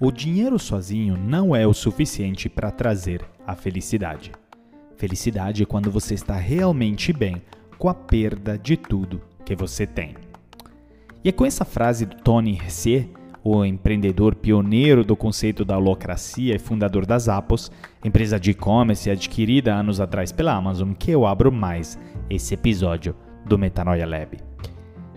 o 0.00 0.10
dinheiro 0.10 0.58
sozinho 0.58 1.14
não 1.14 1.54
é 1.54 1.66
o 1.66 1.74
suficiente 1.74 2.48
para 2.48 2.70
trazer 2.70 3.22
a 3.46 3.54
felicidade. 3.54 4.32
Felicidade 4.96 5.62
é 5.62 5.66
quando 5.66 5.90
você 5.90 6.14
está 6.14 6.36
realmente 6.36 7.12
bem 7.12 7.42
com 7.76 7.86
a 7.86 7.92
perda 7.92 8.56
de 8.56 8.78
tudo 8.78 9.20
que 9.44 9.54
você 9.54 9.86
tem. 9.86 10.14
E 11.22 11.28
é 11.28 11.32
com 11.32 11.44
essa 11.44 11.66
frase 11.66 12.06
do 12.06 12.16
Tony 12.16 12.58
Hsieh, 12.66 13.10
o 13.44 13.62
empreendedor 13.62 14.34
pioneiro 14.34 15.04
do 15.04 15.14
conceito 15.14 15.66
da 15.66 15.76
holocracia 15.76 16.54
e 16.54 16.58
fundador 16.58 17.04
da 17.04 17.18
Zappos, 17.18 17.70
empresa 18.02 18.40
de 18.40 18.52
e-commerce 18.52 19.10
adquirida 19.10 19.74
anos 19.74 20.00
atrás 20.00 20.32
pela 20.32 20.54
Amazon, 20.54 20.92
que 20.94 21.10
eu 21.10 21.26
abro 21.26 21.52
mais 21.52 21.98
esse 22.30 22.54
episódio 22.54 23.14
do 23.44 23.58
Metanoia 23.58 24.06
Lab. 24.06 24.49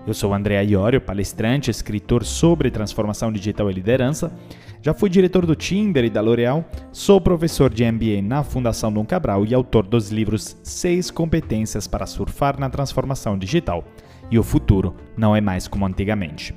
Eu 0.06 0.14
sou 0.14 0.34
André 0.34 0.62
Iorio, 0.66 1.00
palestrante, 1.00 1.72
escritor 1.72 2.26
sobre 2.26 2.70
transformação 2.70 3.32
digital 3.32 3.72
e 3.72 3.74
liderança. 3.74 4.34
Já 4.82 4.94
fui 4.94 5.10
diretor 5.10 5.46
do 5.46 5.56
Tinder 5.56 6.04
e 6.04 6.10
da 6.10 6.20
L'Oréal, 6.20 6.66
sou 6.92 7.22
professor 7.22 7.74
de 7.74 7.90
MBA 7.90 8.22
na 8.22 8.44
Fundação 8.44 8.92
Dom 8.92 9.06
Cabral 9.06 9.46
e 9.46 9.54
autor 9.54 9.88
dos 9.88 10.12
livros 10.12 10.58
Seis 10.62 11.10
Competências 11.10 11.88
para 11.88 12.06
Surfar 12.06 12.60
na 12.60 12.70
Transformação 12.70 13.38
Digital 13.38 13.86
e 14.30 14.38
O 14.38 14.44
Futuro 14.44 14.94
Não 15.16 15.34
é 15.34 15.40
Mais 15.40 15.70
Como 15.70 15.86
Antigamente. 15.86 16.54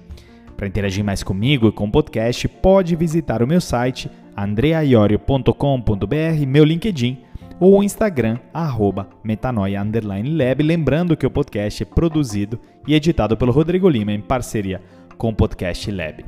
Para 0.56 0.66
interagir 0.66 1.04
mais 1.04 1.22
comigo 1.22 1.68
e 1.68 1.72
com 1.72 1.84
o 1.84 1.90
podcast, 1.90 2.48
pode 2.48 2.96
visitar 2.96 3.44
o 3.44 3.46
meu 3.46 3.60
site 3.60 4.10
andreaiorio.com.br, 4.36 6.46
meu 6.48 6.64
LinkedIn 6.64 7.25
ou 7.58 7.78
o 7.78 7.82
Instagram, 7.82 8.38
arroba 8.52 9.08
metanoia_lab. 9.24 10.62
Lembrando 10.62 11.16
que 11.16 11.26
o 11.26 11.30
podcast 11.30 11.82
é 11.82 11.86
produzido 11.86 12.60
e 12.86 12.94
editado 12.94 13.36
pelo 13.36 13.52
Rodrigo 13.52 13.88
Lima 13.88 14.12
em 14.12 14.20
parceria 14.20 14.82
com 15.16 15.30
o 15.30 15.34
Podcast 15.34 15.90
Lab. 15.90 16.24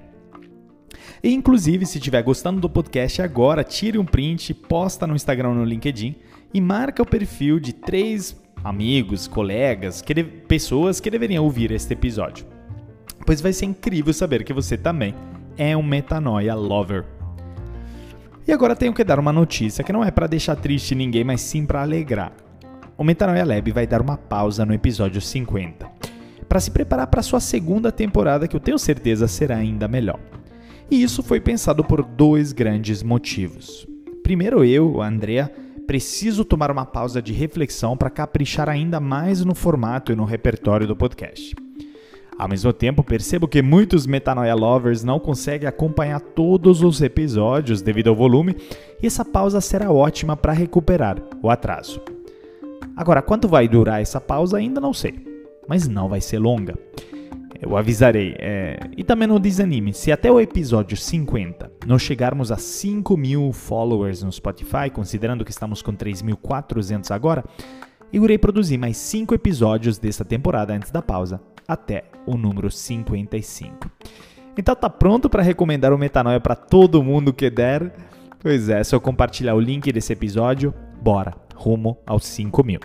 E, 1.22 1.32
inclusive, 1.32 1.84
se 1.84 1.98
estiver 1.98 2.22
gostando 2.22 2.60
do 2.60 2.70
podcast 2.70 3.20
agora, 3.20 3.64
tire 3.64 3.98
um 3.98 4.04
print, 4.04 4.54
posta 4.54 5.06
no 5.06 5.14
Instagram 5.14 5.50
ou 5.50 5.54
no 5.56 5.64
LinkedIn 5.64 6.16
e 6.54 6.60
marca 6.60 7.02
o 7.02 7.06
perfil 7.06 7.58
de 7.58 7.72
três 7.72 8.40
amigos, 8.62 9.26
colegas, 9.26 10.00
que 10.00 10.22
pessoas 10.22 11.00
que 11.00 11.10
deveriam 11.10 11.44
ouvir 11.44 11.70
este 11.70 11.92
episódio. 11.92 12.46
Pois 13.26 13.40
vai 13.40 13.52
ser 13.52 13.66
incrível 13.66 14.12
saber 14.12 14.44
que 14.44 14.52
você 14.52 14.76
também 14.76 15.14
é 15.56 15.76
um 15.76 15.82
metanoia 15.82 16.54
lover. 16.54 17.17
E 18.48 18.52
agora 18.52 18.74
tenho 18.74 18.94
que 18.94 19.04
dar 19.04 19.18
uma 19.18 19.30
notícia 19.30 19.84
que 19.84 19.92
não 19.92 20.02
é 20.02 20.10
para 20.10 20.26
deixar 20.26 20.56
triste 20.56 20.94
ninguém, 20.94 21.22
mas 21.22 21.42
sim 21.42 21.66
para 21.66 21.82
alegrar. 21.82 22.32
O 22.96 23.04
Metanoia 23.04 23.44
Lab 23.44 23.70
vai 23.72 23.86
dar 23.86 24.00
uma 24.00 24.16
pausa 24.16 24.64
no 24.64 24.72
episódio 24.72 25.20
50, 25.20 25.86
para 26.48 26.58
se 26.58 26.70
preparar 26.70 27.08
para 27.08 27.20
sua 27.20 27.40
segunda 27.40 27.92
temporada, 27.92 28.48
que 28.48 28.56
eu 28.56 28.60
tenho 28.60 28.78
certeza 28.78 29.28
será 29.28 29.56
ainda 29.56 29.86
melhor. 29.86 30.18
E 30.90 31.02
isso 31.02 31.22
foi 31.22 31.40
pensado 31.40 31.84
por 31.84 32.02
dois 32.02 32.54
grandes 32.54 33.02
motivos. 33.02 33.86
Primeiro, 34.22 34.64
eu, 34.64 35.02
Andrea, 35.02 35.52
preciso 35.86 36.42
tomar 36.42 36.70
uma 36.70 36.86
pausa 36.86 37.20
de 37.20 37.34
reflexão 37.34 37.98
para 37.98 38.08
caprichar 38.08 38.66
ainda 38.66 38.98
mais 38.98 39.44
no 39.44 39.54
formato 39.54 40.10
e 40.10 40.16
no 40.16 40.24
repertório 40.24 40.86
do 40.86 40.96
podcast. 40.96 41.54
Ao 42.38 42.48
mesmo 42.48 42.72
tempo, 42.72 43.02
percebo 43.02 43.48
que 43.48 43.60
muitos 43.60 44.06
Metanoia 44.06 44.54
Lovers 44.54 45.02
não 45.02 45.18
conseguem 45.18 45.68
acompanhar 45.68 46.20
todos 46.20 46.82
os 46.82 47.02
episódios 47.02 47.82
devido 47.82 48.10
ao 48.10 48.14
volume, 48.14 48.56
e 49.02 49.06
essa 49.08 49.24
pausa 49.24 49.60
será 49.60 49.90
ótima 49.90 50.36
para 50.36 50.52
recuperar 50.52 51.20
o 51.42 51.50
atraso. 51.50 52.00
Agora, 52.96 53.20
quanto 53.22 53.48
vai 53.48 53.66
durar 53.66 54.00
essa 54.00 54.20
pausa 54.20 54.56
ainda 54.56 54.80
não 54.80 54.94
sei, 54.94 55.14
mas 55.68 55.88
não 55.88 56.08
vai 56.08 56.20
ser 56.20 56.38
longa. 56.38 56.78
Eu 57.60 57.76
avisarei. 57.76 58.36
É... 58.38 58.78
E 58.96 59.02
também 59.02 59.26
não 59.26 59.40
desanime, 59.40 59.92
se 59.92 60.12
até 60.12 60.30
o 60.30 60.40
episódio 60.40 60.96
50 60.96 61.72
nós 61.86 62.02
chegarmos 62.02 62.52
a 62.52 62.56
5 62.56 63.16
mil 63.16 63.52
followers 63.52 64.22
no 64.22 64.30
Spotify, 64.30 64.90
considerando 64.92 65.44
que 65.44 65.50
estamos 65.50 65.82
com 65.82 65.92
3.400 65.92 67.10
agora, 67.10 67.44
eu 68.12 68.22
irei 68.24 68.38
produzir 68.38 68.78
mais 68.78 68.96
5 68.96 69.34
episódios 69.34 69.98
dessa 69.98 70.24
temporada 70.24 70.72
antes 70.72 70.92
da 70.92 71.02
pausa, 71.02 71.40
até 71.68 72.04
o 72.26 72.36
número 72.36 72.70
55. 72.70 73.90
Então 74.56 74.74
tá 74.74 74.88
pronto 74.88 75.28
para 75.28 75.42
recomendar 75.42 75.92
o 75.92 75.98
Metanoia 75.98 76.40
para 76.40 76.56
todo 76.56 77.02
mundo 77.02 77.32
que 77.32 77.50
der? 77.50 77.92
Pois 78.40 78.70
é, 78.70 78.82
só 78.82 78.98
compartilhar 78.98 79.54
o 79.54 79.60
link 79.60 79.92
desse 79.92 80.12
episódio, 80.12 80.72
bora, 81.02 81.34
rumo 81.54 81.98
aos 82.06 82.24
5 82.24 82.64
mil. 82.64 82.80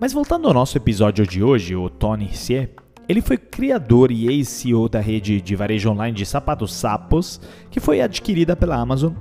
Mas 0.00 0.12
voltando 0.12 0.48
ao 0.48 0.54
nosso 0.54 0.76
episódio 0.76 1.24
de 1.24 1.42
hoje, 1.42 1.76
o 1.76 1.88
Tony 1.88 2.26
Hsieh, 2.26 2.70
ele 3.08 3.22
foi 3.22 3.38
criador 3.38 4.10
e 4.10 4.26
ex-CEO 4.26 4.88
da 4.88 5.00
rede 5.00 5.40
de 5.40 5.54
varejo 5.54 5.90
online 5.90 6.16
de 6.16 6.26
sapatos 6.26 6.74
Sapos, 6.74 7.40
que 7.70 7.78
foi 7.78 8.00
adquirida 8.00 8.56
pela 8.56 8.76
Amazon 8.76 9.12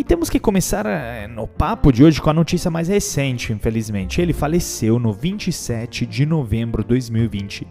e 0.00 0.04
temos 0.04 0.30
que 0.30 0.40
começar 0.40 0.86
eh, 0.86 1.28
no 1.28 1.46
papo 1.46 1.92
de 1.92 2.02
hoje 2.02 2.22
com 2.22 2.30
a 2.30 2.32
notícia 2.32 2.70
mais 2.70 2.88
recente, 2.88 3.52
infelizmente. 3.52 4.18
Ele 4.18 4.32
faleceu 4.32 4.98
no 4.98 5.12
27 5.12 6.06
de 6.06 6.24
novembro 6.24 6.82
de 6.82 6.88
2020, 6.88 7.66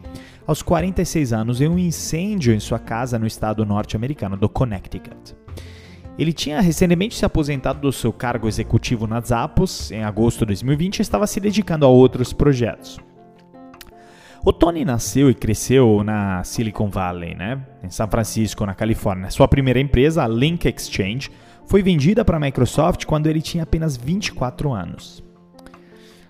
aos 0.46 0.62
46 0.62 1.34
anos, 1.34 1.60
em 1.60 1.68
um 1.68 1.80
incêndio 1.80 2.54
em 2.54 2.60
sua 2.60 2.78
casa 2.78 3.18
no 3.18 3.26
estado 3.26 3.66
norte-americano 3.66 4.38
do 4.38 4.48
Connecticut. 4.48 5.36
Ele 6.20 6.32
tinha 6.32 6.62
recentemente 6.62 7.16
se 7.16 7.26
aposentado 7.26 7.82
do 7.82 7.92
seu 7.92 8.14
cargo 8.14 8.48
executivo 8.48 9.08
na 9.08 9.20
Zappos 9.22 9.90
em 9.92 10.04
agosto 10.04 10.42
de 10.42 10.48
2020 10.48 11.00
e 11.00 11.02
estava 11.02 11.26
se 11.26 11.40
dedicando 11.40 11.84
a 11.84 11.90
outros 11.90 12.32
projetos. 12.32 13.00
O 14.46 14.54
Tony 14.54 14.86
nasceu 14.86 15.32
e 15.32 15.34
cresceu 15.34 16.04
na 16.04 16.44
Silicon 16.44 16.92
Valley, 16.92 17.34
né? 17.34 17.60
em 17.84 17.90
São 17.90 18.08
Francisco, 18.08 18.68
na 18.68 18.76
Califórnia. 18.76 19.32
Sua 19.32 19.48
primeira 19.48 19.80
empresa, 19.80 20.24
a 20.24 20.28
Link 20.28 20.68
Exchange, 20.68 21.32
foi 21.70 21.84
vendida 21.84 22.26
para 22.26 22.38
a 22.38 22.40
Microsoft 22.40 23.06
quando 23.06 23.28
ele 23.28 23.44
tinha 23.44 23.62
apenas 23.62 23.96
24 23.96 24.74
anos. 24.74 25.24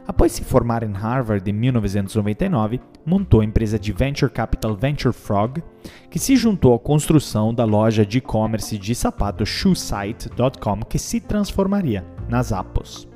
Após 0.05 0.33
se 0.33 0.43
formar 0.43 0.83
em 0.83 0.91
Harvard 0.91 1.49
em 1.49 1.53
1999, 1.53 2.81
montou 3.05 3.39
a 3.39 3.45
empresa 3.45 3.79
de 3.79 3.93
venture 3.93 4.29
capital 4.29 4.75
Venture 4.75 5.13
Frog, 5.13 5.63
que 6.09 6.19
se 6.19 6.35
juntou 6.35 6.73
à 6.73 6.79
construção 6.79 7.53
da 7.53 7.63
loja 7.63 8.05
de 8.05 8.17
e-commerce 8.17 8.77
de 8.77 8.93
sapatos 8.93 9.47
shoesite.com, 9.47 10.81
que 10.81 10.99
se 10.99 11.21
transformaria 11.21 12.05
nas 12.27 12.51
Apples. 12.51 13.07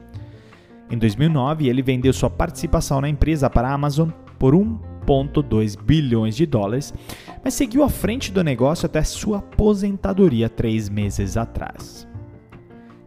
Em 0.90 0.98
2009, 0.98 1.68
ele 1.68 1.82
vendeu 1.82 2.14
sua 2.14 2.30
participação 2.30 3.02
na 3.02 3.10
empresa 3.10 3.50
para 3.50 3.68
a 3.68 3.74
Amazon 3.74 4.12
por 4.40 4.54
1,2 4.54 5.78
bilhões 5.78 6.38
de 6.38 6.46
dólares, 6.46 6.94
mas 7.44 7.54
seguiu 7.54 7.84
à 7.84 7.90
frente 7.90 8.32
do 8.32 8.42
negócio 8.42 8.86
até 8.86 9.04
sua 9.04 9.40
aposentadoria 9.40 10.48
três 10.48 10.88
meses 10.88 11.36
atrás. 11.36 12.13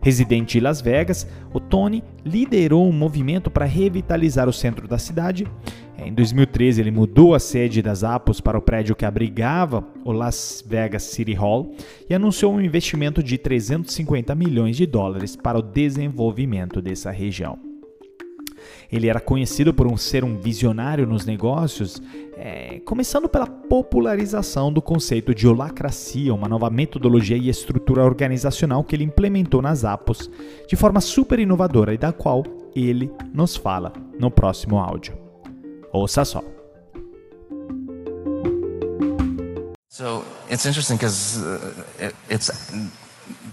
Residente 0.06 0.56
em 0.56 0.60
Las 0.60 0.80
Vegas, 0.80 1.26
o 1.52 1.58
Tony 1.58 2.00
liderou 2.24 2.88
um 2.88 2.92
movimento 2.92 3.50
para 3.50 3.64
revitalizar 3.64 4.48
o 4.48 4.52
centro 4.52 4.86
da 4.86 4.98
cidade. 4.98 5.44
Em 5.98 6.14
2013, 6.14 6.80
ele 6.80 6.92
mudou 6.92 7.34
a 7.34 7.40
sede 7.40 7.82
das 7.82 8.04
Apos 8.04 8.40
para 8.40 8.56
o 8.56 8.62
prédio 8.62 8.94
que 8.94 9.04
abrigava 9.04 9.84
o 10.04 10.12
Las 10.12 10.64
Vegas 10.64 11.02
City 11.02 11.34
Hall 11.34 11.74
e 12.08 12.14
anunciou 12.14 12.54
um 12.54 12.60
investimento 12.60 13.20
de 13.20 13.36
350 13.36 14.32
milhões 14.36 14.76
de 14.76 14.86
dólares 14.86 15.34
para 15.34 15.58
o 15.58 15.62
desenvolvimento 15.62 16.80
dessa 16.80 17.10
região. 17.10 17.65
Ele 18.90 19.08
era 19.08 19.20
conhecido 19.20 19.72
por 19.72 19.86
um, 19.86 19.96
ser 19.96 20.24
um 20.24 20.36
visionário 20.36 21.06
nos 21.06 21.24
negócios, 21.24 22.00
é, 22.36 22.80
começando 22.84 23.28
pela 23.28 23.46
popularização 23.46 24.72
do 24.72 24.82
conceito 24.82 25.34
de 25.34 25.46
holacracia, 25.48 26.34
uma 26.34 26.48
nova 26.48 26.70
metodologia 26.70 27.36
e 27.36 27.48
estrutura 27.48 28.04
organizacional 28.04 28.84
que 28.84 28.94
ele 28.94 29.04
implementou 29.04 29.62
nas 29.62 29.84
Apos 29.84 30.30
de 30.68 30.76
forma 30.76 31.00
super 31.00 31.38
inovadora 31.38 31.94
e 31.94 31.98
da 31.98 32.12
qual 32.12 32.44
ele 32.74 33.10
nos 33.32 33.56
fala 33.56 33.92
no 34.18 34.30
próximo 34.30 34.78
áudio. 34.78 35.14
Ouça 35.92 36.24
só. 36.24 36.42
So 39.88 40.22
it's 40.50 40.66
interesting 40.66 40.96
because 40.96 41.38
uh, 41.40 41.58
it, 41.98 42.14
it's 42.28 42.50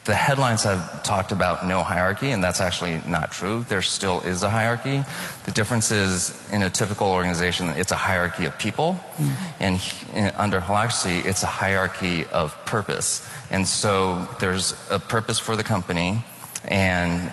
the 0.06 0.14
headlines 0.14 0.64
have 0.64 1.04
talked 1.04 1.32
about 1.32 1.66
no 1.66 1.82
hierarchy, 1.82 2.32
and 2.32 2.44
that's 2.44 2.60
actually 2.60 3.02
not 3.08 3.32
true. 3.32 3.66
There 3.70 3.82
still 3.82 4.20
is 4.22 4.44
a 4.44 4.50
hierarchy. 4.50 5.04
The 5.46 5.52
difference 5.52 5.92
is 5.92 6.34
in 6.52 6.62
a 6.62 6.70
typical 6.70 7.08
organization, 7.08 7.70
it's 7.70 7.92
a 7.92 7.96
hierarchy 7.96 8.46
of 8.46 8.58
people, 8.60 9.00
mm. 9.18 9.34
and 9.60 10.34
under 10.36 10.60
Holacracy, 10.60 11.26
it's 11.26 11.44
a 11.44 11.48
hierarchy 11.48 12.26
of 12.26 12.54
purpose. 12.66 13.28
And 13.50 13.68
so 13.68 14.28
there's 14.40 14.76
a 14.90 15.00
purpose 15.00 15.40
for 15.40 15.56
the 15.56 15.64
company, 15.64 16.24
and 16.66 17.32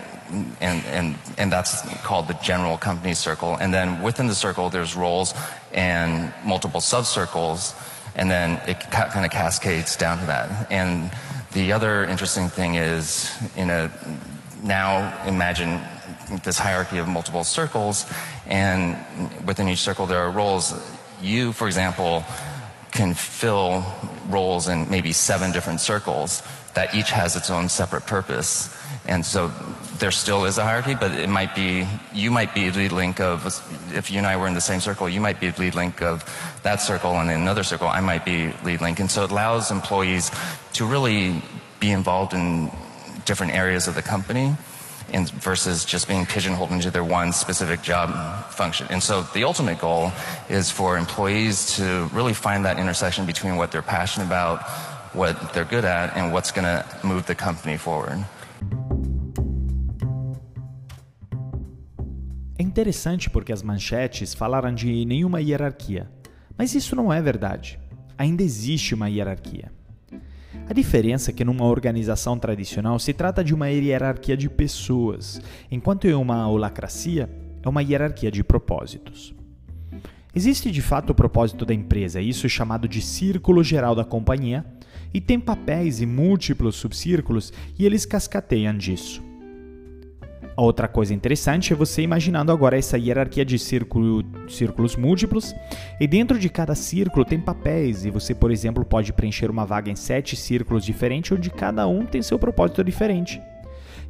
and, 0.61 0.85
and, 0.85 1.15
and 1.37 1.51
that's 1.51 1.81
called 2.03 2.29
the 2.29 2.35
general 2.35 2.77
company 2.77 3.13
circle. 3.13 3.57
And 3.59 3.73
then 3.73 4.01
within 4.01 4.27
the 4.27 4.35
circle, 4.35 4.69
there's 4.69 4.95
roles 4.95 5.33
and 5.73 6.33
multiple 6.45 6.79
sub-circles, 6.79 7.75
and 8.15 8.31
then 8.31 8.61
it 8.65 8.79
kind 8.91 9.25
of 9.25 9.31
cascades 9.31 9.97
down 9.97 10.19
to 10.19 10.25
that. 10.27 10.71
And 10.71 11.11
the 11.53 11.71
other 11.73 12.05
interesting 12.05 12.49
thing 12.49 12.75
is, 12.75 13.31
in 13.55 13.69
a 13.69 13.91
now 14.63 15.25
imagine 15.25 15.81
this 16.43 16.57
hierarchy 16.57 16.97
of 16.97 17.07
multiple 17.07 17.43
circles, 17.43 18.05
and 18.45 18.97
within 19.45 19.67
each 19.67 19.79
circle 19.79 20.05
there 20.05 20.19
are 20.19 20.31
roles. 20.31 20.73
You, 21.21 21.51
for 21.51 21.67
example, 21.67 22.23
can 22.91 23.13
fill 23.13 23.85
roles 24.29 24.67
in 24.67 24.89
maybe 24.89 25.11
seven 25.11 25.51
different 25.51 25.81
circles 25.81 26.43
that 26.73 26.95
each 26.95 27.11
has 27.11 27.35
its 27.35 27.49
own 27.49 27.69
separate 27.69 28.05
purpose. 28.05 28.75
And 29.07 29.25
so 29.25 29.51
there 30.01 30.11
still 30.11 30.45
is 30.45 30.57
a 30.57 30.63
hierarchy, 30.63 30.95
but 30.95 31.11
it 31.11 31.29
might 31.29 31.53
be, 31.53 31.87
you 32.11 32.31
might 32.31 32.55
be 32.55 32.71
lead 32.71 32.91
link 32.91 33.19
of, 33.19 33.45
if 33.93 34.09
you 34.09 34.17
and 34.17 34.25
I 34.25 34.35
were 34.35 34.47
in 34.47 34.55
the 34.55 34.59
same 34.59 34.79
circle, 34.79 35.07
you 35.07 35.21
might 35.21 35.39
be 35.39 35.51
the 35.51 35.61
lead 35.61 35.75
link 35.75 36.01
of 36.01 36.25
that 36.63 36.81
circle, 36.81 37.11
and 37.19 37.29
in 37.29 37.39
another 37.39 37.63
circle, 37.63 37.87
I 37.87 38.01
might 38.01 38.25
be 38.25 38.51
lead 38.65 38.81
link. 38.81 38.99
And 38.99 39.09
so 39.09 39.23
it 39.23 39.31
allows 39.31 39.69
employees 39.69 40.31
to 40.73 40.85
really 40.87 41.43
be 41.79 41.91
involved 41.91 42.33
in 42.33 42.71
different 43.25 43.53
areas 43.53 43.87
of 43.87 43.93
the 43.93 44.01
company 44.01 44.55
and 45.13 45.29
versus 45.29 45.85
just 45.85 46.07
being 46.07 46.25
pigeonholed 46.25 46.71
into 46.71 46.89
their 46.89 47.03
one 47.03 47.31
specific 47.31 47.83
job 47.83 48.09
function. 48.51 48.87
And 48.89 49.03
so 49.03 49.21
the 49.21 49.43
ultimate 49.43 49.79
goal 49.79 50.11
is 50.49 50.71
for 50.71 50.97
employees 50.97 51.75
to 51.75 52.09
really 52.11 52.33
find 52.33 52.65
that 52.65 52.79
intersection 52.79 53.27
between 53.27 53.55
what 53.55 53.71
they're 53.71 53.83
passionate 53.83 54.25
about, 54.25 54.63
what 55.13 55.53
they're 55.53 55.63
good 55.65 55.85
at, 55.85 56.17
and 56.17 56.33
what's 56.33 56.51
going 56.51 56.65
to 56.65 56.83
move 57.03 57.27
the 57.27 57.35
company 57.35 57.77
forward. 57.77 58.25
É 62.61 62.63
interessante 62.63 63.27
porque 63.27 63.51
as 63.51 63.63
manchetes 63.63 64.35
falaram 64.35 64.71
de 64.71 65.03
nenhuma 65.03 65.41
hierarquia, 65.41 66.07
mas 66.55 66.75
isso 66.75 66.95
não 66.95 67.11
é 67.11 67.19
verdade. 67.19 67.79
Ainda 68.15 68.43
existe 68.43 68.93
uma 68.93 69.09
hierarquia. 69.09 69.71
A 70.69 70.71
diferença 70.71 71.31
é 71.31 71.33
que 71.33 71.43
numa 71.43 71.65
organização 71.65 72.37
tradicional 72.37 72.99
se 72.99 73.13
trata 73.13 73.43
de 73.43 73.55
uma 73.55 73.67
hierarquia 73.71 74.37
de 74.37 74.47
pessoas, 74.47 75.41
enquanto 75.71 76.05
em 76.05 76.13
uma 76.13 76.47
holacracia 76.47 77.27
é 77.63 77.67
uma 77.67 77.81
hierarquia 77.81 78.29
de 78.29 78.43
propósitos. 78.43 79.33
Existe 80.35 80.69
de 80.69 80.83
fato 80.83 81.09
o 81.09 81.15
propósito 81.15 81.65
da 81.65 81.73
empresa, 81.73 82.21
isso 82.21 82.45
é 82.45 82.49
chamado 82.49 82.87
de 82.87 83.01
círculo 83.01 83.63
geral 83.63 83.95
da 83.95 84.05
companhia, 84.05 84.63
e 85.11 85.19
tem 85.19 85.39
papéis 85.39 85.99
e 85.99 86.05
múltiplos 86.05 86.75
subcírculos 86.75 87.51
e 87.79 87.87
eles 87.87 88.05
cascateiam 88.05 88.77
disso. 88.77 89.30
Outra 90.55 90.87
coisa 90.87 91.13
interessante 91.13 91.71
é 91.71 91.75
você 91.75 92.01
imaginando 92.01 92.51
agora 92.51 92.77
essa 92.77 92.97
hierarquia 92.97 93.45
de 93.45 93.57
círculo, 93.57 94.23
círculos 94.49 94.95
múltiplos, 94.95 95.55
e 95.99 96.07
dentro 96.07 96.37
de 96.37 96.49
cada 96.49 96.75
círculo 96.75 97.23
tem 97.23 97.39
papéis, 97.39 98.05
e 98.05 98.09
você, 98.09 98.35
por 98.35 98.51
exemplo, 98.51 98.83
pode 98.83 99.13
preencher 99.13 99.49
uma 99.49 99.65
vaga 99.65 99.89
em 99.89 99.95
sete 99.95 100.35
círculos 100.35 100.83
diferentes, 100.83 101.31
onde 101.31 101.49
cada 101.49 101.87
um 101.87 102.05
tem 102.05 102.21
seu 102.21 102.37
propósito 102.37 102.83
diferente. 102.83 103.41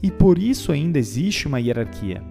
E 0.01 0.09
por 0.09 0.39
isso 0.39 0.71
ainda 0.71 0.97
existe 0.97 1.47
uma 1.47 1.59
hierarquia 1.59 2.21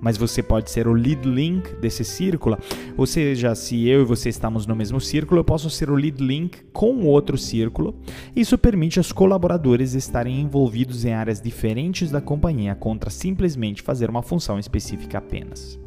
mas 0.00 0.16
você 0.16 0.42
pode 0.42 0.70
ser 0.70 0.88
o 0.88 0.92
lead 0.92 1.28
link 1.28 1.74
desse 1.76 2.04
círculo. 2.04 2.58
Ou 2.96 3.06
seja, 3.06 3.54
se 3.54 3.86
eu 3.86 4.02
e 4.02 4.04
você 4.04 4.28
estamos 4.28 4.66
no 4.66 4.74
mesmo 4.74 5.00
círculo, 5.00 5.40
eu 5.40 5.44
posso 5.44 5.68
ser 5.68 5.90
o 5.90 5.94
lead 5.94 6.22
link 6.22 6.62
com 6.72 7.04
outro 7.04 7.36
círculo. 7.36 7.94
Isso 8.34 8.56
permite 8.56 8.98
aos 8.98 9.12
colaboradores 9.12 9.94
estarem 9.94 10.40
envolvidos 10.40 11.04
em 11.04 11.12
áreas 11.12 11.40
diferentes 11.40 12.10
da 12.10 12.20
companhia 12.20 12.74
contra 12.74 13.10
simplesmente 13.10 13.82
fazer 13.82 14.08
uma 14.08 14.22
função 14.22 14.58
específica 14.58 15.18
apenas. 15.18 15.78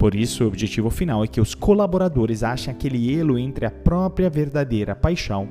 Por 0.00 0.14
isso, 0.14 0.44
o 0.44 0.46
objetivo 0.46 0.88
final 0.88 1.22
é 1.22 1.26
que 1.26 1.42
os 1.42 1.54
colaboradores 1.54 2.42
achem 2.42 2.72
aquele 2.72 3.14
elo 3.14 3.38
entre 3.38 3.66
a 3.66 3.70
própria 3.70 4.30
verdadeira 4.30 4.96
paixão, 4.96 5.46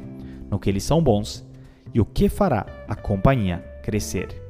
no 0.49 0.57
que 0.57 0.67
eles 0.67 0.83
são 0.83 1.03
bons, 1.03 1.47
e 1.93 2.01
o 2.01 2.05
que 2.05 2.27
fará 2.27 2.65
a 2.87 2.95
companhia 2.95 3.63
crescer. 3.83 4.48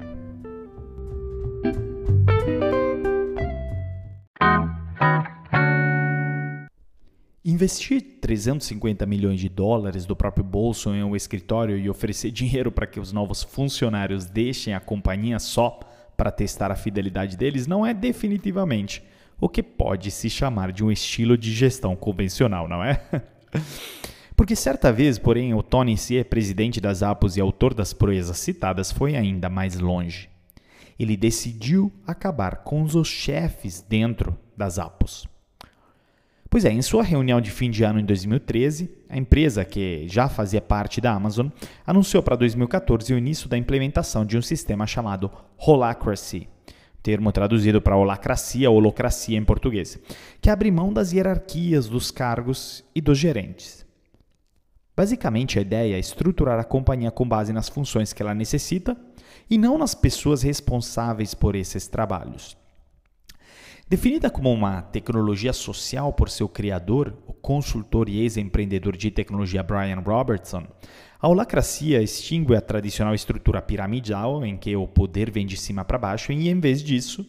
Investir 7.49 8.19
350 8.21 9.07
milhões 9.07 9.39
de 9.39 9.49
dólares 9.49 10.05
do 10.05 10.15
próprio 10.15 10.43
bolso 10.43 10.93
em 10.93 11.03
um 11.03 11.15
escritório 11.15 11.75
e 11.75 11.89
oferecer 11.89 12.29
dinheiro 12.29 12.71
para 12.71 12.85
que 12.85 12.99
os 12.99 13.11
novos 13.11 13.41
funcionários 13.41 14.25
deixem 14.25 14.75
a 14.75 14.79
companhia 14.79 15.39
só 15.39 15.79
para 16.15 16.29
testar 16.29 16.71
a 16.71 16.75
fidelidade 16.75 17.35
deles 17.35 17.65
não 17.65 17.83
é 17.83 17.91
definitivamente 17.91 19.01
o 19.41 19.49
que 19.49 19.63
pode 19.63 20.11
se 20.11 20.29
chamar 20.29 20.71
de 20.71 20.83
um 20.83 20.91
estilo 20.91 21.35
de 21.35 21.51
gestão 21.51 21.95
convencional, 21.95 22.67
não 22.67 22.83
é? 22.83 23.01
Porque 24.37 24.55
certa 24.55 24.93
vez, 24.93 25.17
porém, 25.17 25.55
o 25.55 25.63
Tony 25.63 25.97
C, 25.97 26.23
presidente 26.23 26.79
das 26.79 27.01
Apos 27.01 27.35
e 27.35 27.41
autor 27.41 27.73
das 27.73 27.93
proezas 27.93 28.37
citadas, 28.37 28.91
foi 28.91 29.15
ainda 29.15 29.49
mais 29.49 29.79
longe. 29.79 30.29
Ele 30.99 31.17
decidiu 31.17 31.91
acabar 32.05 32.57
com 32.57 32.83
os 32.83 33.07
chefes 33.07 33.81
dentro 33.81 34.37
das 34.55 34.77
Apos. 34.77 35.27
Pois 36.49 36.65
é, 36.65 36.71
em 36.71 36.81
sua 36.81 37.03
reunião 37.03 37.39
de 37.39 37.51
fim 37.51 37.69
de 37.69 37.83
ano 37.83 37.99
em 37.99 38.05
2013, 38.05 38.89
a 39.07 39.15
empresa, 39.15 39.63
que 39.63 40.07
já 40.07 40.27
fazia 40.27 40.59
parte 40.59 40.99
da 40.99 41.13
Amazon, 41.13 41.49
anunciou 41.85 42.23
para 42.23 42.35
2014 42.35 43.13
o 43.13 43.17
início 43.19 43.47
da 43.47 43.55
implementação 43.55 44.25
de 44.25 44.35
um 44.35 44.41
sistema 44.41 44.87
chamado 44.87 45.29
Holacracy, 45.59 46.49
termo 47.03 47.31
traduzido 47.31 47.79
para 47.79 47.95
holacracia 47.95 48.67
ou 48.67 48.77
holocracia 48.77 49.37
em 49.37 49.45
português, 49.45 49.99
que 50.41 50.49
abre 50.49 50.71
mão 50.71 50.91
das 50.91 51.13
hierarquias 51.13 51.87
dos 51.87 52.09
cargos 52.09 52.83
e 52.95 52.99
dos 52.99 53.19
gerentes. 53.19 53.85
Basicamente, 54.97 55.59
a 55.59 55.61
ideia 55.61 55.95
é 55.95 55.99
estruturar 55.99 56.59
a 56.59 56.63
companhia 56.63 57.11
com 57.11 57.27
base 57.27 57.53
nas 57.53 57.69
funções 57.69 58.11
que 58.11 58.23
ela 58.23 58.33
necessita 58.33 58.97
e 59.47 59.55
não 59.55 59.77
nas 59.77 59.93
pessoas 59.93 60.41
responsáveis 60.41 61.35
por 61.35 61.55
esses 61.55 61.87
trabalhos. 61.87 62.57
Definida 63.89 64.29
como 64.29 64.53
uma 64.53 64.83
tecnologia 64.83 65.51
social 65.51 66.13
por 66.13 66.29
seu 66.29 66.47
criador, 66.47 67.17
o 67.25 67.33
consultor 67.33 68.07
e 68.07 68.19
ex-empreendedor 68.19 68.95
de 68.95 69.09
tecnologia 69.09 69.63
Brian 69.63 69.99
Robertson, 70.05 70.63
a 71.19 71.27
holacracia 71.27 71.99
extingue 71.99 72.55
a 72.55 72.61
tradicional 72.61 73.15
estrutura 73.15 73.63
piramidal 73.63 74.45
em 74.45 74.55
que 74.55 74.75
o 74.75 74.87
poder 74.87 75.31
vem 75.31 75.47
de 75.47 75.57
cima 75.57 75.83
para 75.83 75.97
baixo 75.97 76.31
e, 76.31 76.49
em 76.49 76.59
vez 76.59 76.83
disso, 76.83 77.25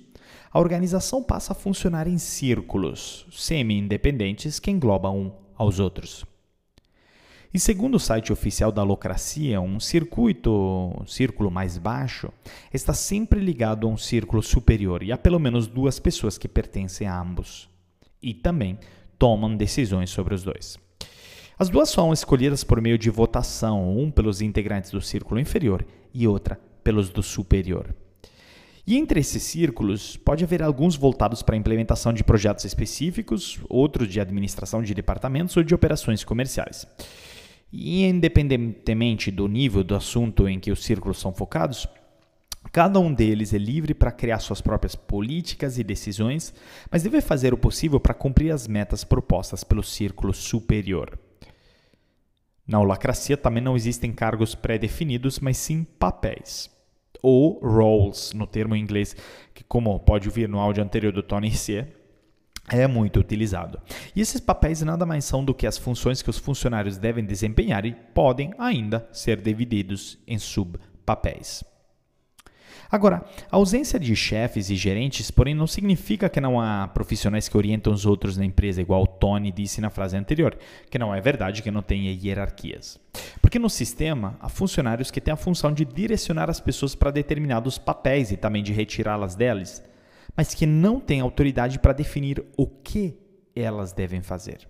a 0.52 0.60
organização 0.60 1.22
passa 1.22 1.52
a 1.52 1.56
funcionar 1.56 2.06
em 2.06 2.18
círculos 2.18 3.26
semi-independentes 3.32 4.60
que 4.60 4.70
englobam 4.70 5.16
um 5.16 5.32
aos 5.56 5.80
outros. 5.80 6.29
E 7.52 7.58
segundo 7.58 7.96
o 7.96 8.00
site 8.00 8.32
oficial 8.32 8.70
da 8.70 8.84
Locracia, 8.84 9.60
um 9.60 9.80
circuito, 9.80 10.52
um 11.00 11.04
círculo 11.04 11.50
mais 11.50 11.76
baixo, 11.76 12.32
está 12.72 12.94
sempre 12.94 13.40
ligado 13.40 13.88
a 13.88 13.90
um 13.90 13.96
círculo 13.96 14.40
superior 14.40 15.02
e 15.02 15.10
há 15.10 15.18
pelo 15.18 15.40
menos 15.40 15.66
duas 15.66 15.98
pessoas 15.98 16.38
que 16.38 16.46
pertencem 16.46 17.08
a 17.08 17.20
ambos. 17.20 17.68
E 18.22 18.32
também 18.32 18.78
tomam 19.18 19.56
decisões 19.56 20.10
sobre 20.10 20.32
os 20.32 20.44
dois. 20.44 20.78
As 21.58 21.68
duas 21.68 21.90
são 21.90 22.12
escolhidas 22.12 22.62
por 22.62 22.80
meio 22.80 22.96
de 22.96 23.10
votação, 23.10 23.98
um 23.98 24.12
pelos 24.12 24.40
integrantes 24.40 24.92
do 24.92 25.00
círculo 25.00 25.40
inferior 25.40 25.84
e 26.14 26.28
outra 26.28 26.58
pelos 26.84 27.10
do 27.10 27.22
superior. 27.22 27.92
E 28.86 28.96
entre 28.96 29.20
esses 29.20 29.42
círculos, 29.42 30.16
pode 30.16 30.44
haver 30.44 30.62
alguns 30.62 30.96
voltados 30.96 31.42
para 31.42 31.54
a 31.54 31.58
implementação 31.58 32.12
de 32.12 32.24
projetos 32.24 32.64
específicos, 32.64 33.58
outros 33.68 34.08
de 34.08 34.20
administração 34.20 34.82
de 34.82 34.94
departamentos 34.94 35.56
ou 35.56 35.62
de 35.62 35.74
operações 35.74 36.24
comerciais. 36.24 36.86
E 37.72 38.04
independentemente 38.04 39.30
do 39.30 39.46
nível 39.46 39.84
do 39.84 39.94
assunto 39.94 40.48
em 40.48 40.58
que 40.58 40.72
os 40.72 40.82
círculos 40.82 41.18
são 41.18 41.32
focados, 41.32 41.86
cada 42.72 42.98
um 42.98 43.12
deles 43.12 43.54
é 43.54 43.58
livre 43.58 43.94
para 43.94 44.10
criar 44.10 44.40
suas 44.40 44.60
próprias 44.60 44.96
políticas 44.96 45.78
e 45.78 45.84
decisões, 45.84 46.52
mas 46.90 47.02
deve 47.02 47.20
fazer 47.20 47.54
o 47.54 47.58
possível 47.58 48.00
para 48.00 48.14
cumprir 48.14 48.50
as 48.52 48.66
metas 48.66 49.04
propostas 49.04 49.62
pelo 49.62 49.82
círculo 49.82 50.34
superior. 50.34 51.18
Na 52.66 52.80
holacracia 52.80 53.36
também 53.36 53.62
não 53.62 53.76
existem 53.76 54.12
cargos 54.12 54.54
pré-definidos, 54.54 55.40
mas 55.40 55.56
sim 55.56 55.84
papéis, 55.84 56.70
ou 57.22 57.58
roles, 57.60 58.32
no 58.32 58.46
termo 58.46 58.76
em 58.76 58.82
inglês, 58.82 59.16
que 59.54 59.64
como 59.64 59.98
pode 59.98 60.28
ouvir 60.28 60.48
no 60.48 60.58
áudio 60.58 60.82
anterior 60.82 61.12
do 61.12 61.22
Tony 61.22 61.50
C, 61.52 61.86
é 62.70 62.86
muito 62.86 63.18
utilizado. 63.18 63.80
E 64.14 64.20
esses 64.20 64.40
papéis 64.40 64.80
nada 64.82 65.04
mais 65.04 65.24
são 65.24 65.44
do 65.44 65.54
que 65.54 65.66
as 65.66 65.76
funções 65.76 66.22
que 66.22 66.30
os 66.30 66.38
funcionários 66.38 66.96
devem 66.96 67.24
desempenhar 67.24 67.84
e 67.84 67.92
podem 67.92 68.52
ainda 68.58 69.08
ser 69.12 69.40
divididos 69.40 70.18
em 70.26 70.38
subpapéis. 70.38 71.64
Agora, 72.92 73.24
a 73.52 73.56
ausência 73.56 74.00
de 74.00 74.16
chefes 74.16 74.68
e 74.68 74.74
gerentes, 74.74 75.30
porém, 75.30 75.54
não 75.54 75.66
significa 75.66 76.28
que 76.28 76.40
não 76.40 76.60
há 76.60 76.88
profissionais 76.88 77.48
que 77.48 77.56
orientam 77.56 77.92
os 77.92 78.04
outros 78.04 78.36
na 78.36 78.44
empresa, 78.44 78.80
igual 78.80 79.04
o 79.04 79.06
Tony 79.06 79.52
disse 79.52 79.80
na 79.80 79.90
frase 79.90 80.16
anterior, 80.16 80.58
que 80.90 80.98
não 80.98 81.14
é 81.14 81.20
verdade 81.20 81.62
que 81.62 81.70
não 81.70 81.82
tenha 81.82 82.10
hierarquias. 82.10 82.98
Porque 83.40 83.60
no 83.60 83.70
sistema, 83.70 84.36
há 84.40 84.48
funcionários 84.48 85.08
que 85.08 85.20
têm 85.20 85.32
a 85.32 85.36
função 85.36 85.72
de 85.72 85.84
direcionar 85.84 86.50
as 86.50 86.58
pessoas 86.58 86.96
para 86.96 87.12
determinados 87.12 87.78
papéis 87.78 88.32
e 88.32 88.36
também 88.36 88.62
de 88.62 88.72
retirá-las 88.72 89.36
deles 89.36 89.84
mas 90.36 90.54
que 90.54 90.66
não 90.66 91.00
têm 91.00 91.20
autoridade 91.20 91.78
para 91.78 91.92
definir 91.92 92.44
o 92.56 92.66
que 92.66 93.16
elas 93.54 93.92
devem 93.92 94.22
fazer. 94.22 94.68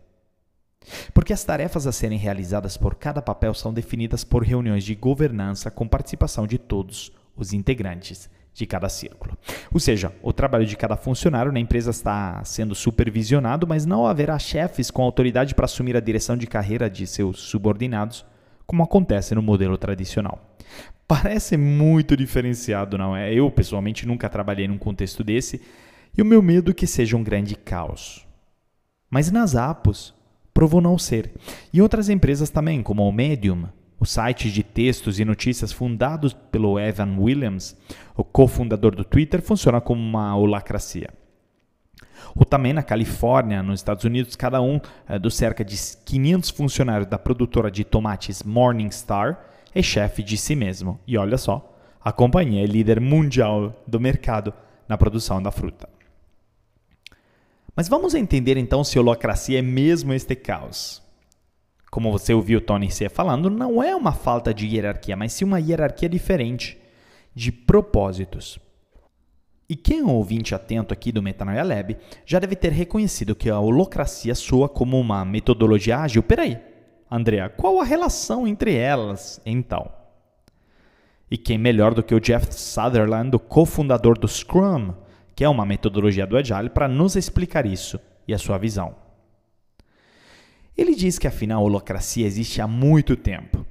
Porque 1.12 1.32
as 1.32 1.44
tarefas 1.44 1.86
a 1.86 1.92
serem 1.92 2.18
realizadas 2.18 2.76
por 2.76 2.94
cada 2.94 3.20
papel 3.20 3.52
são 3.52 3.72
definidas 3.72 4.24
por 4.24 4.42
reuniões 4.42 4.84
de 4.84 4.94
governança 4.94 5.70
com 5.70 5.86
participação 5.86 6.46
de 6.46 6.58
todos 6.58 7.12
os 7.36 7.52
integrantes 7.52 8.30
de 8.52 8.66
cada 8.66 8.88
círculo. 8.88 9.36
Ou 9.72 9.78
seja, 9.78 10.12
o 10.22 10.32
trabalho 10.32 10.66
de 10.66 10.76
cada 10.76 10.96
funcionário 10.96 11.52
na 11.52 11.60
empresa 11.60 11.90
está 11.90 12.42
sendo 12.44 12.74
supervisionado, 12.74 13.66
mas 13.66 13.86
não 13.86 14.06
haverá 14.06 14.38
chefes 14.38 14.90
com 14.90 15.02
autoridade 15.02 15.54
para 15.54 15.66
assumir 15.66 15.96
a 15.96 16.00
direção 16.00 16.36
de 16.36 16.46
carreira 16.46 16.90
de 16.90 17.06
seus 17.06 17.40
subordinados, 17.40 18.24
como 18.66 18.82
acontece 18.82 19.34
no 19.34 19.42
modelo 19.42 19.78
tradicional. 19.78 20.56
Parece 21.10 21.56
muito 21.56 22.16
diferenciado, 22.16 22.96
não 22.96 23.16
é? 23.16 23.34
Eu, 23.34 23.50
pessoalmente, 23.50 24.06
nunca 24.06 24.28
trabalhei 24.28 24.68
num 24.68 24.78
contexto 24.78 25.24
desse 25.24 25.60
e 26.16 26.22
o 26.22 26.24
meu 26.24 26.40
medo 26.40 26.70
é 26.70 26.74
que 26.74 26.86
seja 26.86 27.16
um 27.16 27.24
grande 27.24 27.56
caos. 27.56 28.24
Mas 29.10 29.28
nas 29.28 29.56
Apos, 29.56 30.14
provou 30.54 30.80
não 30.80 30.96
ser. 30.96 31.32
E 31.72 31.82
outras 31.82 32.08
empresas 32.08 32.48
também, 32.48 32.80
como 32.80 33.08
o 33.08 33.10
Medium, 33.10 33.64
o 33.98 34.06
site 34.06 34.52
de 34.52 34.62
textos 34.62 35.18
e 35.18 35.24
notícias 35.24 35.72
fundado 35.72 36.32
pelo 36.52 36.78
Evan 36.78 37.16
Williams, 37.18 37.76
o 38.16 38.22
cofundador 38.22 38.94
do 38.94 39.02
Twitter, 39.02 39.42
funciona 39.42 39.80
como 39.80 40.00
uma 40.00 40.36
holacracia. 40.36 41.10
Ou 42.36 42.44
também 42.44 42.72
na 42.72 42.84
Califórnia, 42.84 43.64
nos 43.64 43.80
Estados 43.80 44.04
Unidos, 44.04 44.36
cada 44.36 44.62
um 44.62 44.80
é, 45.08 45.18
dos 45.18 45.34
cerca 45.34 45.64
de 45.64 45.76
500 46.04 46.50
funcionários 46.50 47.08
da 47.08 47.18
produtora 47.18 47.68
de 47.68 47.82
tomates 47.82 48.44
Morningstar 48.44 49.50
é 49.74 49.82
chefe 49.82 50.22
de 50.22 50.36
si 50.36 50.54
mesmo. 50.54 51.00
E 51.06 51.16
olha 51.16 51.38
só, 51.38 51.76
a 52.02 52.12
companhia 52.12 52.62
é 52.62 52.66
líder 52.66 53.00
mundial 53.00 53.82
do 53.86 54.00
mercado 54.00 54.52
na 54.88 54.96
produção 54.98 55.42
da 55.42 55.50
fruta. 55.50 55.88
Mas 57.74 57.88
vamos 57.88 58.14
entender 58.14 58.56
então 58.56 58.82
se 58.82 58.98
holacracia 58.98 59.58
é 59.58 59.62
mesmo 59.62 60.12
este 60.12 60.34
caos 60.34 61.00
como 61.90 62.12
você 62.12 62.32
ouviu 62.32 62.60
Tony 62.60 62.90
C 62.90 63.08
falando, 63.08 63.50
não 63.50 63.82
é 63.82 63.94
uma 63.96 64.12
falta 64.12 64.54
de 64.54 64.66
hierarquia, 64.66 65.16
mas 65.16 65.32
sim 65.32 65.44
uma 65.44 65.58
hierarquia 65.58 66.08
diferente 66.08 66.78
de 67.34 67.50
propósitos. 67.50 68.60
E 69.68 69.74
quem 69.76 69.98
é 70.00 70.04
um 70.04 70.14
ouvinte 70.14 70.54
atento 70.54 70.94
aqui 70.94 71.12
do 71.12 71.22
Metanoia 71.22 71.62
Lab 71.62 71.96
já 72.24 72.38
deve 72.38 72.56
ter 72.56 72.72
reconhecido 72.72 73.34
que 73.34 73.50
a 73.50 73.58
holocracia 73.58 74.34
soa 74.34 74.68
como 74.68 74.98
uma 74.98 75.24
metodologia 75.24 75.98
ágil. 75.98 76.22
Peraí, 76.22 76.58
Andrea, 77.10 77.48
qual 77.48 77.80
a 77.80 77.84
relação 77.84 78.46
entre 78.46 78.74
elas, 78.74 79.40
então? 79.44 79.90
E 81.30 81.36
quem 81.36 81.58
melhor 81.58 81.92
do 81.92 82.02
que 82.02 82.14
o 82.14 82.20
Jeff 82.20 82.54
Sutherland, 82.54 83.34
o 83.34 83.40
cofundador 83.40 84.18
do 84.18 84.28
Scrum, 84.28 84.94
que 85.34 85.42
é 85.42 85.48
uma 85.48 85.66
metodologia 85.66 86.26
do 86.26 86.36
Agile, 86.36 86.70
para 86.70 86.86
nos 86.86 87.16
explicar 87.16 87.66
isso 87.66 87.98
e 88.28 88.34
a 88.34 88.38
sua 88.38 88.58
visão. 88.58 88.94
Ele 90.76 90.94
diz 90.94 91.18
que 91.18 91.26
afinal 91.26 91.62
a 91.62 91.64
holocracia 91.64 92.26
existe 92.26 92.60
há 92.60 92.66
muito 92.66 93.16
tempo. 93.16 93.66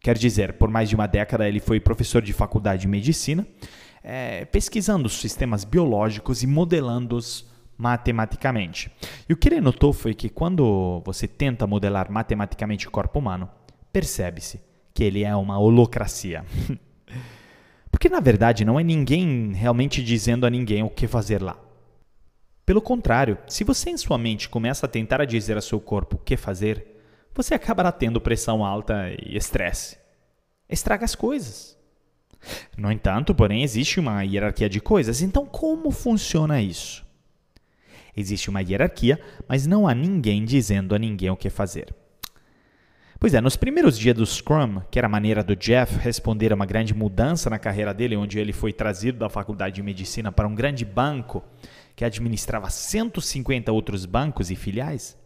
Quer 0.00 0.16
dizer, 0.16 0.54
por 0.54 0.70
mais 0.70 0.88
de 0.88 0.94
uma 0.94 1.06
década 1.06 1.46
ele 1.46 1.60
foi 1.60 1.80
professor 1.80 2.22
de 2.22 2.32
faculdade 2.32 2.82
de 2.82 2.88
medicina, 2.88 3.46
é, 4.02 4.44
pesquisando 4.46 5.06
os 5.06 5.20
sistemas 5.20 5.64
biológicos 5.64 6.42
e 6.42 6.46
modelando-os 6.46 7.46
matematicamente. 7.78 8.90
E 9.28 9.32
o 9.32 9.36
que 9.36 9.48
ele 9.48 9.60
notou 9.60 9.92
foi 9.92 10.12
que 10.12 10.28
quando 10.28 11.00
você 11.06 11.28
tenta 11.28 11.66
modelar 11.66 12.10
matematicamente 12.10 12.88
o 12.88 12.90
corpo 12.90 13.20
humano, 13.20 13.48
percebe-se 13.92 14.60
que 14.92 15.04
ele 15.04 15.22
é 15.22 15.34
uma 15.36 15.58
holocracia. 15.58 16.44
Porque 17.90 18.08
na 18.08 18.20
verdade 18.20 18.64
não 18.64 18.78
é 18.78 18.82
ninguém 18.82 19.52
realmente 19.52 20.02
dizendo 20.02 20.44
a 20.44 20.50
ninguém 20.50 20.82
o 20.82 20.90
que 20.90 21.06
fazer 21.06 21.40
lá. 21.40 21.56
Pelo 22.66 22.82
contrário, 22.82 23.38
se 23.46 23.64
você 23.64 23.90
em 23.90 23.96
sua 23.96 24.18
mente 24.18 24.48
começa 24.48 24.84
a 24.84 24.88
tentar 24.88 25.24
dizer 25.24 25.56
a 25.56 25.60
seu 25.60 25.80
corpo 25.80 26.16
o 26.16 26.18
que 26.18 26.36
fazer, 26.36 26.98
você 27.34 27.54
acabará 27.54 27.90
tendo 27.90 28.20
pressão 28.20 28.64
alta 28.64 29.10
e 29.24 29.36
estresse. 29.36 29.96
Estraga 30.68 31.04
as 31.04 31.14
coisas. 31.14 31.78
No 32.76 32.92
entanto, 32.92 33.34
porém, 33.34 33.62
existe 33.62 33.98
uma 33.98 34.22
hierarquia 34.22 34.68
de 34.68 34.80
coisas. 34.80 35.22
Então, 35.22 35.46
como 35.46 35.90
funciona 35.90 36.60
isso? 36.60 37.07
Existe 38.16 38.50
uma 38.50 38.60
hierarquia, 38.60 39.20
mas 39.48 39.66
não 39.66 39.86
há 39.86 39.94
ninguém 39.94 40.44
dizendo 40.44 40.94
a 40.94 40.98
ninguém 40.98 41.30
o 41.30 41.36
que 41.36 41.50
fazer. 41.50 41.94
Pois 43.20 43.34
é, 43.34 43.40
nos 43.40 43.56
primeiros 43.56 43.98
dias 43.98 44.14
do 44.14 44.24
Scrum, 44.24 44.80
que 44.92 44.98
era 44.98 45.08
a 45.08 45.10
maneira 45.10 45.42
do 45.42 45.56
Jeff 45.56 45.98
responder 45.98 46.52
a 46.52 46.54
uma 46.54 46.64
grande 46.64 46.94
mudança 46.94 47.50
na 47.50 47.58
carreira 47.58 47.92
dele, 47.92 48.16
onde 48.16 48.38
ele 48.38 48.52
foi 48.52 48.72
trazido 48.72 49.18
da 49.18 49.28
faculdade 49.28 49.74
de 49.74 49.82
medicina 49.82 50.30
para 50.30 50.46
um 50.46 50.54
grande 50.54 50.84
banco 50.84 51.42
que 51.96 52.04
administrava 52.04 52.70
150 52.70 53.72
outros 53.72 54.06
bancos 54.06 54.52
e 54.52 54.54
filiais, 54.54 55.18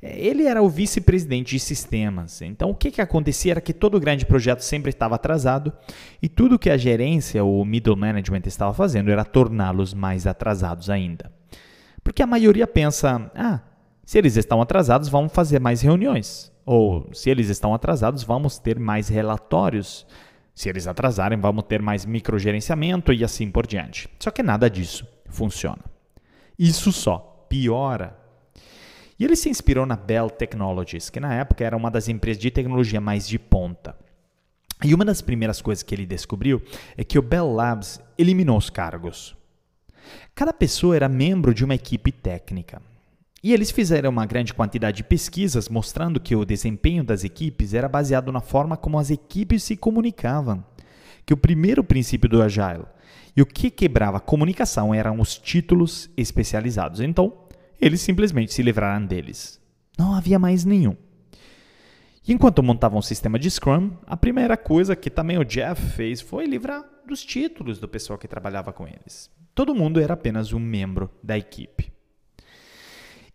é, 0.00 0.16
ele 0.16 0.44
era 0.44 0.62
o 0.62 0.68
vice-presidente 0.68 1.56
de 1.56 1.58
sistemas. 1.58 2.40
Então, 2.40 2.70
o 2.70 2.74
que, 2.74 2.92
que 2.92 3.00
acontecia 3.00 3.54
era 3.54 3.60
que 3.60 3.72
todo 3.72 3.98
grande 3.98 4.24
projeto 4.24 4.60
sempre 4.60 4.90
estava 4.90 5.16
atrasado 5.16 5.72
e 6.22 6.28
tudo 6.28 6.56
que 6.56 6.70
a 6.70 6.76
gerência, 6.76 7.42
o 7.42 7.64
middle 7.64 7.96
management, 7.96 8.42
estava 8.44 8.72
fazendo 8.72 9.10
era 9.10 9.24
torná-los 9.24 9.92
mais 9.92 10.24
atrasados 10.24 10.88
ainda. 10.88 11.32
Porque 12.04 12.22
a 12.22 12.26
maioria 12.26 12.66
pensa: 12.66 13.30
ah, 13.34 13.60
se 14.04 14.18
eles 14.18 14.36
estão 14.36 14.60
atrasados, 14.60 15.08
vamos 15.08 15.32
fazer 15.32 15.58
mais 15.58 15.80
reuniões. 15.80 16.52
Ou 16.66 17.08
se 17.12 17.30
eles 17.30 17.48
estão 17.48 17.74
atrasados, 17.74 18.22
vamos 18.22 18.58
ter 18.58 18.78
mais 18.78 19.08
relatórios. 19.08 20.06
Se 20.54 20.68
eles 20.68 20.86
atrasarem, 20.86 21.40
vamos 21.40 21.64
ter 21.64 21.82
mais 21.82 22.04
microgerenciamento 22.04 23.12
e 23.12 23.24
assim 23.24 23.50
por 23.50 23.66
diante. 23.66 24.08
Só 24.20 24.30
que 24.30 24.42
nada 24.42 24.70
disso 24.70 25.08
funciona. 25.28 25.82
Isso 26.56 26.92
só 26.92 27.46
piora. 27.48 28.16
E 29.18 29.24
ele 29.24 29.36
se 29.36 29.48
inspirou 29.48 29.84
na 29.86 29.96
Bell 29.96 30.30
Technologies, 30.30 31.10
que 31.10 31.18
na 31.18 31.34
época 31.34 31.64
era 31.64 31.76
uma 31.76 31.90
das 31.90 32.08
empresas 32.08 32.40
de 32.40 32.50
tecnologia 32.50 33.00
mais 33.00 33.26
de 33.26 33.38
ponta. 33.38 33.96
E 34.82 34.94
uma 34.94 35.04
das 35.04 35.22
primeiras 35.22 35.62
coisas 35.62 35.82
que 35.82 35.94
ele 35.94 36.06
descobriu 36.06 36.62
é 36.96 37.02
que 37.04 37.18
o 37.18 37.22
Bell 37.22 37.52
Labs 37.52 38.00
eliminou 38.18 38.58
os 38.58 38.70
cargos. 38.70 39.36
Cada 40.34 40.52
pessoa 40.52 40.96
era 40.96 41.08
membro 41.08 41.54
de 41.54 41.64
uma 41.64 41.74
equipe 41.74 42.10
técnica. 42.12 42.80
E 43.42 43.52
eles 43.52 43.70
fizeram 43.70 44.10
uma 44.10 44.24
grande 44.24 44.54
quantidade 44.54 44.98
de 44.98 45.04
pesquisas 45.04 45.68
mostrando 45.68 46.18
que 46.18 46.34
o 46.34 46.46
desempenho 46.46 47.04
das 47.04 47.24
equipes 47.24 47.74
era 47.74 47.88
baseado 47.88 48.32
na 48.32 48.40
forma 48.40 48.76
como 48.76 48.98
as 48.98 49.10
equipes 49.10 49.62
se 49.62 49.76
comunicavam. 49.76 50.64
Que 51.26 51.34
o 51.34 51.36
primeiro 51.36 51.84
princípio 51.84 52.28
do 52.28 52.42
Agile 52.42 52.84
e 53.36 53.42
o 53.42 53.46
que 53.46 53.70
quebrava 53.70 54.16
a 54.16 54.20
comunicação 54.20 54.94
eram 54.94 55.20
os 55.20 55.36
títulos 55.36 56.08
especializados. 56.16 57.00
Então, 57.00 57.32
eles 57.80 58.00
simplesmente 58.00 58.54
se 58.54 58.62
livraram 58.62 59.04
deles. 59.04 59.60
Não 59.98 60.14
havia 60.14 60.38
mais 60.38 60.64
nenhum. 60.64 60.96
E 62.26 62.32
enquanto 62.32 62.62
montavam 62.62 62.98
um 62.98 63.02
sistema 63.02 63.38
de 63.38 63.50
Scrum, 63.50 63.90
a 64.06 64.16
primeira 64.16 64.56
coisa 64.56 64.96
que 64.96 65.10
também 65.10 65.36
o 65.36 65.44
Jeff 65.44 65.90
fez 65.90 66.22
foi 66.22 66.46
livrar 66.46 66.82
dos 67.06 67.22
títulos 67.22 67.78
do 67.78 67.86
pessoal 67.86 68.18
que 68.18 68.26
trabalhava 68.26 68.72
com 68.72 68.88
eles. 68.88 69.30
Todo 69.54 69.74
mundo 69.74 70.00
era 70.00 70.14
apenas 70.14 70.52
um 70.52 70.58
membro 70.58 71.10
da 71.22 71.38
equipe. 71.38 71.92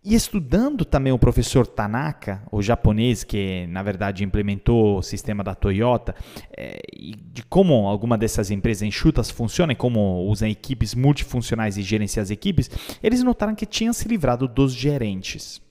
E 0.03 0.15
estudando 0.15 0.85
também 0.85 1.11
o 1.11 1.19
professor 1.19 1.67
Tanaka, 1.67 2.41
o 2.51 2.61
japonês 2.61 3.23
que 3.25 3.67
na 3.67 3.83
verdade 3.83 4.23
implementou 4.23 4.97
o 4.97 5.01
sistema 5.01 5.43
da 5.43 5.53
Toyota, 5.53 6.15
é, 6.55 6.79
e 6.93 7.13
de 7.15 7.43
como 7.43 7.85
alguma 7.85 8.17
dessas 8.17 8.49
empresas 8.49 8.83
enxutas 8.83 9.29
funcionam 9.29 9.75
como 9.75 10.25
usam 10.25 10.47
equipes 10.47 10.95
multifuncionais 10.95 11.77
e 11.77 11.81
gerenciam 11.81 12.23
as 12.23 12.31
equipes, 12.31 12.69
eles 13.03 13.23
notaram 13.23 13.53
que 13.53 13.65
tinham 13.65 13.91
se 13.91 14.07
livrado 14.07 14.47
dos 14.47 14.73
gerentes. 14.73 15.61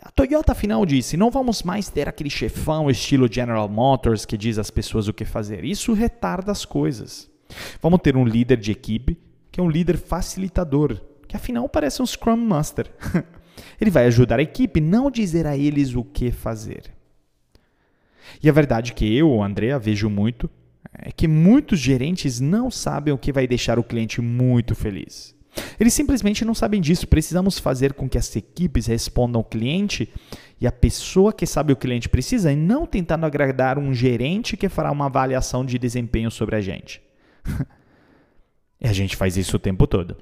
A 0.00 0.10
Toyota 0.12 0.52
afinal 0.52 0.86
disse: 0.86 1.16
não 1.16 1.30
vamos 1.30 1.64
mais 1.64 1.88
ter 1.88 2.08
aquele 2.08 2.30
chefão 2.30 2.88
estilo 2.88 3.30
General 3.30 3.68
Motors 3.68 4.24
que 4.24 4.38
diz 4.38 4.58
às 4.58 4.70
pessoas 4.70 5.08
o 5.08 5.12
que 5.12 5.24
fazer. 5.24 5.64
Isso 5.64 5.92
retarda 5.92 6.52
as 6.52 6.64
coisas. 6.64 7.31
Vamos 7.80 8.00
ter 8.02 8.16
um 8.16 8.24
líder 8.24 8.56
de 8.58 8.70
equipe 8.70 9.18
que 9.50 9.60
é 9.60 9.62
um 9.62 9.68
líder 9.68 9.98
facilitador, 9.98 10.98
que 11.28 11.36
afinal 11.36 11.68
parece 11.68 12.00
um 12.00 12.06
Scrum 12.06 12.36
Master. 12.36 12.90
Ele 13.78 13.90
vai 13.90 14.06
ajudar 14.06 14.38
a 14.38 14.42
equipe, 14.42 14.80
não 14.80 15.10
dizer 15.10 15.46
a 15.46 15.56
eles 15.56 15.94
o 15.94 16.02
que 16.02 16.30
fazer. 16.30 16.90
E 18.42 18.48
a 18.48 18.52
verdade 18.52 18.94
que 18.94 19.14
eu, 19.14 19.42
Andrea, 19.42 19.78
vejo 19.78 20.08
muito 20.08 20.48
é 20.94 21.12
que 21.12 21.28
muitos 21.28 21.78
gerentes 21.78 22.40
não 22.40 22.70
sabem 22.70 23.12
o 23.12 23.18
que 23.18 23.32
vai 23.32 23.46
deixar 23.46 23.78
o 23.78 23.84
cliente 23.84 24.20
muito 24.20 24.74
feliz. 24.74 25.34
Eles 25.78 25.92
simplesmente 25.92 26.44
não 26.44 26.54
sabem 26.54 26.80
disso. 26.80 27.06
Precisamos 27.06 27.58
fazer 27.58 27.92
com 27.92 28.08
que 28.08 28.18
as 28.18 28.34
equipes 28.34 28.86
respondam 28.86 29.40
ao 29.40 29.44
cliente 29.44 30.08
e 30.60 30.66
a 30.66 30.72
pessoa 30.72 31.32
que 31.32 31.46
sabe 31.46 31.72
o 31.72 31.76
cliente 31.76 32.08
precisa 32.08 32.52
e 32.52 32.56
não 32.56 32.86
tentando 32.86 33.26
agradar 33.26 33.78
um 33.78 33.92
gerente 33.92 34.56
que 34.56 34.68
fará 34.68 34.90
uma 34.90 35.06
avaliação 35.06 35.64
de 35.64 35.78
desempenho 35.78 36.30
sobre 36.30 36.56
a 36.56 36.60
gente. 36.60 37.02
e 38.80 38.86
a 38.86 38.92
gente 38.92 39.16
faz 39.16 39.36
isso 39.36 39.56
o 39.56 39.60
tempo 39.60 39.86
todo. 39.86 40.16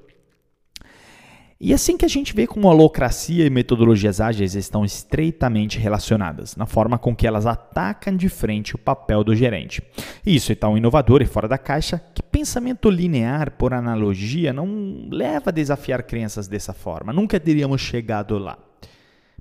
E 1.63 1.75
assim 1.75 1.95
que 1.95 2.05
a 2.05 2.07
gente 2.07 2.33
vê 2.33 2.47
como 2.47 2.67
a 2.67 2.71
holocracia 2.71 3.45
e 3.45 3.49
metodologias 3.51 4.19
ágeis 4.19 4.55
estão 4.55 4.83
estreitamente 4.83 5.77
relacionadas, 5.77 6.55
na 6.55 6.65
forma 6.65 6.97
com 6.97 7.15
que 7.15 7.27
elas 7.27 7.45
atacam 7.45 8.17
de 8.17 8.29
frente 8.29 8.73
o 8.73 8.79
papel 8.79 9.23
do 9.23 9.35
gerente. 9.35 9.79
E 10.25 10.35
isso 10.35 10.51
é 10.51 10.55
tão 10.55 10.75
inovador 10.75 11.21
e 11.21 11.27
fora 11.27 11.47
da 11.47 11.59
caixa 11.59 12.01
que 12.15 12.23
pensamento 12.23 12.89
linear, 12.89 13.51
por 13.51 13.75
analogia, 13.75 14.51
não 14.51 15.07
leva 15.11 15.51
a 15.51 15.53
desafiar 15.53 16.01
crenças 16.01 16.47
dessa 16.47 16.73
forma. 16.73 17.13
Nunca 17.13 17.39
teríamos 17.39 17.79
chegado 17.79 18.39
lá. 18.39 18.57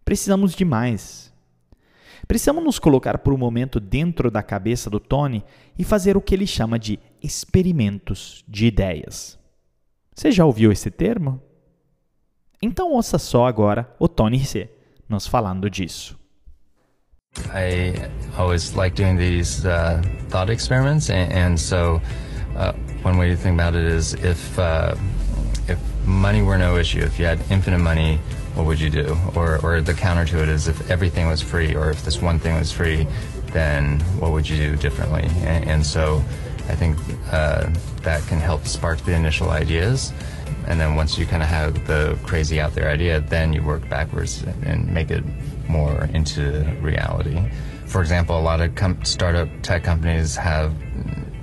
Precisamos 0.04 0.54
de 0.54 0.66
mais. 0.66 1.29
Precisamos 2.30 2.62
nos 2.62 2.78
colocar 2.78 3.18
por 3.18 3.32
um 3.32 3.36
momento 3.36 3.80
dentro 3.80 4.30
da 4.30 4.40
cabeça 4.40 4.88
do 4.88 5.00
Tony 5.00 5.42
e 5.76 5.82
fazer 5.82 6.16
o 6.16 6.20
que 6.20 6.32
ele 6.32 6.46
chama 6.46 6.78
de 6.78 6.96
experimentos 7.20 8.44
de 8.46 8.66
ideias. 8.66 9.36
Você 10.14 10.30
já 10.30 10.44
ouviu 10.44 10.70
esse 10.70 10.92
termo? 10.92 11.42
Então 12.62 12.92
ouça 12.92 13.18
só 13.18 13.46
agora 13.46 13.92
o 13.98 14.06
Tony 14.06 14.44
C. 14.44 14.70
nos 15.08 15.26
falando 15.26 15.68
disso. 15.68 16.16
I 17.52 17.94
always 18.38 18.74
like 18.76 18.94
doing 18.94 19.16
these 19.16 19.66
uh, 19.66 20.00
thought 20.28 20.52
experiments, 20.52 21.10
and, 21.10 21.32
and 21.32 21.56
so 21.58 22.00
uh, 22.54 22.72
one 23.02 23.18
way 23.18 23.34
to 23.34 23.42
think 23.42 23.60
about 23.60 23.76
it 23.76 23.92
is 23.92 24.14
if 24.14 24.56
uh, 24.56 24.94
if 25.66 25.80
money 26.06 26.42
were 26.42 26.58
no 26.58 26.78
issue, 26.78 27.00
if 27.00 27.18
you 27.18 27.26
had 27.26 27.40
infinite 27.50 27.82
money, 27.82 28.20
what 28.54 28.66
would 28.66 28.80
you 28.80 28.90
do? 28.90 29.16
Or 29.34 29.58
or 29.64 29.80
the 29.80 29.94
counter 29.94 30.24
to 30.26 30.42
it 30.42 30.48
is 30.48 30.68
if 30.68 30.90
everything 30.90 31.26
was 31.26 31.40
free, 31.40 31.74
or 31.74 31.90
if 31.90 32.04
this 32.04 32.20
one 32.20 32.38
thing 32.38 32.56
was 32.56 32.72
free, 32.72 33.06
then 33.52 34.00
what 34.18 34.32
would 34.32 34.48
you 34.48 34.56
do 34.56 34.76
differently? 34.76 35.22
And, 35.46 35.64
and 35.68 35.86
so 35.86 36.22
I 36.68 36.76
think 36.76 36.98
uh, 37.32 37.70
that 38.02 38.22
can 38.28 38.38
help 38.38 38.66
spark 38.66 39.00
the 39.00 39.14
initial 39.14 39.50
ideas. 39.50 40.12
And 40.66 40.80
then 40.80 40.94
once 40.94 41.18
you 41.18 41.26
kind 41.26 41.42
of 41.42 41.48
have 41.48 41.86
the 41.86 42.18
crazy 42.22 42.60
out 42.60 42.74
there 42.74 42.88
idea, 42.88 43.20
then 43.20 43.52
you 43.52 43.62
work 43.62 43.88
backwards 43.88 44.44
and 44.62 44.92
make 44.92 45.10
it 45.10 45.24
more 45.68 46.04
into 46.14 46.62
reality. 46.80 47.40
For 47.86 48.00
example, 48.00 48.38
a 48.38 48.40
lot 48.40 48.60
of 48.60 48.74
com- 48.76 49.04
startup 49.04 49.48
tech 49.62 49.82
companies 49.82 50.36
have 50.36 50.72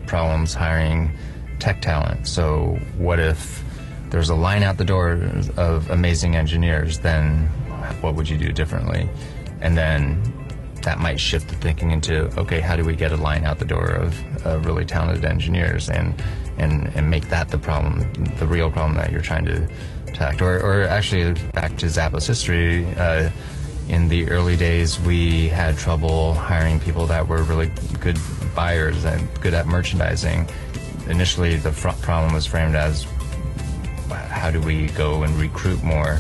problems 0.06 0.54
hiring 0.54 1.12
tech 1.60 1.82
talent. 1.82 2.28
So, 2.28 2.80
what 2.98 3.20
if 3.20 3.64
there's 4.18 4.32
a 4.32 4.36
line 4.36 4.64
out 4.64 4.78
the 4.78 4.84
door 4.84 5.12
of 5.58 5.92
amazing 5.92 6.36
engineers? 6.36 6.98
Then, 6.98 7.46
what 8.02 8.16
would 8.16 8.28
you 8.28 8.36
do 8.36 8.52
differently? 8.52 9.08
And 9.62 9.78
then 9.78 10.24
that 10.82 10.98
might 10.98 11.20
shift 11.20 11.50
the 11.50 11.56
thinking 11.58 11.92
into 11.92 12.24
okay, 12.40 12.60
how 12.60 12.76
do 12.76 12.84
we 12.84 12.96
get 12.96 13.12
a 13.12 13.16
line 13.16 13.46
out 13.46 13.60
the 13.60 13.66
door 13.66 13.86
of, 13.86 14.66
really 14.66 14.86
talented 14.86 15.24
engineers 15.24 15.88
and 15.90 16.20
and 16.58 16.88
and 16.96 17.12
make 17.12 17.30
that 17.30 17.50
the 17.50 17.60
problem, 17.60 18.12
the 18.40 18.48
real 18.48 18.72
problem 18.72 18.96
that 18.96 19.12
you're 19.12 19.22
trying 19.22 19.46
to 19.46 19.70
attack? 20.08 20.42
Or, 20.42 20.58
or 20.62 20.82
actually, 20.86 21.34
back 21.52 21.78
to 21.78 21.86
Zappos 21.86 22.26
history. 22.26 22.88
Uh, 22.96 23.30
in 23.88 24.10
the 24.10 24.28
early 24.32 24.58
days, 24.58 25.00
we 25.02 25.48
had 25.48 25.78
trouble 25.78 26.34
hiring 26.34 26.80
people 26.80 27.06
that 27.06 27.28
were 27.28 27.44
really 27.44 27.72
good 28.00 28.18
buyers 28.56 29.06
and 29.06 29.30
good 29.42 29.54
at 29.54 29.68
merchandising. 29.68 30.50
Initially, 31.08 31.58
the 31.58 31.72
front 31.72 32.02
problem 32.02 32.34
was 32.34 32.48
framed 32.48 32.76
as 32.76 33.06
how 34.38 34.52
do 34.52 34.62
we 34.62 34.88
go 34.88 35.24
and 35.24 35.34
recruit 35.36 35.84
more 35.84 36.20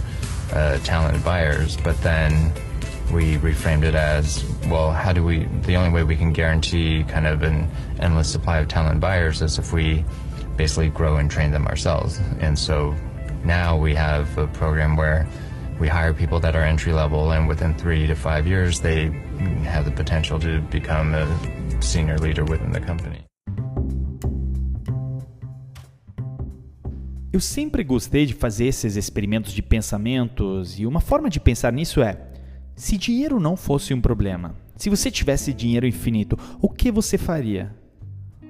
uh, 0.52 0.78
talented 0.80 1.24
buyers? 1.24 1.78
But 1.78 2.02
then 2.02 2.54
we 3.14 3.38
reframed 3.38 3.84
it 3.84 3.96
as 3.96 4.44
well, 4.68 4.92
how 4.92 5.14
do 5.14 5.24
we, 5.24 5.46
the 5.64 5.76
only 5.76 5.92
way 5.92 6.04
we 6.04 6.16
can 6.16 6.34
guarantee 6.34 7.04
kind 7.06 7.26
of 7.26 7.42
an 7.44 7.70
endless 8.00 8.30
supply 8.30 8.60
of 8.60 8.68
talented 8.68 9.00
buyers 9.00 9.42
is 9.42 9.58
if 9.58 9.72
we 9.72 10.04
basically 10.58 10.90
grow 10.90 11.18
and 11.18 11.32
train 11.32 11.52
them 11.52 11.68
ourselves. 11.68 12.20
And 12.40 12.58
so 12.58 12.96
now 13.44 13.78
we 13.78 13.96
have 13.96 14.38
a 14.38 14.48
program 14.48 14.98
where 14.98 15.28
we 15.80 15.88
hire 15.88 16.14
people 16.14 16.40
that 16.40 16.56
are 16.56 16.64
entry 16.64 16.92
level, 16.92 17.32
and 17.32 17.48
within 17.48 17.76
three 17.76 18.08
to 18.08 18.16
five 18.16 18.48
years, 18.48 18.80
they 18.80 19.10
have 19.64 19.86
the 19.86 19.92
potential 19.92 20.40
to 20.40 20.60
become 20.62 21.14
a 21.14 21.82
senior 21.82 22.18
leader 22.18 22.44
within 22.44 22.72
the 22.72 22.80
company. 22.82 23.26
Eu 27.31 27.41
sempre 27.41 27.84
gostei 27.84 28.25
de 28.25 28.34
fazer 28.34 28.67
esses 28.67 28.96
experimentos 28.96 29.51
de 29.51 29.62
pensamentos, 29.62 30.79
e 30.79 30.86
uma 30.86 31.01
forma 31.01 31.29
de 31.29 31.39
pensar 31.39 31.74
nisso 31.74 32.01
é: 32.01 32.17
se 32.75 32.98
dinheiro 32.98 33.39
não 33.39 33.57
fosse 33.57 33.93
um 33.93 34.00
problema, 34.00 34.55
se 34.77 34.89
você 34.89 35.12
tivesse 35.12 35.53
dinheiro 35.53 35.86
infinito, 35.86 36.38
o 36.62 36.69
que 36.69 36.89
você 36.89 37.17
faria? 37.17 37.75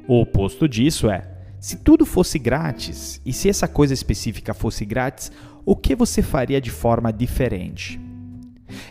O 0.08 0.22
oposto 0.22 0.70
disso 0.70 1.10
é: 1.10 1.28
se 1.60 1.78
tudo 1.78 2.06
fosse 2.06 2.38
grátis, 2.38 3.20
e 3.26 3.34
se 3.34 3.50
essa 3.50 3.68
coisa 3.68 3.96
específica 3.96 4.54
fosse 4.54 4.86
grátis, 4.86 5.32
o 5.66 5.76
que 5.76 5.96
você 5.96 6.22
faria 6.22 6.62
de 6.62 6.70
forma 6.70 7.12
diferente? 7.12 8.00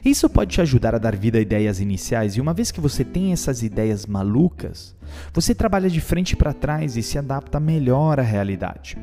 Isso 0.05 0.29
pode 0.29 0.55
te 0.55 0.61
ajudar 0.61 0.97
a 0.97 0.99
dar 0.99 1.15
vida 1.15 1.39
a 1.39 1.41
ideias 1.41 1.81
iniciais, 1.81 2.37
e 2.37 2.41
uma 2.41 2.53
vez 2.53 2.73
que 2.73 2.81
você 2.81 3.05
tem 3.05 3.33
essas 3.33 3.63
ideias 3.63 4.05
malucas, 4.05 4.97
você 5.33 5.55
trabalha 5.55 5.89
de 5.89 6.01
frente 6.01 6.35
para 6.35 6.53
trás 6.53 6.97
e 6.97 7.03
se 7.03 7.19
adapta 7.19 7.61
melhor 7.61 8.19
à 8.19 8.23
realidade. 8.23 8.97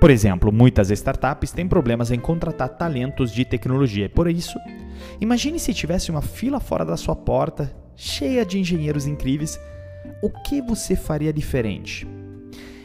Por 0.00 0.10
exemplo, 0.10 0.50
muitas 0.50 0.90
startups 0.90 1.52
têm 1.52 1.68
problemas 1.68 2.10
em 2.10 2.18
contratar 2.18 2.70
talentos 2.70 3.30
de 3.30 3.44
tecnologia. 3.44 4.08
Por 4.08 4.30
isso, 4.30 4.58
imagine 5.20 5.58
se 5.58 5.74
tivesse 5.74 6.10
uma 6.10 6.22
fila 6.22 6.58
fora 6.58 6.86
da 6.86 6.96
sua 6.96 7.14
porta, 7.14 7.70
cheia 7.94 8.46
de 8.46 8.58
engenheiros 8.58 9.06
incríveis, 9.06 9.60
o 10.22 10.30
que 10.30 10.62
você 10.62 10.96
faria 10.96 11.32
diferente? 11.32 12.08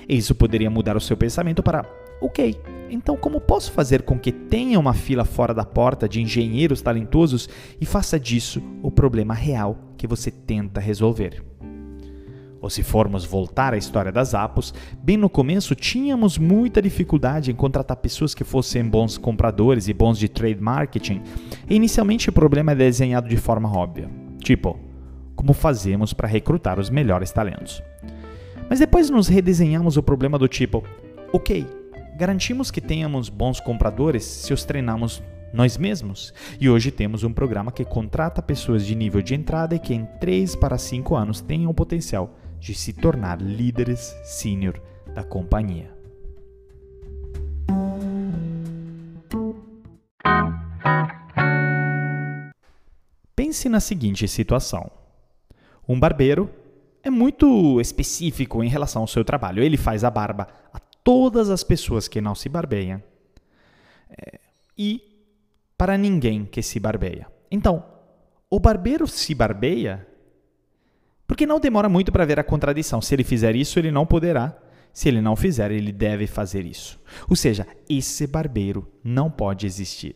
Isso 0.10 0.36
poderia 0.36 0.70
mudar 0.70 0.98
o 0.98 1.02
seu 1.02 1.16
pensamento 1.16 1.64
para 1.64 1.86
Ok, 2.22 2.56
então 2.90 3.18
como 3.18 3.42
posso 3.42 3.72
fazer 3.72 4.02
com 4.02 4.18
que 4.18 4.32
tenha 4.32 4.80
uma 4.80 4.94
fila 4.94 5.26
fora 5.26 5.54
da 5.54 5.66
porta 5.66 6.08
de 6.08 6.22
engenheiros 6.22 6.82
talentosos 6.82 7.50
e 7.80 7.86
faça 7.86 8.20
disso 8.20 8.62
o 8.82 8.90
problema 8.90 9.34
real 9.34 9.78
que 9.98 10.08
você 10.08 10.32
tenta 10.32 10.80
resolver? 10.80 11.44
Ou 12.66 12.70
se 12.72 12.82
formos 12.82 13.24
voltar 13.24 13.76
à 13.76 13.78
história 13.78 14.12
das 14.12 14.34
Apos, 14.34 14.74
bem 15.04 15.18
no 15.18 15.30
começo 15.30 15.76
tínhamos 15.76 16.40
muita 16.40 16.82
dificuldade 16.82 17.52
em 17.52 17.56
contratar 17.56 17.96
pessoas 17.96 18.34
que 18.34 18.44
fossem 18.44 18.84
bons 18.84 19.20
compradores 19.20 19.88
e 19.88 19.94
bons 19.94 20.18
de 20.18 20.28
trade 20.28 20.60
marketing, 20.60 21.22
e 21.70 21.76
inicialmente 21.76 22.28
o 22.28 22.34
problema 22.34 22.72
é 22.72 22.76
desenhado 22.76 23.30
de 23.30 23.38
forma 23.38 23.72
óbvia. 23.72 24.10
Tipo, 24.40 24.80
como 25.36 25.54
fazemos 25.54 26.12
para 26.12 26.28
recrutar 26.28 26.80
os 26.80 26.90
melhores 26.90 27.32
talentos? 27.32 27.84
Mas 28.68 28.80
depois 28.80 29.12
nos 29.12 29.28
redesenhamos 29.28 29.96
o 29.96 30.02
problema 30.02 30.40
do 30.40 30.48
tipo, 30.48 30.84
ok, 31.32 31.68
Garantimos 32.18 32.72
que 32.72 32.80
tenhamos 32.80 33.28
bons 33.28 33.60
compradores 33.60 34.24
se 34.24 34.54
os 34.54 34.64
treinamos 34.64 35.22
nós 35.54 35.78
mesmos. 35.78 36.34
E 36.60 36.70
hoje 36.70 36.90
temos 36.90 37.26
um 37.26 37.34
programa 37.34 37.74
que 37.74 37.84
contrata 37.84 38.42
pessoas 38.42 38.86
de 38.86 38.96
nível 38.96 39.22
de 39.22 39.36
entrada 39.36 39.76
e 39.76 39.80
que 39.80 39.94
em 39.94 40.06
3 40.20 40.56
para 40.56 40.78
5 40.78 41.14
anos 41.14 41.42
tenham 41.42 41.70
o 41.70 41.74
potencial 41.74 42.34
de 42.60 42.74
se 42.74 42.94
tornar 42.94 43.42
líderes 43.42 44.16
sênior 44.24 44.82
da 45.14 45.24
companhia. 45.24 45.94
Pense 53.36 53.70
na 53.70 53.80
seguinte 53.80 54.28
situação: 54.28 54.90
um 55.88 56.00
barbeiro 56.00 56.50
é 57.04 57.10
muito 57.10 57.80
específico 57.80 58.64
em 58.64 58.70
relação 58.70 59.04
ao 59.04 59.08
seu 59.08 59.24
trabalho. 59.24 59.64
Ele 59.64 59.78
faz 59.78 60.04
a 60.04 60.10
barba 60.10 60.48
a 60.74 60.80
todas 61.04 61.50
as 61.50 61.64
pessoas 61.64 62.08
que 62.08 62.20
não 62.20 62.34
se 62.34 62.50
barbeiam 62.50 63.02
é, 64.10 64.40
e 64.78 65.02
para 65.78 65.98
ninguém 65.98 66.46
que 66.46 66.62
se 66.62 66.80
barbeia. 66.80 67.28
Então, 67.52 67.86
o 68.50 68.60
barbeiro 68.60 69.08
se 69.08 69.36
barbeia 69.36 70.08
porque 71.28 71.46
não 71.46 71.60
demora 71.60 71.90
muito 71.90 72.12
para 72.12 72.26
ver 72.26 72.40
a 72.40 72.44
contradição. 72.44 73.02
Se 73.02 73.14
ele 73.16 73.24
fizer 73.24 73.56
isso, 73.56 73.80
ele 73.80 73.92
não 73.92 74.06
poderá. 74.06 74.58
Se 74.94 75.10
ele 75.10 75.22
não 75.22 75.36
fizer, 75.36 75.72
ele 75.72 75.92
deve 75.92 76.26
fazer 76.26 76.66
isso. 76.66 76.98
Ou 77.30 77.36
seja, 77.36 77.68
esse 77.90 78.26
barbeiro 78.26 78.88
não 79.04 79.30
pode 79.30 79.66
existir. 79.66 80.16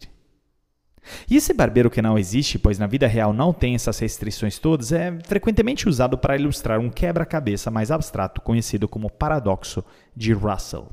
E 1.29 1.35
esse 1.35 1.53
barbeiro 1.53 1.89
que 1.89 2.01
não 2.01 2.17
existe, 2.17 2.57
pois 2.57 2.79
na 2.79 2.87
vida 2.87 3.07
real 3.07 3.33
não 3.33 3.51
tem 3.51 3.75
essas 3.75 3.99
restrições 3.99 4.57
todas, 4.57 4.93
é 4.93 5.17
frequentemente 5.25 5.89
usado 5.89 6.17
para 6.17 6.37
ilustrar 6.37 6.79
um 6.79 6.89
quebra-cabeça 6.89 7.69
mais 7.69 7.91
abstrato 7.91 8.39
conhecido 8.39 8.87
como 8.87 9.09
paradoxo 9.09 9.83
de 10.15 10.31
Russell. 10.31 10.87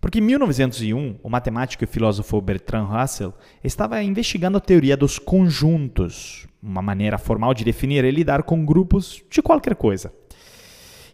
Porque 0.00 0.18
em 0.18 0.22
1901, 0.22 1.18
o 1.22 1.30
matemático 1.30 1.84
e 1.84 1.86
filósofo 1.86 2.40
Bertrand 2.40 2.86
Russell 2.86 3.34
estava 3.62 4.02
investigando 4.02 4.58
a 4.58 4.60
teoria 4.60 4.96
dos 4.96 5.18
conjuntos, 5.20 6.47
uma 6.62 6.82
maneira 6.82 7.18
formal 7.18 7.54
de 7.54 7.64
definir 7.64 8.04
e 8.04 8.10
lidar 8.10 8.42
com 8.42 8.64
grupos 8.64 9.22
de 9.30 9.40
qualquer 9.42 9.74
coisa. 9.74 10.12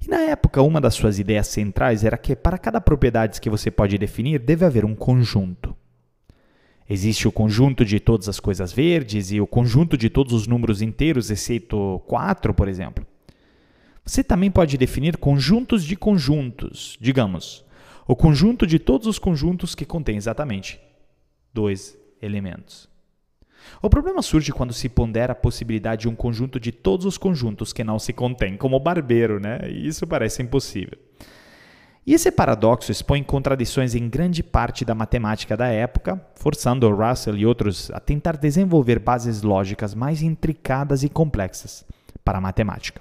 E 0.05 0.09
na 0.09 0.21
época, 0.21 0.61
uma 0.63 0.81
das 0.81 0.95
suas 0.95 1.19
ideias 1.19 1.47
centrais 1.49 2.05
era 2.05 2.19
que 2.19 2.37
para 2.37 2.59
cada 2.59 2.81
propriedade 2.81 3.41
que 3.41 3.49
você 3.49 3.71
pode 3.71 3.97
definir, 3.97 4.39
deve 4.39 4.65
haver 4.65 4.85
um 4.85 4.95
conjunto. 4.95 5.75
Existe 6.89 7.27
o 7.27 7.33
conjunto 7.33 7.85
de 7.85 7.99
todas 7.99 8.29
as 8.29 8.39
coisas 8.39 8.71
verdes 8.71 9.33
e 9.33 9.41
o 9.41 9.47
conjunto 9.47 9.97
de 9.97 10.11
todos 10.11 10.35
os 10.35 10.47
números 10.47 10.83
inteiros, 10.83 11.31
exceto 11.31 12.03
4, 12.07 12.53
por 12.53 12.69
exemplo. 12.69 13.07
Você 14.05 14.23
também 14.23 14.51
pode 14.51 14.77
definir 14.77 15.17
conjuntos 15.17 15.83
de 15.83 15.97
conjuntos, 15.97 16.99
digamos, 17.01 17.65
o 18.07 18.15
conjunto 18.15 18.67
de 18.67 18.79
todos 18.79 19.07
os 19.07 19.19
conjuntos 19.19 19.75
que 19.75 19.87
contém 19.87 20.17
exatamente 20.17 20.79
dois 21.55 21.97
elementos. 22.21 22.94
O 23.83 23.91
problema 23.91 24.23
surge 24.23 24.53
quando 24.53 24.73
se 24.73 24.89
pondera 24.89 25.33
a 25.33 25.37
possibilidade 25.37 26.03
de 26.03 26.09
um 26.09 26.15
conjunto 26.15 26.59
de 26.59 26.73
todos 26.73 27.07
os 27.07 27.19
conjuntos 27.19 27.73
que 27.73 27.85
não 27.85 27.99
se 27.99 28.13
contém, 28.13 28.57
como 28.57 28.81
barbeiro, 28.81 29.41
né? 29.41 29.69
Isso 29.69 30.07
parece 30.07 30.43
impossível. 30.43 30.99
E 32.07 32.13
esse 32.13 32.31
paradoxo 32.31 32.93
expõe 32.93 33.23
contradições 33.23 33.95
em 33.95 34.09
grande 34.09 34.43
parte 34.43 34.85
da 34.85 34.95
matemática 34.95 35.57
da 35.57 35.69
época, 35.69 36.21
forçando 36.35 36.95
Russell 36.95 37.37
e 37.37 37.47
outros 37.47 37.91
a 37.93 37.99
tentar 37.99 38.37
desenvolver 38.37 38.99
bases 38.99 39.41
lógicas 39.43 39.95
mais 39.95 40.21
intricadas 40.21 41.03
e 41.03 41.09
complexas 41.09 41.83
para 42.23 42.37
a 42.37 42.41
matemática. 42.43 43.01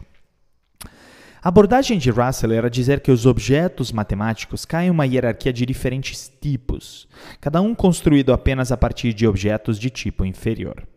A 1.43 1.49
abordagem 1.49 1.97
de 1.97 2.09
Russell 2.09 2.53
era 2.53 2.69
dizer 2.69 3.01
que 3.01 3.11
os 3.11 3.25
objetos 3.25 3.91
matemáticos 3.91 4.63
caem 4.63 4.87
em 4.87 4.91
uma 4.91 5.05
hierarquia 5.05 5.51
de 5.51 5.65
diferentes 5.65 6.31
tipos, 6.39 7.05
cada 7.41 7.59
um 7.59 7.75
construído 7.75 8.31
apenas 8.31 8.71
a 8.71 8.77
partir 8.77 9.13
de 9.13 9.27
objetos 9.27 9.77
de 9.77 9.89
tipo 9.89 10.23
inferior. 10.23 10.87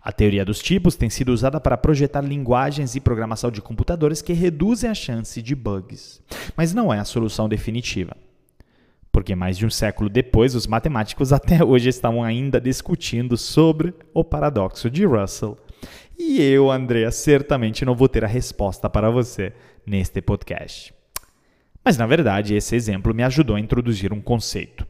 A 0.00 0.10
teoria 0.10 0.46
dos 0.46 0.60
tipos 0.60 0.96
tem 0.96 1.10
sido 1.10 1.28
usada 1.28 1.60
para 1.60 1.76
projetar 1.76 2.22
linguagens 2.22 2.96
e 2.96 3.00
programação 3.00 3.50
de 3.50 3.60
computadores 3.60 4.22
que 4.22 4.32
reduzem 4.32 4.88
a 4.88 4.94
chance 4.94 5.42
de 5.42 5.54
bugs, 5.54 6.22
mas 6.56 6.72
não 6.72 6.90
é 6.90 6.98
a 6.98 7.04
solução 7.04 7.46
definitiva. 7.46 8.16
Porque 9.12 9.34
mais 9.34 9.58
de 9.58 9.66
um 9.66 9.70
século 9.70 10.08
depois, 10.08 10.54
os 10.54 10.66
matemáticos 10.66 11.34
até 11.34 11.62
hoje 11.62 11.90
estão 11.90 12.24
ainda 12.24 12.58
discutindo 12.58 13.36
sobre 13.36 13.92
o 14.14 14.24
paradoxo 14.24 14.88
de 14.88 15.04
Russell 15.04 15.58
e 16.18 16.40
eu, 16.40 16.70
Andrea, 16.70 17.10
certamente 17.10 17.84
não 17.84 17.94
vou 17.94 18.08
ter 18.08 18.24
a 18.24 18.28
resposta 18.28 18.88
para 18.88 19.10
você 19.10 19.52
neste 19.86 20.20
podcast. 20.20 20.94
Mas 21.84 21.98
na 21.98 22.06
verdade, 22.06 22.54
esse 22.54 22.74
exemplo 22.74 23.14
me 23.14 23.22
ajudou 23.22 23.56
a 23.56 23.60
introduzir 23.60 24.12
um 24.12 24.20
conceito. 24.20 24.86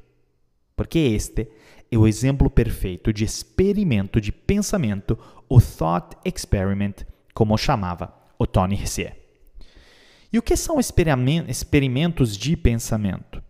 Porque 0.77 0.99
este 0.99 1.49
é 1.91 1.99
o 1.99 2.07
exemplo 2.07 2.49
perfeito 2.49 3.13
de 3.13 3.25
experimento 3.25 4.21
de 4.21 4.33
pensamento, 4.33 5.19
o 5.49 5.61
thought 5.61 6.17
experiment, 6.25 7.05
como 7.33 7.57
chamava 7.59 8.13
o 8.39 8.47
Tony 8.47 8.77
Hsieh. 8.77 9.17
E 10.33 10.39
o 10.39 10.43
que 10.43 10.57
são 10.57 10.81
experimentos 10.81 12.37
de 12.37 12.57
pensamento? 12.57 13.44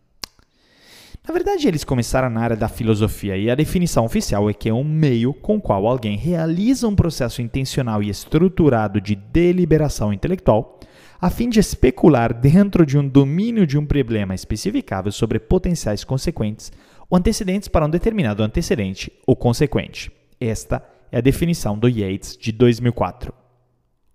Na 1.27 1.33
verdade, 1.33 1.67
eles 1.67 1.85
começaram 1.85 2.29
na 2.29 2.43
área 2.43 2.57
da 2.57 2.69
filosofia 2.69 3.35
e 3.35 3.51
a 3.51 3.55
definição 3.55 4.05
oficial 4.05 4.51
é 4.51 4.53
que 4.53 4.69
é 4.69 4.75
um 4.75 4.85
meio 4.85 5.33
com 5.33 5.57
o 5.57 5.61
qual 5.61 5.87
alguém 5.87 6.19
realiza 6.19 6.87
um 6.87 6.95
processo 6.95 7.41
intencional 7.41 8.03
e 8.03 8.11
estruturado 8.11 9.01
de 9.01 9.15
deliberação 9.15 10.13
intelectual 10.13 10.79
a 11.19 11.31
fim 11.31 11.49
de 11.49 11.59
especular 11.59 12.35
dentro 12.35 12.85
de 12.85 12.99
um 12.99 13.09
domínio 13.09 13.67
de 13.67 13.79
um 13.79 13.87
problema 13.87 14.35
especificável 14.35 15.11
sobre 15.11 15.39
potenciais 15.39 16.05
consequentes 16.05 16.71
ou 17.09 17.17
antecedentes 17.17 17.69
para 17.69 17.87
um 17.87 17.91
determinado 17.91 18.43
antecedente 18.43 19.11
ou 19.27 19.35
consequente. 19.35 20.13
Esta 20.39 20.87
é 21.11 21.17
a 21.17 21.23
definição 21.23 21.79
do 21.79 21.89
Yates 21.89 22.37
de 22.37 22.53
2004. 22.53 23.33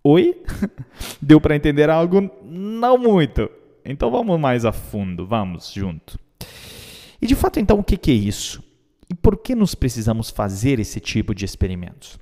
Oi? 0.04 0.44
Deu 1.20 1.42
para 1.42 1.56
entender 1.56 1.90
algo? 1.90 2.30
Não 2.44 3.00
muito. 3.00 3.50
Então 3.84 4.12
vamos 4.12 4.40
mais 4.40 4.64
a 4.64 4.72
fundo, 4.72 5.26
vamos 5.26 5.74
junto. 5.74 6.29
E 7.22 7.28
de 7.28 7.36
fato, 7.36 7.60
então, 7.60 7.80
o 7.80 7.84
que 7.84 8.12
é 8.12 8.14
isso? 8.14 8.64
E 9.10 9.16
por 9.16 9.38
que 9.38 9.56
nos 9.56 9.76
precisamos 9.76 10.30
fazer 10.30 10.80
esse 10.80 11.00
tipo 11.00 11.34
de 11.34 11.44
experimentos? 11.44 12.18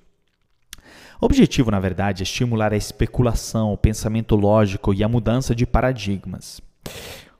O 1.19 1.25
objetivo, 1.25 1.71
na 1.71 1.79
verdade, 1.79 2.21
é 2.21 2.23
estimular 2.23 2.71
a 2.71 2.77
especulação, 2.77 3.73
o 3.73 3.77
pensamento 3.77 4.35
lógico 4.35 4.93
e 4.93 5.03
a 5.03 5.07
mudança 5.07 5.53
de 5.55 5.65
paradigmas. 5.65 6.61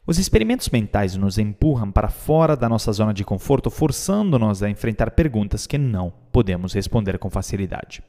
Os 0.05 0.17
experimentos 0.17 0.69
mentais 0.69 1.15
nos 1.15 1.37
empurram 1.37 1.91
para 1.91 2.09
fora 2.09 2.55
da 2.55 2.69
nossa 2.69 2.91
zona 2.91 3.13
de 3.13 3.23
conforto, 3.23 3.69
forçando-nos 3.69 4.63
a 4.63 4.69
enfrentar 4.69 5.11
perguntas 5.11 5.67
que 5.67 5.77
não 5.77 6.13
podemos 6.31 6.73
responder 6.73 7.19
com 7.19 7.29
facilidade. 7.29 8.01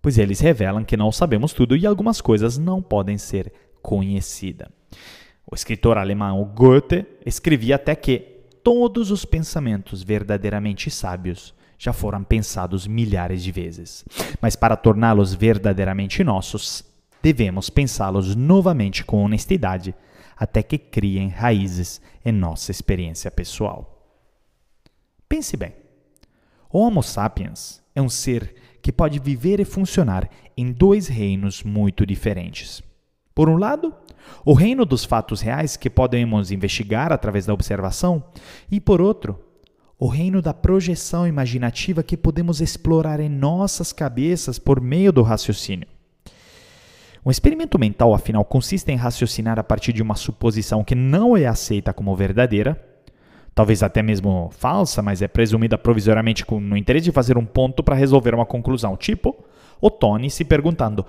Pois 0.00 0.18
eles 0.18 0.38
revelam 0.38 0.84
que 0.84 0.96
não 0.96 1.10
sabemos 1.10 1.52
tudo 1.52 1.76
e 1.76 1.86
algumas 1.86 2.20
coisas 2.20 2.58
não 2.58 2.80
podem 2.80 3.18
ser 3.18 3.52
conhecidas. 3.82 4.68
O 5.48 5.54
escritor 5.54 5.96
alemão 5.96 6.44
Goethe 6.44 7.06
escrevia 7.24 7.76
até 7.76 7.94
que 7.94 8.18
todos 8.64 9.12
os 9.12 9.24
pensamentos 9.24 10.02
verdadeiramente 10.02 10.90
sábios 10.90 11.54
já 11.78 11.92
foram 11.92 12.24
pensados 12.24 12.86
milhares 12.86 13.44
de 13.44 13.52
vezes, 13.52 14.04
mas 14.40 14.56
para 14.56 14.76
torná-los 14.76 15.34
verdadeiramente 15.34 16.24
nossos, 16.24 16.84
devemos 17.22 17.70
pensá-los 17.70 18.34
novamente 18.34 19.04
com 19.04 19.22
honestidade 19.22 19.94
até 20.36 20.62
que 20.62 20.78
criem 20.78 21.28
raízes 21.28 22.00
em 22.24 22.32
nossa 22.32 22.70
experiência 22.70 23.30
pessoal. 23.30 23.92
Pense 25.28 25.56
bem: 25.56 25.74
o 26.70 26.80
Homo 26.80 27.02
sapiens 27.02 27.82
é 27.94 28.02
um 28.02 28.08
ser 28.08 28.54
que 28.82 28.92
pode 28.92 29.18
viver 29.18 29.60
e 29.60 29.64
funcionar 29.64 30.28
em 30.56 30.72
dois 30.72 31.06
reinos 31.08 31.62
muito 31.62 32.04
diferentes. 32.04 32.82
Por 33.36 33.50
um 33.50 33.58
lado, 33.58 33.92
o 34.46 34.54
reino 34.54 34.86
dos 34.86 35.04
fatos 35.04 35.42
reais 35.42 35.76
que 35.76 35.90
podemos 35.90 36.50
investigar 36.50 37.12
através 37.12 37.44
da 37.44 37.52
observação, 37.52 38.24
e 38.70 38.80
por 38.80 38.98
outro, 38.98 39.38
o 39.98 40.08
reino 40.08 40.40
da 40.40 40.54
projeção 40.54 41.26
imaginativa 41.26 42.02
que 42.02 42.16
podemos 42.16 42.62
explorar 42.62 43.20
em 43.20 43.28
nossas 43.28 43.92
cabeças 43.92 44.58
por 44.58 44.80
meio 44.80 45.12
do 45.12 45.20
raciocínio. 45.20 45.86
Um 47.26 47.30
experimento 47.30 47.78
mental, 47.78 48.14
afinal, 48.14 48.42
consiste 48.42 48.90
em 48.90 48.96
raciocinar 48.96 49.58
a 49.58 49.64
partir 49.64 49.92
de 49.92 50.02
uma 50.02 50.14
suposição 50.14 50.82
que 50.82 50.94
não 50.94 51.36
é 51.36 51.44
aceita 51.44 51.92
como 51.92 52.16
verdadeira, 52.16 52.82
talvez 53.54 53.82
até 53.82 54.02
mesmo 54.02 54.48
falsa, 54.50 55.02
mas 55.02 55.20
é 55.20 55.28
presumida 55.28 55.76
provisoriamente 55.76 56.42
no 56.50 56.74
interesse 56.74 57.04
de 57.04 57.12
fazer 57.12 57.36
um 57.36 57.44
ponto 57.44 57.82
para 57.82 57.94
resolver 57.94 58.34
uma 58.34 58.46
conclusão, 58.46 58.96
tipo 58.96 59.36
o 59.80 59.90
Tony 59.90 60.30
se 60.30 60.44
perguntando: 60.44 61.04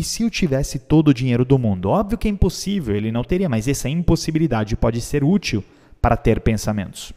e 0.00 0.02
se 0.02 0.22
eu 0.22 0.30
tivesse 0.30 0.78
todo 0.78 1.08
o 1.08 1.14
dinheiro 1.14 1.44
do 1.44 1.58
mundo? 1.58 1.90
Óbvio 1.90 2.16
que 2.16 2.26
é 2.26 2.30
impossível, 2.30 2.96
ele 2.96 3.12
não 3.12 3.22
teria, 3.22 3.50
mas 3.50 3.68
essa 3.68 3.86
impossibilidade 3.86 4.74
pode 4.74 4.98
ser 4.98 5.22
útil 5.22 5.62
para 6.00 6.16
ter 6.16 6.40
pensamentos. 6.40 7.12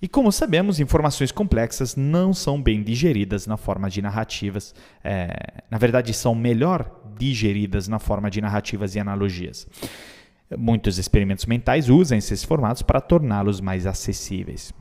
E 0.00 0.06
como 0.06 0.30
sabemos, 0.30 0.80
informações 0.80 1.32
complexas 1.32 1.96
não 1.96 2.34
são 2.34 2.60
bem 2.60 2.82
digeridas 2.82 3.46
na 3.46 3.56
forma 3.56 3.88
de 3.88 4.02
narrativas. 4.02 4.74
É, 5.02 5.62
na 5.70 5.78
verdade, 5.78 6.12
são 6.12 6.34
melhor 6.34 6.90
digeridas 7.18 7.88
na 7.88 7.98
forma 7.98 8.30
de 8.30 8.42
narrativas 8.42 8.94
e 8.94 9.00
analogias. 9.00 9.66
Muitos 10.58 10.98
experimentos 10.98 11.46
mentais 11.46 11.88
usam 11.88 12.18
esses 12.18 12.44
formatos 12.44 12.82
para 12.82 13.00
torná-los 13.00 13.62
mais 13.62 13.86
acessíveis. 13.86 14.74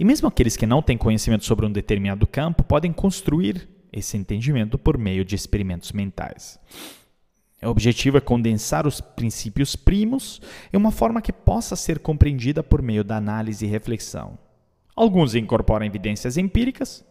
E 0.00 0.04
mesmo 0.04 0.28
aqueles 0.28 0.56
que 0.56 0.64
não 0.64 0.80
têm 0.80 0.96
conhecimento 0.96 1.44
sobre 1.44 1.66
um 1.66 1.72
determinado 1.72 2.26
campo 2.26 2.62
podem 2.62 2.90
construir 2.90 3.68
esse 3.94 4.16
entendimento 4.16 4.76
por 4.76 4.98
meio 4.98 5.24
de 5.24 5.34
experimentos 5.34 5.92
mentais. 5.92 6.58
O 7.62 7.68
objetivo 7.68 8.18
é 8.18 8.20
condensar 8.20 8.86
os 8.86 9.00
princípios 9.00 9.74
primos 9.74 10.40
em 10.72 10.76
uma 10.76 10.90
forma 10.90 11.22
que 11.22 11.32
possa 11.32 11.76
ser 11.76 11.98
compreendida 11.98 12.62
por 12.62 12.82
meio 12.82 13.02
da 13.02 13.16
análise 13.16 13.64
e 13.64 13.68
reflexão. 13.68 14.38
Alguns 14.94 15.34
incorporam 15.34 15.86
evidências 15.86 16.36
empíricas, 16.36 17.04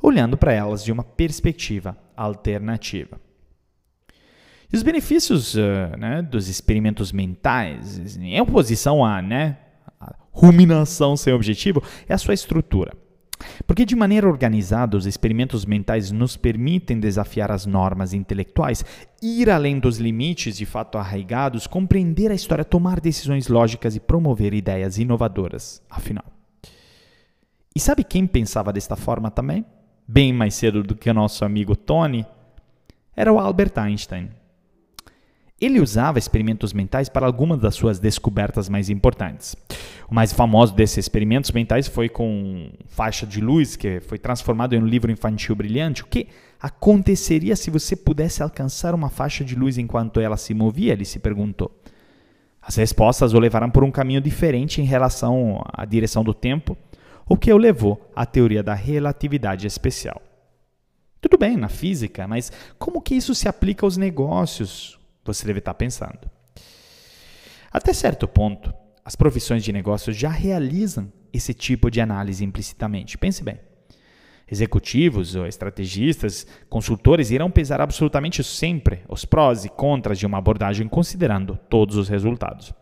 olhando 0.00 0.36
para 0.36 0.52
elas 0.52 0.84
de 0.84 0.92
uma 0.92 1.02
perspectiva 1.02 1.96
alternativa. 2.16 3.20
E 4.72 4.76
os 4.76 4.82
benefícios 4.82 5.54
uh, 5.54 5.96
né, 5.98 6.22
dos 6.22 6.48
experimentos 6.48 7.12
mentais, 7.12 8.16
em 8.16 8.40
oposição 8.40 9.04
à 9.04 9.20
né, 9.22 9.58
ruminação 10.30 11.16
sem 11.16 11.32
objetivo, 11.32 11.82
é 12.08 12.14
a 12.14 12.18
sua 12.18 12.34
estrutura. 12.34 12.92
Porque, 13.66 13.84
de 13.84 13.94
maneira 13.94 14.28
organizada, 14.28 14.96
os 14.96 15.06
experimentos 15.06 15.64
mentais 15.64 16.10
nos 16.10 16.36
permitem 16.36 16.98
desafiar 16.98 17.50
as 17.50 17.66
normas 17.66 18.12
intelectuais, 18.12 18.84
ir 19.22 19.50
além 19.50 19.78
dos 19.78 19.98
limites 19.98 20.56
de 20.56 20.66
fato 20.66 20.98
arraigados, 20.98 21.66
compreender 21.66 22.30
a 22.30 22.34
história, 22.34 22.64
tomar 22.64 23.00
decisões 23.00 23.48
lógicas 23.48 23.96
e 23.96 24.00
promover 24.00 24.54
ideias 24.54 24.98
inovadoras, 24.98 25.82
afinal. 25.90 26.24
E 27.74 27.80
sabe 27.80 28.04
quem 28.04 28.26
pensava 28.26 28.72
desta 28.72 28.96
forma 28.96 29.30
também? 29.30 29.64
Bem 30.08 30.32
mais 30.32 30.54
cedo 30.54 30.82
do 30.82 30.94
que 30.94 31.10
o 31.10 31.14
nosso 31.14 31.44
amigo 31.44 31.76
Tony? 31.76 32.24
Era 33.14 33.32
o 33.32 33.38
Albert 33.38 33.72
Einstein. 33.76 34.30
Ele 35.58 35.80
usava 35.80 36.18
experimentos 36.18 36.74
mentais 36.74 37.08
para 37.08 37.24
algumas 37.24 37.58
das 37.58 37.74
suas 37.74 37.98
descobertas 37.98 38.68
mais 38.68 38.90
importantes. 38.90 39.56
O 40.06 40.14
mais 40.14 40.30
famoso 40.30 40.74
desses 40.74 40.98
experimentos 40.98 41.50
mentais 41.50 41.88
foi 41.88 42.10
com 42.10 42.70
faixa 42.86 43.26
de 43.26 43.40
luz, 43.40 43.74
que 43.74 44.00
foi 44.00 44.18
transformado 44.18 44.74
em 44.74 44.82
um 44.82 44.86
livro 44.86 45.10
infantil 45.10 45.56
brilhante. 45.56 46.02
O 46.02 46.06
que 46.06 46.28
aconteceria 46.60 47.56
se 47.56 47.70
você 47.70 47.96
pudesse 47.96 48.42
alcançar 48.42 48.94
uma 48.94 49.08
faixa 49.08 49.42
de 49.42 49.54
luz 49.54 49.78
enquanto 49.78 50.20
ela 50.20 50.36
se 50.36 50.52
movia? 50.52 50.92
Ele 50.92 51.06
se 51.06 51.18
perguntou. 51.18 51.70
As 52.60 52.76
respostas 52.76 53.32
o 53.32 53.38
levaram 53.38 53.70
por 53.70 53.82
um 53.82 53.90
caminho 53.90 54.20
diferente 54.20 54.82
em 54.82 54.84
relação 54.84 55.64
à 55.72 55.86
direção 55.86 56.22
do 56.22 56.34
tempo, 56.34 56.76
o 57.26 57.34
que 57.36 57.50
o 57.50 57.56
levou 57.56 58.10
à 58.14 58.26
teoria 58.26 58.62
da 58.62 58.74
relatividade 58.74 59.66
especial. 59.66 60.20
Tudo 61.18 61.38
bem 61.38 61.56
na 61.56 61.68
física, 61.68 62.28
mas 62.28 62.52
como 62.78 63.00
que 63.00 63.14
isso 63.14 63.34
se 63.34 63.48
aplica 63.48 63.86
aos 63.86 63.96
negócios? 63.96 64.95
Você 65.26 65.46
deve 65.46 65.58
estar 65.58 65.74
pensando. 65.74 66.30
Até 67.72 67.92
certo 67.92 68.26
ponto, 68.26 68.72
as 69.04 69.14
profissões 69.14 69.62
de 69.62 69.72
negócios 69.72 70.16
já 70.16 70.30
realizam 70.30 71.12
esse 71.32 71.52
tipo 71.52 71.90
de 71.90 72.00
análise 72.00 72.44
implicitamente. 72.44 73.18
Pense 73.18 73.42
bem. 73.42 73.60
Executivos 74.50 75.34
ou 75.34 75.46
estrategistas, 75.46 76.46
consultores 76.68 77.30
irão 77.30 77.50
pesar 77.50 77.80
absolutamente 77.80 78.42
sempre 78.44 79.02
os 79.08 79.24
prós 79.24 79.64
e 79.64 79.68
contras 79.68 80.18
de 80.18 80.26
uma 80.26 80.38
abordagem 80.38 80.88
considerando 80.88 81.58
todos 81.68 81.96
os 81.96 82.08
resultados. 82.08 82.72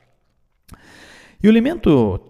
E 1.42 1.46
o 1.46 1.50
elemento 1.50 2.20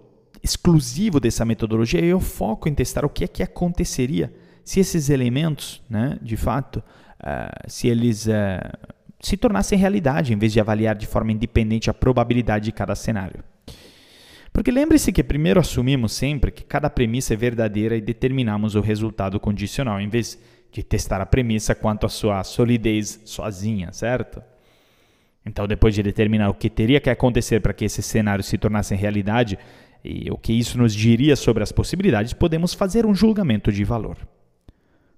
exclusivo 0.42 1.18
dessa 1.18 1.44
metodologia 1.44 2.05
é 2.05 2.14
o 2.14 2.20
foco 2.20 2.68
em 2.68 2.74
testar 2.74 3.05
o 3.05 3.09
que 3.09 3.24
é 3.24 3.29
que 3.29 3.42
aconteceria 3.42 4.33
se 4.64 4.81
esses 4.81 5.11
elementos, 5.11 5.83
né, 5.88 6.18
de 6.22 6.37
fato, 6.37 6.77
uh, 6.79 7.70
se 7.70 7.88
eles 7.88 8.27
uh, 8.27 8.94
se 9.20 9.37
tornassem 9.37 9.79
realidade, 9.79 10.33
em 10.33 10.37
vez 10.37 10.53
de 10.53 10.61
avaliar 10.61 10.94
de 10.94 11.07
forma 11.07 11.33
independente 11.33 11.88
a 11.88 11.94
probabilidade 11.94 12.66
de 12.66 12.72
cada 12.72 12.94
cenário. 12.94 13.42
Porque 14.53 14.70
lembre-se 14.70 15.12
que 15.12 15.24
primeiro 15.24 15.59
assumimos 15.59 16.12
sempre 16.12 16.53
que 16.53 16.62
cada 16.62 16.88
premissa 16.88 17.35
é 17.35 17.37
verdadeira 17.37 17.96
e 17.96 18.00
determinamos 18.00 18.74
o 18.74 18.81
resultado 18.81 19.40
condicional, 19.40 20.00
em 20.00 20.09
vez 20.09 20.38
de 20.70 20.83
testar 20.83 21.20
a 21.20 21.27
premissa 21.27 21.74
quanto 21.74 22.07
à 22.07 22.09
sua 22.09 22.44
solidez 22.44 23.20
sozinha, 23.24 23.92
certo? 23.92 24.40
Então, 25.44 25.66
depois 25.66 25.94
de 25.94 26.03
determinar 26.03 26.48
o 26.48 26.55
que 26.55 26.70
teria 26.70 27.00
que 27.00 27.11
acontecer 27.11 27.61
para 27.61 27.72
que 27.72 27.85
esse 27.85 28.03
cenário 28.03 28.42
se 28.42 28.57
tornasse 28.57 28.94
realidade 28.94 29.59
e 30.05 30.31
o 30.31 30.38
que 30.38 30.53
isso 30.53 30.79
nos 30.79 30.94
diria 30.94 31.35
sobre 31.35 31.62
as 31.62 31.72
possibilidades, 31.72 32.33
podemos 32.33 32.74
fazer 32.74 33.05
um 33.05 33.14
julgamento 33.14 33.72
de 33.72 33.85
valor. 33.85 34.16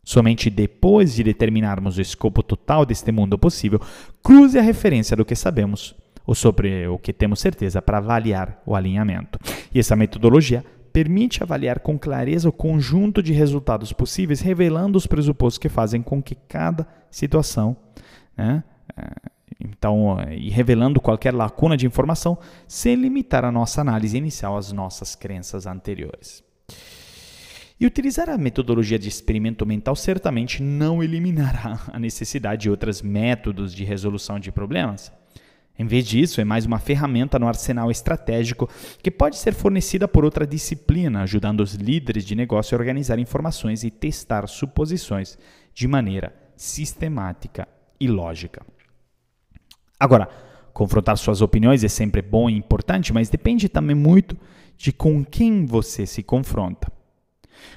Somente 0.07 0.49
depois 0.49 1.17
de 1.17 1.25
determinarmos 1.25 1.99
o 1.99 2.01
escopo 2.01 2.41
total 2.41 2.87
deste 2.87 3.11
mundo 3.11 3.37
possível, 3.37 3.81
cruze 4.23 4.57
a 4.57 4.63
referência 4.63 5.17
do 5.17 5.25
que 5.25 5.35
sabemos 5.35 5.97
ou 6.25 6.33
sobre 6.33 6.87
o 6.87 6.97
que 6.97 7.13
temos 7.13 7.41
certeza 7.41 7.83
para 7.83 7.99
avaliar 7.99 8.63
o 8.65 8.77
alinhamento. 8.77 9.37
E 9.75 9.81
essa 9.81 9.97
metodologia 9.97 10.65
permite 10.93 11.43
avaliar 11.43 11.81
com 11.81 11.99
clareza 11.99 12.49
o 12.49 12.53
conjunto 12.53 13.21
de 13.21 13.33
resultados 13.33 13.93
possíveis, 13.93 14.41
revelando 14.41 14.97
os 14.97 15.09
pressupostos 15.09 15.59
que 15.59 15.69
fazem 15.69 16.01
com 16.01 16.23
que 16.23 16.37
cada 16.37 16.87
situação, 17.11 17.77
né, 18.37 18.63
eh, 18.97 19.31
então, 19.59 20.19
e 20.31 20.51
revelando 20.51 21.01
qualquer 21.01 21.35
lacuna 21.35 21.77
de 21.77 21.85
informação, 21.85 22.39
sem 22.69 22.95
limitar 22.95 23.45
a 23.45 23.51
nossa 23.51 23.81
análise 23.81 24.17
inicial 24.17 24.57
às 24.57 24.71
nossas 24.71 25.17
crenças 25.17 25.67
anteriores. 25.67 26.46
E 27.79 27.85
utilizar 27.85 28.31
a 28.31 28.39
metodologia 28.39 28.99
de 28.99 29.09
experimento 29.09 29.67
mental 29.67 29.95
certamente 29.95 30.63
não 30.63 31.03
eliminará 31.03 31.81
a 31.93 31.99
necessidade 31.99 32.63
de 32.63 32.71
outros 32.71 33.03
métodos 33.03 33.75
de 33.75 33.85
resolução 33.85 34.41
de 34.41 34.51
problemas. 34.51 35.13
Em 35.79 35.87
vez 35.87 36.07
disso, 36.07 36.41
é 36.41 36.45
mais 36.45 36.65
uma 36.65 36.79
ferramenta 36.79 37.39
no 37.39 37.47
arsenal 37.47 37.91
estratégico 37.91 38.67
que 39.03 39.11
pode 39.11 39.37
ser 39.37 39.53
fornecida 39.53 40.09
por 40.09 40.25
outra 40.25 40.47
disciplina, 40.47 41.23
ajudando 41.23 41.61
os 41.61 41.75
líderes 41.75 42.25
de 42.25 42.35
negócio 42.35 42.75
a 42.75 42.79
organizar 42.79 43.19
informações 43.19 43.85
e 43.85 43.91
testar 43.91 44.49
suposições 44.49 45.39
de 45.75 45.87
maneira 45.87 46.35
sistemática 46.57 47.69
e 48.01 48.09
lógica. 48.09 48.65
Agora, 50.01 50.31
confrontar 50.73 51.19
suas 51.19 51.43
opiniões 51.43 51.85
é 51.85 51.89
sempre 51.89 52.23
bom 52.23 52.49
e 52.49 52.57
importante, 52.57 53.13
mas 53.13 53.29
depende 53.29 53.69
também 53.69 53.95
muito 53.95 54.35
de 54.79 54.93
com 54.93 55.23
quem 55.23 55.67
você 55.67 56.07
se 56.07 56.23
confronta. 56.23 56.96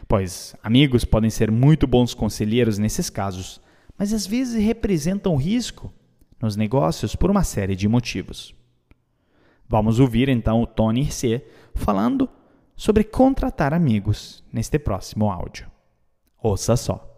Pois 0.08 0.56
amigos 0.64 1.06
podem 1.06 1.30
ser 1.30 1.52
muito 1.52 1.88
bons 1.88 2.14
conselheiros 2.14 2.78
nesses 2.78 3.10
casos, 3.10 3.62
mas 3.98 4.14
às 4.14 4.26
vezes 4.26 4.64
representam 4.64 5.36
risco 5.36 5.94
nos 6.42 6.56
negócios 6.56 7.16
por 7.16 7.30
uma 7.30 7.44
série 7.44 7.76
de 7.76 7.88
motivos. 7.88 8.56
Vamos 9.68 10.00
ouvir 10.00 10.30
então 10.30 10.62
o 10.62 10.68
Tony 10.68 11.12
C 11.12 11.46
falando 11.76 12.30
sobre 12.76 13.04
contratar 13.04 13.74
amigos 13.74 14.44
neste 14.52 14.80
próximo 14.80 15.30
áudio. 15.30 15.70
Ouça 16.42 16.76
só. 16.78 17.09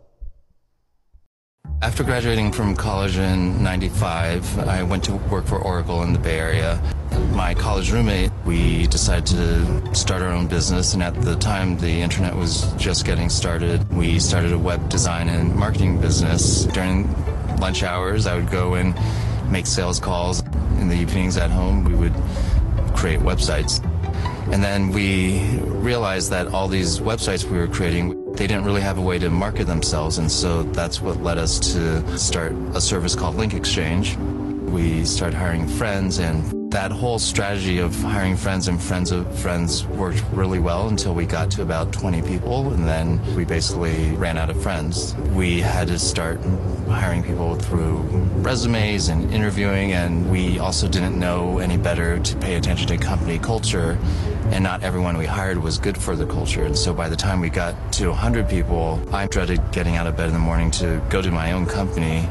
After 1.83 2.03
graduating 2.03 2.51
from 2.51 2.75
college 2.75 3.17
in 3.17 3.63
95, 3.63 4.59
I 4.59 4.83
went 4.83 5.03
to 5.05 5.15
work 5.15 5.47
for 5.47 5.57
Oracle 5.57 6.03
in 6.03 6.13
the 6.13 6.19
Bay 6.19 6.37
Area. 6.37 6.79
My 7.31 7.55
college 7.55 7.91
roommate, 7.91 8.31
we 8.45 8.85
decided 8.85 9.25
to 9.35 9.95
start 9.95 10.21
our 10.21 10.29
own 10.29 10.45
business, 10.45 10.93
and 10.93 11.01
at 11.01 11.19
the 11.23 11.35
time 11.35 11.79
the 11.79 11.89
internet 11.89 12.35
was 12.35 12.71
just 12.73 13.03
getting 13.03 13.29
started. 13.29 13.91
We 13.91 14.19
started 14.19 14.53
a 14.53 14.59
web 14.59 14.89
design 14.89 15.27
and 15.27 15.55
marketing 15.55 15.99
business. 15.99 16.65
During 16.65 17.11
lunch 17.57 17.81
hours, 17.81 18.27
I 18.27 18.35
would 18.35 18.51
go 18.51 18.75
and 18.75 18.93
make 19.51 19.65
sales 19.65 19.99
calls. 19.99 20.41
In 20.79 20.87
the 20.87 20.95
evenings 20.95 21.35
at 21.35 21.49
home, 21.49 21.83
we 21.83 21.95
would 21.95 22.13
create 22.95 23.21
websites. 23.21 23.83
And 24.53 24.63
then 24.63 24.91
we 24.91 25.57
realized 25.63 26.29
that 26.29 26.53
all 26.53 26.67
these 26.67 26.99
websites 26.99 27.43
we 27.43 27.57
were 27.57 27.67
creating, 27.67 28.20
they 28.41 28.47
didn't 28.47 28.65
really 28.65 28.81
have 28.81 28.97
a 28.97 29.01
way 29.01 29.19
to 29.19 29.29
market 29.29 29.67
themselves. 29.67 30.17
And 30.17 30.31
so 30.31 30.63
that's 30.63 30.99
what 30.99 31.21
led 31.21 31.37
us 31.37 31.59
to 31.73 32.17
start 32.17 32.53
a 32.73 32.81
service 32.81 33.13
called 33.13 33.35
Link 33.35 33.53
Exchange. 33.53 34.17
We 34.17 35.05
started 35.05 35.37
hiring 35.37 35.67
friends 35.67 36.17
and 36.17 36.71
that 36.71 36.91
whole 36.91 37.19
strategy 37.19 37.77
of 37.77 37.93
hiring 38.01 38.35
friends 38.35 38.67
and 38.67 38.81
friends 38.81 39.11
of 39.11 39.31
friends 39.37 39.85
worked 39.85 40.23
really 40.31 40.57
well 40.57 40.87
until 40.87 41.13
we 41.13 41.27
got 41.27 41.51
to 41.51 41.61
about 41.61 41.93
20 41.93 42.23
people 42.23 42.73
and 42.73 42.87
then 42.87 43.21
we 43.35 43.45
basically 43.45 44.09
ran 44.13 44.39
out 44.39 44.49
of 44.49 44.59
friends. 44.59 45.13
We 45.35 45.61
had 45.61 45.89
to 45.89 45.99
start 45.99 46.39
hiring 46.87 47.21
people 47.21 47.53
through 47.57 47.97
resumes 48.41 49.09
and 49.09 49.31
interviewing 49.31 49.91
and 49.91 50.31
we 50.31 50.57
also 50.57 50.87
didn't 50.87 51.19
know 51.19 51.59
any 51.59 51.77
better 51.77 52.17
to 52.17 52.35
pay 52.37 52.55
attention 52.55 52.87
to 52.87 52.97
company 52.97 53.37
culture 53.37 53.99
and 54.51 54.63
not 54.63 54.83
everyone 54.83 55.17
we 55.17 55.25
hired 55.25 55.57
was 55.57 55.77
good 55.77 55.97
for 55.97 56.15
the 56.15 56.25
culture. 56.25 56.63
And 56.63 56.77
so 56.77 56.93
by 56.93 57.09
the 57.09 57.15
time 57.15 57.39
we 57.39 57.49
got 57.49 57.93
to 57.93 58.09
100 58.09 58.49
people, 58.49 59.01
I 59.13 59.27
dreaded 59.27 59.59
getting 59.71 59.95
out 59.95 60.07
of 60.07 60.17
bed 60.17 60.27
in 60.27 60.33
the 60.33 60.39
morning 60.39 60.69
to 60.71 61.01
go 61.09 61.21
to 61.21 61.31
my 61.31 61.53
own 61.53 61.65
company 61.65 62.27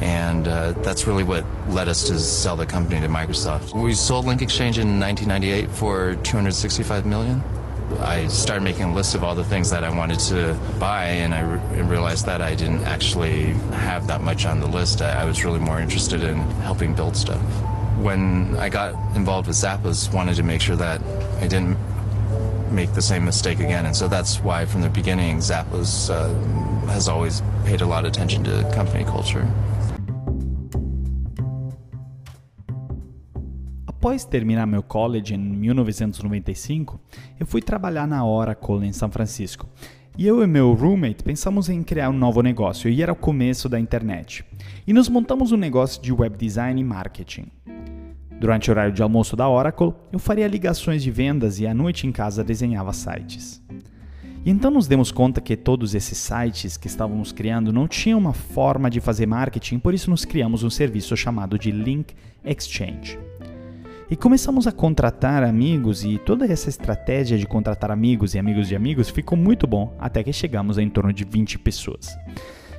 and 0.00 0.48
uh, 0.48 0.72
that's 0.82 1.06
really 1.06 1.24
what 1.24 1.44
led 1.68 1.88
us 1.88 2.04
to 2.08 2.18
sell 2.18 2.56
the 2.56 2.66
company 2.66 3.00
to 3.00 3.08
Microsoft. 3.08 3.74
We 3.74 3.92
sold 3.94 4.24
Link 4.24 4.40
Exchange 4.40 4.78
in 4.78 4.98
1998 4.98 5.70
for 5.70 6.14
265 6.16 7.04
million. 7.04 7.42
I 7.98 8.28
started 8.28 8.62
making 8.62 8.84
a 8.84 8.94
list 8.94 9.14
of 9.14 9.24
all 9.24 9.34
the 9.34 9.44
things 9.44 9.68
that 9.70 9.84
I 9.84 9.94
wanted 9.94 10.20
to 10.20 10.58
buy, 10.78 11.06
and 11.06 11.34
I 11.34 11.40
re- 11.40 11.82
realized 11.82 12.24
that 12.26 12.40
I 12.40 12.54
didn't 12.54 12.84
actually 12.84 13.46
have 13.72 14.06
that 14.06 14.22
much 14.22 14.46
on 14.46 14.60
the 14.60 14.66
list. 14.66 15.02
I, 15.02 15.22
I 15.22 15.24
was 15.24 15.44
really 15.44 15.58
more 15.58 15.80
interested 15.80 16.22
in 16.22 16.36
helping 16.62 16.94
build 16.94 17.16
stuff. 17.16 17.42
When 18.00 18.56
I 18.56 18.70
got 18.70 18.94
involved 19.14 19.46
with 19.46 19.56
Zappos, 19.56 20.12
wanted 20.12 20.36
to 20.36 20.42
make 20.42 20.62
sure 20.62 20.76
that 20.76 21.00
I 21.42 21.46
didn't 21.46 21.76
make 22.72 22.94
the 22.94 23.02
same 23.02 23.24
mistake 23.26 23.60
again, 23.60 23.84
and 23.84 23.94
so 23.94 24.08
that's 24.08 24.40
why 24.40 24.64
from 24.64 24.80
the 24.80 24.88
beginning, 24.88 25.38
Zappos 25.38 26.08
uh, 26.08 26.28
has 26.88 27.08
always 27.08 27.42
paid 27.66 27.82
a 27.82 27.86
lot 27.86 28.04
of 28.04 28.10
attention 28.10 28.42
to 28.44 28.64
company 28.74 29.04
culture. 29.04 29.46
Após 33.86 34.24
terminar 34.24 34.66
meu 34.66 34.82
college 34.82 35.34
em 35.34 35.38
1995, 35.38 36.98
eu 37.38 37.46
fui 37.46 37.60
trabalhar 37.60 38.06
na 38.06 38.24
Oracle 38.24 38.82
em 38.82 38.92
São 38.92 39.10
Francisco. 39.10 39.68
E 40.18 40.26
eu 40.26 40.42
e 40.42 40.46
meu 40.46 40.74
roommate 40.74 41.22
pensamos 41.22 41.68
em 41.68 41.82
criar 41.82 42.10
um 42.10 42.16
novo 42.16 42.42
negócio, 42.42 42.90
e 42.90 43.02
era 43.02 43.12
o 43.12 43.16
começo 43.16 43.68
da 43.68 43.80
internet. 43.80 44.44
E 44.86 44.92
nos 44.92 45.08
montamos 45.08 45.52
um 45.52 45.56
negócio 45.56 46.02
de 46.02 46.12
web 46.12 46.36
design 46.36 46.80
e 46.80 46.84
marketing. 46.84 47.46
Durante 48.38 48.70
o 48.70 48.72
horário 48.72 48.92
de 48.92 49.02
almoço 49.02 49.36
da 49.36 49.48
Oracle, 49.48 49.92
eu 50.12 50.18
faria 50.18 50.48
ligações 50.48 51.02
de 51.02 51.10
vendas 51.10 51.60
e 51.60 51.66
à 51.66 51.74
noite 51.74 52.06
em 52.06 52.12
casa 52.12 52.42
desenhava 52.42 52.92
sites. 52.92 53.62
E 54.44 54.50
então 54.50 54.70
nos 54.70 54.86
demos 54.86 55.12
conta 55.12 55.40
que 55.40 55.56
todos 55.56 55.94
esses 55.94 56.16
sites 56.16 56.78
que 56.78 56.86
estávamos 56.86 57.32
criando 57.32 57.72
não 57.72 57.86
tinham 57.86 58.18
uma 58.18 58.32
forma 58.32 58.88
de 58.88 58.98
fazer 58.98 59.26
marketing, 59.26 59.78
por 59.78 59.92
isso 59.92 60.08
nos 60.08 60.24
criamos 60.24 60.62
um 60.62 60.70
serviço 60.70 61.14
chamado 61.16 61.58
de 61.58 61.70
Link 61.70 62.14
Exchange. 62.42 63.18
E 64.10 64.16
começamos 64.16 64.66
a 64.66 64.72
contratar 64.72 65.44
amigos 65.44 66.02
e 66.02 66.18
toda 66.18 66.44
essa 66.44 66.68
estratégia 66.68 67.38
de 67.38 67.46
contratar 67.46 67.92
amigos 67.92 68.34
e 68.34 68.40
amigos 68.40 68.66
de 68.66 68.74
amigos 68.74 69.08
ficou 69.08 69.38
muito 69.38 69.68
bom 69.68 69.94
até 70.00 70.24
que 70.24 70.32
chegamos 70.32 70.78
a 70.78 70.82
em 70.82 70.90
torno 70.90 71.12
de 71.12 71.22
20 71.22 71.60
pessoas. 71.60 72.18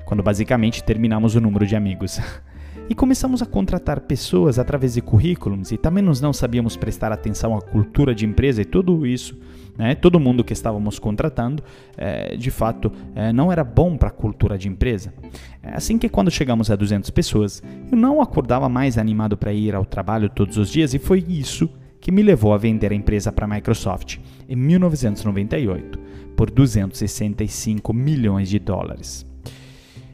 Quando 0.03 0.21
basicamente 0.21 0.83
terminamos 0.83 1.33
o 1.33 1.39
número 1.39 1.65
de 1.65 1.75
amigos. 1.75 2.19
E 2.89 2.95
começamos 2.95 3.41
a 3.41 3.45
contratar 3.45 4.01
pessoas 4.01 4.59
através 4.59 4.95
de 4.95 5.01
currículos 5.01 5.71
e 5.71 5.77
também 5.77 6.03
nós 6.03 6.19
não 6.19 6.33
sabíamos 6.33 6.75
prestar 6.75 7.09
atenção 7.09 7.55
à 7.55 7.61
cultura 7.61 8.13
de 8.13 8.25
empresa 8.25 8.63
e 8.63 8.65
tudo 8.65 9.05
isso 9.05 9.37
né? 9.77 9.95
Todo 9.95 10.19
mundo 10.19 10.43
que 10.43 10.53
estávamos 10.53 10.99
contratando, 10.99 11.63
é, 11.97 12.35
de 12.35 12.51
fato, 12.51 12.91
é, 13.15 13.31
não 13.31 13.51
era 13.51 13.63
bom 13.63 13.97
para 13.97 14.09
a 14.09 14.11
cultura 14.11 14.57
de 14.57 14.67
empresa. 14.67 15.13
É 15.63 15.75
assim 15.75 15.97
que 15.97 16.09
quando 16.09 16.31
chegamos 16.31 16.69
a 16.69 16.75
200 16.75 17.09
pessoas, 17.09 17.63
eu 17.91 17.97
não 17.97 18.21
acordava 18.21 18.67
mais 18.67 18.97
animado 18.97 19.37
para 19.37 19.53
ir 19.53 19.75
ao 19.75 19.85
trabalho 19.85 20.29
todos 20.29 20.57
os 20.57 20.69
dias 20.69 20.93
e 20.93 20.99
foi 20.99 21.25
isso 21.27 21.69
que 21.99 22.11
me 22.11 22.23
levou 22.23 22.53
a 22.53 22.57
vender 22.57 22.91
a 22.91 22.95
empresa 22.95 23.31
para 23.31 23.45
a 23.45 23.47
Microsoft 23.47 24.17
em 24.49 24.55
1998 24.55 25.99
por 26.35 26.49
265 26.49 27.93
milhões 27.93 28.49
de 28.49 28.57
dólares. 28.57 29.25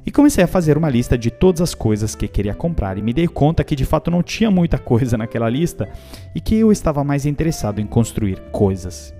E 0.05 0.11
comecei 0.11 0.43
a 0.43 0.47
fazer 0.47 0.77
uma 0.77 0.89
lista 0.89 1.17
de 1.17 1.29
todas 1.29 1.61
as 1.61 1.75
coisas 1.75 2.15
que 2.15 2.29
queria 2.29 2.53
comprar 2.53 2.97
e 2.97 3.01
me 3.01 3.11
dei 3.11 3.27
conta 3.27 3.63
que 3.63 3.75
de 3.75 3.83
fato 3.83 4.09
não 4.09 4.23
tinha 4.23 4.49
muita 4.49 4.77
coisa 4.77 5.15
naquela 5.19 5.49
lista 5.49 5.89
e 6.33 6.39
que 6.39 6.55
eu 6.55 6.71
estava 6.71 7.03
mais 7.03 7.25
interessado 7.25 7.79
em 7.79 7.85
construir 7.85 8.39
coisas 8.51 9.16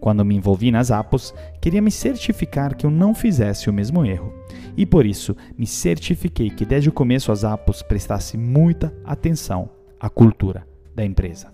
Quando 0.00 0.24
me 0.24 0.36
envolvi 0.36 0.70
nas 0.70 0.90
Apos, 0.90 1.34
queria 1.60 1.82
me 1.82 1.90
certificar 1.90 2.76
que 2.76 2.86
eu 2.86 2.90
não 2.90 3.14
fizesse 3.14 3.68
o 3.68 3.72
mesmo 3.72 4.04
erro. 4.04 4.32
E 4.76 4.86
por 4.86 5.04
isso, 5.04 5.36
me 5.56 5.66
certifiquei 5.66 6.50
que 6.50 6.64
desde 6.64 6.88
o 6.88 6.92
começo 6.92 7.32
as 7.32 7.44
Apos 7.44 7.82
prestasse 7.82 8.36
muita 8.36 8.94
atenção 9.04 9.70
à 9.98 10.08
cultura 10.08 10.66
da 10.94 11.04
empresa. 11.04 11.52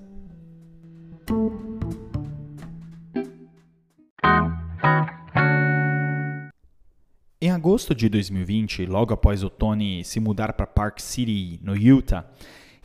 Em 7.40 7.50
agosto 7.50 7.94
de 7.94 8.08
2020, 8.08 8.86
logo 8.86 9.12
após 9.12 9.42
o 9.42 9.50
Tony 9.50 10.02
se 10.04 10.18
mudar 10.18 10.54
para 10.54 10.66
Park 10.66 10.98
City, 11.00 11.60
no 11.62 11.76
Utah, 11.76 12.24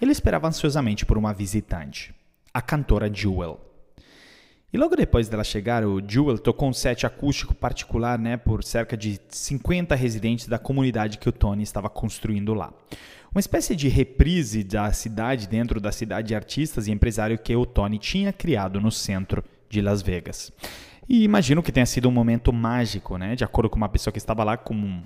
ele 0.02 0.12
esperava 0.12 0.48
ansiosamente 0.48 1.06
por 1.06 1.18
uma 1.18 1.34
visitante, 1.34 2.14
a 2.54 2.62
cantora 2.62 3.14
Jewel. 3.14 3.69
E 4.72 4.78
logo 4.78 4.96
depois 4.96 5.28
dela 5.28 5.44
chegar, 5.44 5.84
o 5.84 6.00
Jewel 6.06 6.38
tocou 6.38 6.70
um 6.70 6.74
set 6.74 7.06
acústico 7.06 7.56
particular 7.56 8.20
né, 8.20 8.38
por 8.38 8.64
cerca 8.64 8.96
de 8.96 9.20
50 9.28 9.96
residentes 9.96 10.48
da 10.48 10.60
comunidade 10.60 11.18
que 11.18 11.28
o 11.28 11.32
Tony 11.32 11.64
estava 11.64 11.90
construindo 11.90 12.54
lá. 12.54 12.72
Uma 13.32 13.40
espécie 13.40 13.76
de 13.76 13.88
reprise 13.88 14.64
da 14.64 14.92
cidade 14.92 15.48
dentro 15.48 15.80
da 15.80 15.92
cidade 15.92 16.30
de 16.30 16.36
artistas 16.36 16.88
e 16.88 16.92
empresário 16.92 17.38
que 17.38 17.56
o 17.56 17.66
Tony 17.66 17.98
tinha 17.98 18.32
criado 18.32 18.80
no 18.80 18.92
centro 18.92 19.44
de 19.70 19.82
Las 19.82 20.02
Vegas. 20.02 20.52
E 21.08 21.24
imagino 21.24 21.64
que 21.64 21.72
tenha 21.72 21.86
sido 21.86 22.08
um 22.08 22.12
momento 22.12 22.54
mágico, 22.54 23.18
né? 23.18 23.36
De 23.36 23.44
acordo 23.44 23.70
com 23.70 23.78
uma 23.78 23.90
pessoa 23.90 24.12
que 24.12 24.20
estava 24.20 24.44
lá 24.44 24.58
com 24.58 25.02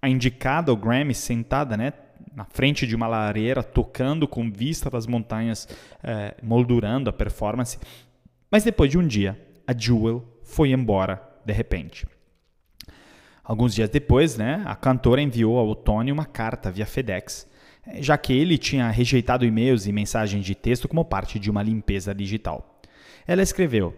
a 0.00 0.08
indicada, 0.08 0.72
o 0.72 0.76
Grammy, 0.76 1.14
sentada, 1.14 1.76
né? 1.76 1.92
Na 2.34 2.44
frente 2.44 2.86
de 2.86 2.94
uma 2.94 3.08
lareira, 3.08 3.62
tocando 3.62 4.28
com 4.28 4.50
vista 4.50 4.88
das 4.88 5.06
montanhas, 5.06 5.68
é, 6.02 6.36
moldurando 6.42 7.10
a 7.10 7.12
performance. 7.12 7.78
Mas 8.50 8.64
depois 8.64 8.90
de 8.90 8.98
um 8.98 9.06
dia, 9.06 9.40
a 9.66 9.76
Jewel 9.76 10.24
foi 10.42 10.72
embora 10.72 11.22
de 11.44 11.52
repente. 11.52 12.06
Alguns 13.44 13.74
dias 13.74 13.88
depois, 13.88 14.36
né, 14.36 14.62
a 14.66 14.74
cantora 14.74 15.20
enviou 15.20 15.58
ao 15.58 15.74
Tony 15.74 16.12
uma 16.12 16.24
carta 16.24 16.70
via 16.70 16.86
FedEx, 16.86 17.48
eh, 17.86 18.02
já 18.02 18.16
que 18.16 18.32
ele 18.32 18.58
tinha 18.58 18.90
rejeitado 18.90 19.44
e-mails 19.44 19.86
e 19.86 19.92
mensagens 19.92 20.44
de 20.44 20.54
texto 20.54 20.86
como 20.86 21.04
parte 21.04 21.38
de 21.38 21.50
uma 21.50 21.62
limpeza 21.62 22.14
digital. 22.14 22.80
Ela 23.26 23.42
escreveu: 23.42 23.94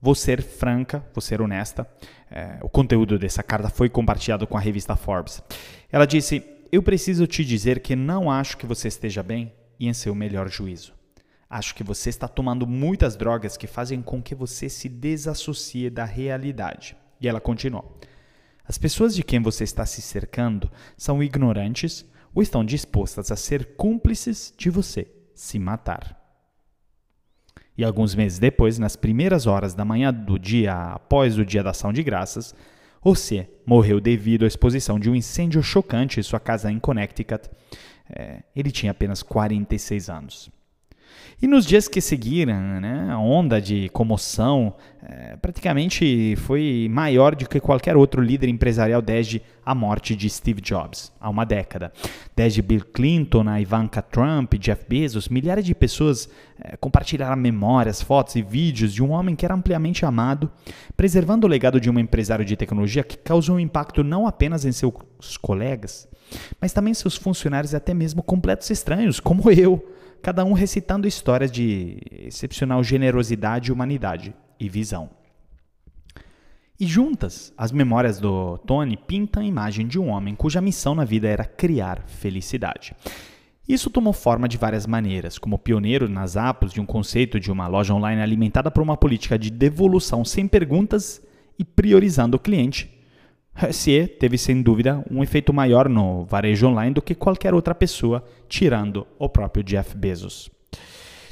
Vou 0.00 0.14
ser 0.14 0.42
franca, 0.42 1.04
vou 1.14 1.20
ser 1.20 1.40
honesta. 1.40 1.88
É, 2.30 2.58
o 2.62 2.68
conteúdo 2.68 3.18
dessa 3.18 3.42
carta 3.42 3.68
foi 3.68 3.88
compartilhado 3.88 4.46
com 4.46 4.56
a 4.56 4.60
revista 4.60 4.94
Forbes. 4.94 5.42
Ela 5.90 6.06
disse: 6.06 6.44
Eu 6.70 6.82
preciso 6.82 7.26
te 7.26 7.44
dizer 7.44 7.80
que 7.80 7.96
não 7.96 8.30
acho 8.30 8.56
que 8.56 8.66
você 8.66 8.88
esteja 8.88 9.22
bem 9.22 9.52
e 9.80 9.88
em 9.88 9.92
seu 9.92 10.14
melhor 10.14 10.48
juízo. 10.48 10.95
Acho 11.48 11.74
que 11.74 11.84
você 11.84 12.10
está 12.10 12.26
tomando 12.26 12.66
muitas 12.66 13.16
drogas 13.16 13.56
que 13.56 13.66
fazem 13.66 14.02
com 14.02 14.20
que 14.20 14.34
você 14.34 14.68
se 14.68 14.88
desassocie 14.88 15.88
da 15.88 16.04
realidade. 16.04 16.96
E 17.20 17.28
ela 17.28 17.40
continuou: 17.40 17.98
As 18.64 18.76
pessoas 18.76 19.14
de 19.14 19.22
quem 19.22 19.40
você 19.40 19.64
está 19.64 19.86
se 19.86 20.02
cercando 20.02 20.70
são 20.96 21.22
ignorantes 21.22 22.04
ou 22.34 22.42
estão 22.42 22.64
dispostas 22.64 23.30
a 23.30 23.36
ser 23.36 23.76
cúmplices 23.76 24.52
de 24.56 24.70
você 24.70 25.06
se 25.34 25.58
matar. 25.58 26.20
E 27.78 27.84
alguns 27.84 28.14
meses 28.14 28.38
depois, 28.38 28.78
nas 28.78 28.96
primeiras 28.96 29.46
horas 29.46 29.74
da 29.74 29.84
manhã 29.84 30.12
do 30.12 30.38
dia 30.38 30.74
após 30.74 31.38
o 31.38 31.44
dia 31.44 31.62
da 31.62 31.70
ação 31.70 31.92
de 31.92 32.02
graças, 32.02 32.54
José 33.04 33.48
morreu 33.64 34.00
devido 34.00 34.44
à 34.44 34.48
exposição 34.48 34.98
de 34.98 35.08
um 35.08 35.14
incêndio 35.14 35.62
chocante 35.62 36.18
em 36.18 36.22
sua 36.22 36.40
casa 36.40 36.72
em 36.72 36.78
Connecticut. 36.78 37.48
É, 38.08 38.42
ele 38.54 38.72
tinha 38.72 38.92
apenas 38.92 39.22
46 39.22 40.08
anos. 40.08 40.55
E 41.40 41.46
nos 41.46 41.66
dias 41.66 41.86
que 41.86 42.00
seguiram, 42.00 42.80
né, 42.80 43.08
a 43.10 43.18
onda 43.18 43.60
de 43.60 43.90
comoção 43.90 44.74
é, 45.02 45.36
praticamente 45.36 46.34
foi 46.36 46.88
maior 46.90 47.36
do 47.36 47.48
que 47.48 47.60
qualquer 47.60 47.96
outro 47.96 48.22
líder 48.22 48.48
empresarial 48.48 49.02
desde 49.02 49.42
a 49.64 49.74
morte 49.74 50.16
de 50.16 50.30
Steve 50.30 50.60
Jobs, 50.60 51.12
há 51.20 51.28
uma 51.28 51.44
década. 51.44 51.92
Desde 52.34 52.62
Bill 52.62 52.84
Clinton, 52.92 53.48
a 53.48 53.60
Ivanka 53.60 54.00
Trump, 54.00 54.54
Jeff 54.54 54.84
Bezos, 54.88 55.28
milhares 55.28 55.64
de 55.64 55.74
pessoas 55.74 56.28
é, 56.58 56.76
compartilharam 56.76 57.36
memórias, 57.36 58.00
fotos 58.00 58.34
e 58.34 58.42
vídeos 58.42 58.92
de 58.92 59.02
um 59.02 59.10
homem 59.10 59.36
que 59.36 59.44
era 59.44 59.54
ampliamente 59.54 60.06
amado, 60.06 60.50
preservando 60.96 61.46
o 61.46 61.50
legado 61.50 61.80
de 61.80 61.90
um 61.90 61.98
empresário 61.98 62.44
de 62.44 62.56
tecnologia 62.56 63.04
que 63.04 63.18
causou 63.18 63.56
um 63.56 63.60
impacto 63.60 64.02
não 64.02 64.26
apenas 64.26 64.64
em 64.64 64.72
seus 64.72 65.36
colegas, 65.40 66.08
mas 66.60 66.72
também 66.72 66.94
seus 66.94 67.14
funcionários 67.14 67.72
e 67.72 67.76
até 67.76 67.92
mesmo 67.92 68.22
completos 68.22 68.70
estranhos, 68.70 69.20
como 69.20 69.50
eu 69.50 69.84
cada 70.26 70.44
um 70.44 70.54
recitando 70.54 71.06
histórias 71.06 71.52
de 71.52 71.98
excepcional 72.10 72.82
generosidade, 72.82 73.70
humanidade 73.70 74.34
e 74.58 74.68
visão. 74.68 75.08
E 76.80 76.84
juntas, 76.84 77.52
as 77.56 77.70
memórias 77.70 78.18
do 78.18 78.58
Tony 78.58 78.96
pintam 78.96 79.40
a 79.40 79.46
imagem 79.46 79.86
de 79.86 80.00
um 80.00 80.08
homem 80.08 80.34
cuja 80.34 80.60
missão 80.60 80.96
na 80.96 81.04
vida 81.04 81.28
era 81.28 81.44
criar 81.44 82.02
felicidade. 82.08 82.92
Isso 83.68 83.88
tomou 83.88 84.12
forma 84.12 84.48
de 84.48 84.56
várias 84.56 84.84
maneiras, 84.84 85.38
como 85.38 85.60
pioneiro 85.60 86.08
nas 86.08 86.34
apps 86.34 86.72
de 86.72 86.80
um 86.80 86.86
conceito 86.86 87.38
de 87.38 87.52
uma 87.52 87.68
loja 87.68 87.94
online 87.94 88.20
alimentada 88.20 88.68
por 88.68 88.82
uma 88.82 88.96
política 88.96 89.38
de 89.38 89.48
devolução 89.48 90.24
sem 90.24 90.48
perguntas 90.48 91.22
e 91.56 91.64
priorizando 91.64 92.36
o 92.36 92.40
cliente, 92.40 92.90
Hessier 93.60 94.18
teve 94.18 94.36
sem 94.36 94.60
dúvida 94.60 95.04
um 95.10 95.22
efeito 95.22 95.52
maior 95.52 95.88
no 95.88 96.24
varejo 96.24 96.66
online 96.68 96.94
do 96.94 97.02
que 97.02 97.14
qualquer 97.14 97.54
outra 97.54 97.74
pessoa, 97.74 98.24
tirando 98.48 99.06
o 99.18 99.28
próprio 99.28 99.64
Jeff 99.64 99.96
Bezos. 99.96 100.50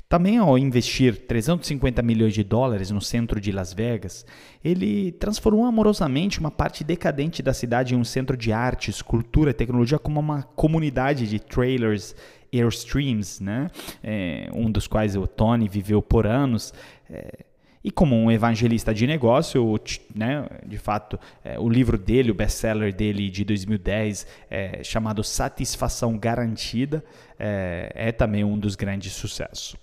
Também 0.08 0.38
ao 0.38 0.56
investir 0.56 1.26
350 1.26 2.00
milhões 2.02 2.34
de 2.34 2.44
dólares 2.44 2.90
no 2.90 3.00
centro 3.00 3.40
de 3.40 3.50
Las 3.50 3.72
Vegas, 3.72 4.24
ele 4.62 5.12
transformou 5.12 5.64
amorosamente 5.64 6.38
uma 6.38 6.50
parte 6.50 6.84
decadente 6.84 7.42
da 7.42 7.52
cidade 7.52 7.94
em 7.94 7.96
um 7.96 8.04
centro 8.04 8.36
de 8.36 8.52
artes, 8.52 9.02
cultura 9.02 9.50
e 9.50 9.54
tecnologia 9.54 9.98
como 9.98 10.20
uma 10.20 10.42
comunidade 10.42 11.26
de 11.26 11.40
trailers 11.40 12.14
Airstreams, 12.52 13.40
né? 13.40 13.68
É, 14.02 14.48
um 14.54 14.70
dos 14.70 14.86
quais 14.86 15.16
o 15.16 15.26
Tony 15.26 15.68
viveu 15.68 16.00
por 16.00 16.26
anos. 16.26 16.72
É, 17.10 17.44
e 17.84 17.90
como 17.90 18.16
um 18.16 18.30
evangelista 18.30 18.94
de 18.94 19.06
negócio, 19.06 19.78
né, 20.14 20.46
de 20.66 20.78
fato, 20.78 21.20
é, 21.44 21.58
o 21.58 21.68
livro 21.68 21.98
dele, 21.98 22.30
o 22.30 22.34
best-seller 22.34 22.94
dele 22.94 23.28
de 23.28 23.44
2010, 23.44 24.26
é, 24.50 24.82
chamado 24.82 25.22
Satisfação 25.22 26.16
Garantida, 26.16 27.04
é, 27.38 27.92
é, 27.94 28.10
também 28.10 28.42
um 28.42 28.58
dos 28.58 28.74
grandes 28.74 29.12
sucessos. 29.12 29.76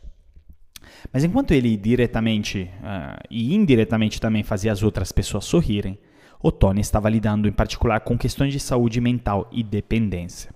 Mas 1.13 1.23
enquanto 1.23 1.51
ele 1.51 1.77
diretamente 1.77 2.69
uh, 2.79 3.21
e 3.29 3.53
indiretamente 3.53 4.19
também 4.19 4.43
fazia 4.43 4.71
as 4.71 4.83
outras 4.83 5.11
pessoas 5.11 5.45
sorrirem, 5.45 5.97
o 6.41 6.51
Tony 6.51 6.81
estava 6.81 7.09
lidando 7.09 7.47
em 7.47 7.51
particular 7.51 8.01
com 8.01 8.17
questões 8.17 8.51
de 8.51 8.59
saúde 8.59 8.99
mental 8.99 9.47
e 9.51 9.63
dependência. 9.63 10.51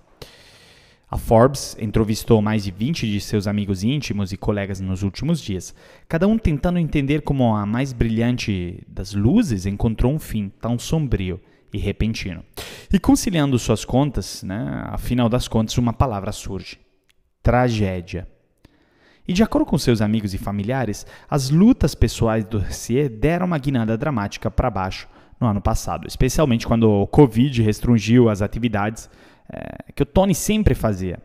A 1.08 1.16
Forbes 1.16 1.76
entrevistou 1.80 2.42
mais 2.42 2.64
de 2.64 2.72
20 2.72 3.08
de 3.08 3.20
seus 3.20 3.46
amigos 3.46 3.84
íntimos 3.84 4.32
e 4.32 4.36
colegas 4.36 4.80
nos 4.80 5.04
últimos 5.04 5.40
dias, 5.40 5.72
cada 6.08 6.26
um 6.26 6.36
tentando 6.36 6.80
entender 6.80 7.22
como 7.22 7.54
a 7.54 7.64
mais 7.64 7.92
brilhante 7.92 8.82
das 8.88 9.14
luzes 9.14 9.66
encontrou 9.66 10.12
um 10.12 10.18
fim 10.18 10.48
tão 10.60 10.76
sombrio 10.76 11.40
e 11.72 11.78
repentino. 11.78 12.44
E 12.92 12.98
conciliando 12.98 13.56
suas 13.56 13.84
contas, 13.84 14.42
né, 14.42 14.82
afinal 14.86 15.28
das 15.28 15.46
contas, 15.46 15.78
uma 15.78 15.92
palavra 15.92 16.32
surge: 16.32 16.76
tragédia. 17.40 18.26
E 19.28 19.32
de 19.32 19.44
acordo 19.44 19.64
com 19.64 19.78
seus 19.78 20.00
amigos 20.00 20.34
e 20.34 20.38
familiares, 20.38 21.06
as 21.30 21.50
lutas 21.50 21.94
pessoais 21.94 22.44
do 22.44 22.60
Cie 22.72 23.08
deram 23.08 23.46
uma 23.46 23.58
guinada 23.58 23.96
dramática 23.96 24.50
para 24.50 24.70
baixo 24.70 25.08
no 25.40 25.46
ano 25.46 25.60
passado, 25.60 26.06
especialmente 26.08 26.66
quando 26.66 26.90
o 26.90 27.06
Covid 27.06 27.62
restringiu 27.62 28.28
as 28.28 28.42
atividades 28.42 29.08
é, 29.52 29.92
que 29.92 30.02
o 30.02 30.06
Tony 30.06 30.34
sempre 30.34 30.74
fazia. 30.74 31.18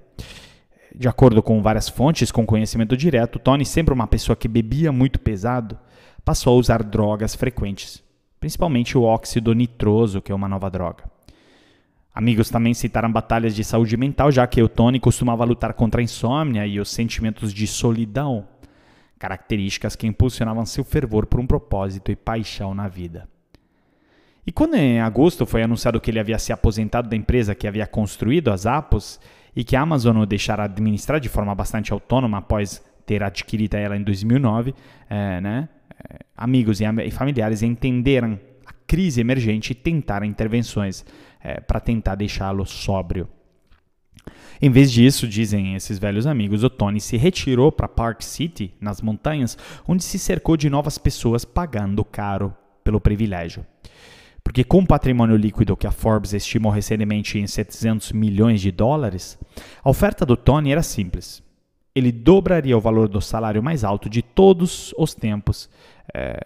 De 0.93 1.07
acordo 1.07 1.41
com 1.41 1.62
várias 1.62 1.88
fontes 1.88 2.31
com 2.31 2.45
conhecimento 2.45 2.97
direto, 2.97 3.39
Tony, 3.39 3.65
sempre 3.65 3.93
uma 3.93 4.07
pessoa 4.07 4.36
que 4.36 4.47
bebia 4.47 4.91
muito 4.91 5.19
pesado, 5.19 5.79
passou 6.23 6.53
a 6.53 6.60
usar 6.60 6.84
drogas 6.84 7.34
frequentes, 7.34 8.03
principalmente 8.39 8.97
o 8.97 9.03
óxido 9.03 9.53
nitroso, 9.53 10.21
que 10.21 10.31
é 10.31 10.36
uma 10.36 10.49
nova 10.49 10.69
droga. 10.69 11.03
Amigos 12.13 12.49
também 12.49 12.73
citaram 12.73 13.10
batalhas 13.10 13.55
de 13.55 13.63
saúde 13.63 13.95
mental, 13.95 14.31
já 14.31 14.45
que 14.45 14.62
o 14.62 14.67
Tony 14.67 14.99
costumava 14.99 15.45
lutar 15.45 15.73
contra 15.73 16.01
a 16.01 16.03
insônia 16.03 16.67
e 16.67 16.77
os 16.77 16.91
sentimentos 16.91 17.53
de 17.53 17.65
solidão, 17.65 18.45
características 19.17 19.95
que 19.95 20.07
impulsionavam 20.07 20.65
seu 20.65 20.84
fervor 20.84 21.25
por 21.25 21.39
um 21.39 21.47
propósito 21.47 22.12
e 22.12 22.15
paixão 22.15 22.73
na 22.73 22.89
vida. 22.89 23.29
E 24.45 24.51
quando 24.51 24.75
em 24.75 24.99
agosto 24.99 25.45
foi 25.45 25.62
anunciado 25.62 25.99
que 26.01 26.10
ele 26.10 26.19
havia 26.19 26.39
se 26.39 26.51
aposentado 26.51 27.08
da 27.08 27.15
empresa 27.15 27.54
que 27.54 27.67
havia 27.67 27.86
construído 27.86 28.49
as 28.49 28.65
Apos 28.65 29.19
e 29.56 29.63
que 29.63 29.75
a 29.75 29.82
Amazon 29.82 30.17
o 30.17 30.25
deixara 30.25 30.63
administrar 30.63 31.19
de 31.19 31.30
forma 31.30 31.54
bastante 31.54 31.93
autônoma 31.93 32.39
após 32.39 32.84
ter 33.06 33.24
adquirido 33.24 33.76
ela 33.76 33.97
em 33.97 34.03
2009, 34.03 34.74
é, 35.09 35.41
né? 35.41 35.70
É, 36.09 36.20
amigos 36.36 36.80
e 36.82 37.11
familiares 37.11 37.61
entenderam 37.61 38.39
a 38.66 38.74
crise 38.88 39.22
emergente 39.22 39.74
e 39.74 39.76
tentaram 39.76 40.26
intervenções 40.26 41.05
é, 41.43 41.59
para 41.59 41.80
tentar 41.80 42.16
deixá-lo 42.16 42.66
sóbrio. 42.66 43.28
Em 44.61 44.70
vez 44.70 44.91
disso, 44.91 45.28
dizem 45.28 45.76
esses 45.76 45.97
velhos 45.97 46.28
amigos, 46.28 46.63
o 46.63 46.70
Tony 46.70 47.01
se 47.01 47.18
retirou 47.18 47.72
para 47.72 47.88
Park 47.88 48.22
City, 48.22 48.74
nas 48.80 49.01
montanhas, 49.01 49.57
onde 49.88 50.03
se 50.03 50.20
cercou 50.20 50.55
de 50.55 50.70
novas 50.70 50.97
pessoas 50.97 51.43
pagando 51.43 52.05
caro 52.05 52.55
pelo 52.84 53.01
privilégio. 53.01 53.66
Porque 54.44 54.64
com 54.64 54.80
o 54.80 54.88
patrimônio 54.88 55.38
líquido 55.38 55.78
que 55.78 55.88
a 55.88 55.92
Forbes 55.92 56.34
estimou 56.34 56.72
recentemente 56.72 57.39
em 57.39 57.48
700 57.48 58.12
milhões 58.12 58.60
de 58.60 58.72
dólares, 58.72 59.38
a 59.84 59.89
oferta 59.89 60.26
do 60.26 60.36
Tony 60.36 60.72
era 60.72 60.84
simples. 60.84 61.44
Ele 61.94 62.12
dobraria 62.12 62.78
o 62.78 62.82
valor 62.82 63.08
do 63.08 63.22
salário 63.22 63.62
mais 63.62 63.84
alto 63.84 64.10
de 64.10 64.22
todos 64.22 64.94
os 64.98 65.14
tempos 65.14 65.70
é, 66.14 66.39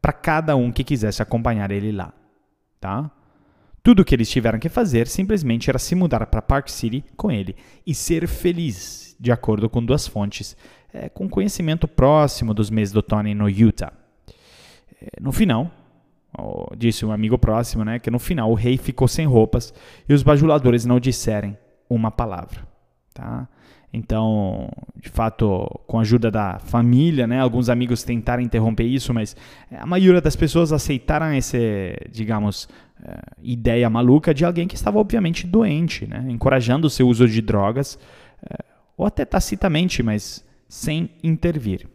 para 0.00 0.12
cada 0.12 0.56
um 0.56 0.72
que 0.72 0.84
quisesse 0.84 1.22
acompanhar 1.22 1.70
ele 1.70 1.92
lá. 1.92 2.12
Tá? 2.80 3.10
Tudo 3.82 4.00
o 4.00 4.04
que 4.04 4.14
eles 4.14 4.28
tiveram 4.28 4.58
que 4.58 4.68
fazer 4.68 5.06
simplesmente 5.06 5.70
era 5.70 5.78
se 5.78 5.94
mudar 5.94 6.26
para 6.26 6.42
Park 6.42 6.68
City 6.68 7.04
com 7.16 7.30
ele 7.30 7.54
e 7.86 7.94
ser 7.94 8.26
feliz, 8.26 9.16
de 9.20 9.30
acordo 9.30 9.70
com 9.70 9.84
duas 9.84 10.06
fontes, 10.06 10.56
é, 10.92 11.08
com 11.08 11.28
conhecimento 11.28 11.86
próximo 11.86 12.52
dos 12.52 12.68
meses 12.68 12.92
do 12.92 13.02
Tony 13.02 13.34
no 13.34 13.48
Utah. 13.48 13.92
É, 15.00 15.20
no 15.20 15.30
final, 15.30 15.70
disse 16.76 17.04
um 17.04 17.12
amigo 17.12 17.38
próximo, 17.38 17.84
né, 17.84 17.98
que 17.98 18.10
no 18.10 18.18
final 18.18 18.50
o 18.50 18.54
rei 18.54 18.76
ficou 18.76 19.08
sem 19.08 19.26
roupas 19.26 19.72
e 20.08 20.14
os 20.14 20.22
bajuladores 20.22 20.84
não 20.84 21.00
disserem 21.00 21.56
uma 21.88 22.10
palavra. 22.10 22.66
Tá? 23.14 23.48
Então, 23.92 24.68
de 25.00 25.08
fato, 25.08 25.66
com 25.86 25.98
a 25.98 26.02
ajuda 26.02 26.30
da 26.30 26.58
família, 26.58 27.26
né, 27.26 27.40
alguns 27.40 27.68
amigos 27.68 28.02
tentaram 28.02 28.42
interromper 28.42 28.84
isso, 28.84 29.14
mas 29.14 29.34
a 29.70 29.86
maioria 29.86 30.20
das 30.20 30.36
pessoas 30.36 30.72
aceitaram 30.72 31.32
esse, 31.32 31.96
digamos, 32.10 32.64
uh, 33.00 33.40
ideia 33.42 33.88
maluca 33.88 34.34
de 34.34 34.44
alguém 34.44 34.68
que 34.68 34.74
estava 34.74 34.98
obviamente 34.98 35.46
doente, 35.46 36.06
né? 36.06 36.26
encorajando 36.28 36.88
o 36.88 36.90
seu 36.90 37.08
uso 37.08 37.26
de 37.26 37.40
drogas, 37.40 37.94
uh, 38.42 38.64
ou 38.98 39.06
até 39.06 39.24
tacitamente, 39.24 40.02
mas 40.02 40.44
sem 40.68 41.08
intervir. 41.22 41.88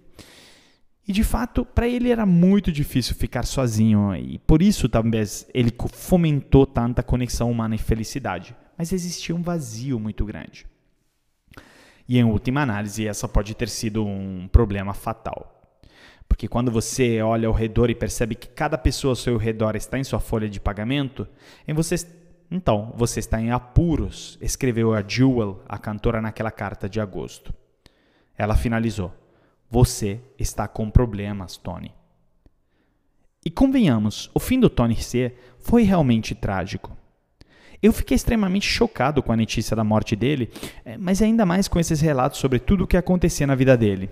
E 1.07 1.11
de 1.11 1.23
fato, 1.23 1.65
para 1.65 1.87
ele 1.87 2.09
era 2.09 2.25
muito 2.25 2.71
difícil 2.71 3.15
ficar 3.15 3.43
sozinho, 3.43 4.15
e 4.15 4.37
por 4.39 4.61
isso 4.61 4.87
talvez 4.87 5.47
ele 5.53 5.73
fomentou 5.91 6.65
tanta 6.65 7.01
conexão 7.01 7.49
humana 7.49 7.75
e 7.75 7.79
felicidade. 7.79 8.55
Mas 8.77 8.93
existia 8.93 9.35
um 9.35 9.41
vazio 9.41 9.99
muito 9.99 10.23
grande. 10.25 10.65
E 12.07 12.17
em 12.17 12.23
última 12.23 12.61
análise, 12.61 13.07
essa 13.07 13.27
pode 13.27 13.55
ter 13.55 13.69
sido 13.69 14.05
um 14.05 14.47
problema 14.51 14.93
fatal. 14.93 15.61
Porque 16.27 16.47
quando 16.47 16.71
você 16.71 17.21
olha 17.21 17.47
ao 17.47 17.53
redor 17.53 17.89
e 17.89 17.95
percebe 17.95 18.35
que 18.35 18.47
cada 18.47 18.77
pessoa 18.77 19.11
ao 19.11 19.15
seu 19.15 19.37
redor 19.37 19.75
está 19.75 19.99
em 19.99 20.03
sua 20.03 20.19
folha 20.19 20.49
de 20.49 20.59
pagamento, 20.59 21.27
em 21.67 21.73
você, 21.73 21.95
então 22.49 22.93
você 22.95 23.19
está 23.19 23.39
em 23.39 23.51
apuros, 23.51 24.37
escreveu 24.41 24.93
a 24.93 25.03
Jewel, 25.05 25.61
a 25.67 25.77
cantora, 25.77 26.21
naquela 26.21 26.51
carta 26.51 26.87
de 26.87 27.01
agosto. 27.01 27.53
Ela 28.37 28.55
finalizou: 28.55 29.13
Você 29.71 30.19
está 30.37 30.67
com 30.67 30.89
problemas, 30.89 31.55
Tony. 31.55 31.93
E 33.45 33.49
convenhamos, 33.49 34.29
o 34.33 34.39
fim 34.39 34.59
do 34.59 34.69
Tony 34.69 34.97
C 34.97 35.33
foi 35.59 35.83
realmente 35.83 36.35
trágico. 36.35 36.95
Eu 37.81 37.93
fiquei 37.93 38.13
extremamente 38.13 38.67
chocado 38.67 39.23
com 39.23 39.31
a 39.31 39.37
notícia 39.37 39.73
da 39.73 39.83
morte 39.83 40.13
dele, 40.13 40.51
eh, 40.83 40.97
mas 40.97 41.21
ainda 41.21 41.45
mais 41.45 41.69
com 41.69 41.79
esses 41.79 42.01
relatos 42.01 42.37
sobre 42.37 42.59
tudo 42.59 42.83
o 42.83 42.87
que 42.87 42.97
acontecia 42.97 43.47
na 43.47 43.55
vida 43.55 43.77
dele. 43.77 44.09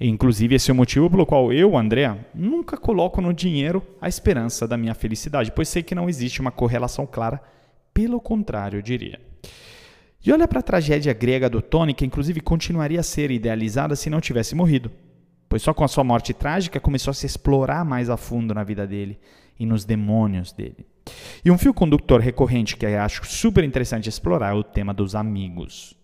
Inclusive, 0.00 0.56
esse 0.56 0.68
é 0.68 0.74
o 0.74 0.76
motivo 0.76 1.08
pelo 1.08 1.24
qual 1.24 1.52
eu, 1.52 1.76
André, 1.76 2.14
nunca 2.34 2.76
coloco 2.76 3.22
no 3.22 3.32
dinheiro 3.32 3.80
a 4.00 4.08
esperança 4.08 4.66
da 4.66 4.76
minha 4.76 4.94
felicidade, 4.94 5.52
pois 5.52 5.68
sei 5.68 5.82
que 5.82 5.94
não 5.94 6.08
existe 6.08 6.40
uma 6.40 6.50
correlação 6.50 7.06
clara, 7.06 7.40
pelo 7.94 8.20
contrário, 8.20 8.78
eu 8.78 8.82
diria. 8.82 9.20
E 10.26 10.32
olha 10.32 10.48
para 10.48 10.58
a 10.58 10.62
tragédia 10.62 11.12
grega 11.12 11.48
do 11.48 11.62
Tony, 11.62 11.94
que 11.94 12.04
inclusive 12.04 12.40
continuaria 12.40 13.00
a 13.00 13.04
ser 13.04 13.30
idealizada 13.30 13.94
se 13.94 14.10
não 14.10 14.20
tivesse 14.20 14.54
morrido, 14.54 14.90
pois 15.48 15.62
só 15.62 15.72
com 15.72 15.84
a 15.84 15.88
sua 15.88 16.02
morte 16.02 16.34
trágica 16.34 16.80
começou 16.80 17.12
a 17.12 17.14
se 17.14 17.26
explorar 17.26 17.84
mais 17.84 18.10
a 18.10 18.16
fundo 18.16 18.52
na 18.52 18.64
vida 18.64 18.86
dele 18.86 19.18
e 19.58 19.64
nos 19.64 19.84
demônios 19.84 20.52
dele. 20.52 20.84
E 21.44 21.50
um 21.50 21.56
fio 21.56 21.72
condutor 21.72 22.20
recorrente 22.20 22.76
que 22.76 22.84
eu 22.84 23.00
acho 23.00 23.24
super 23.24 23.62
interessante 23.62 24.08
explorar 24.08 24.50
é 24.50 24.58
o 24.58 24.64
tema 24.64 24.92
dos 24.92 25.14
amigos 25.14 25.96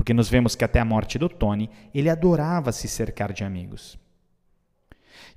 porque 0.00 0.14
nos 0.14 0.30
vemos 0.30 0.56
que 0.56 0.64
até 0.64 0.80
a 0.80 0.84
morte 0.84 1.18
do 1.18 1.28
Tony, 1.28 1.68
ele 1.94 2.08
adorava 2.08 2.72
se 2.72 2.88
cercar 2.88 3.34
de 3.34 3.44
amigos. 3.44 3.98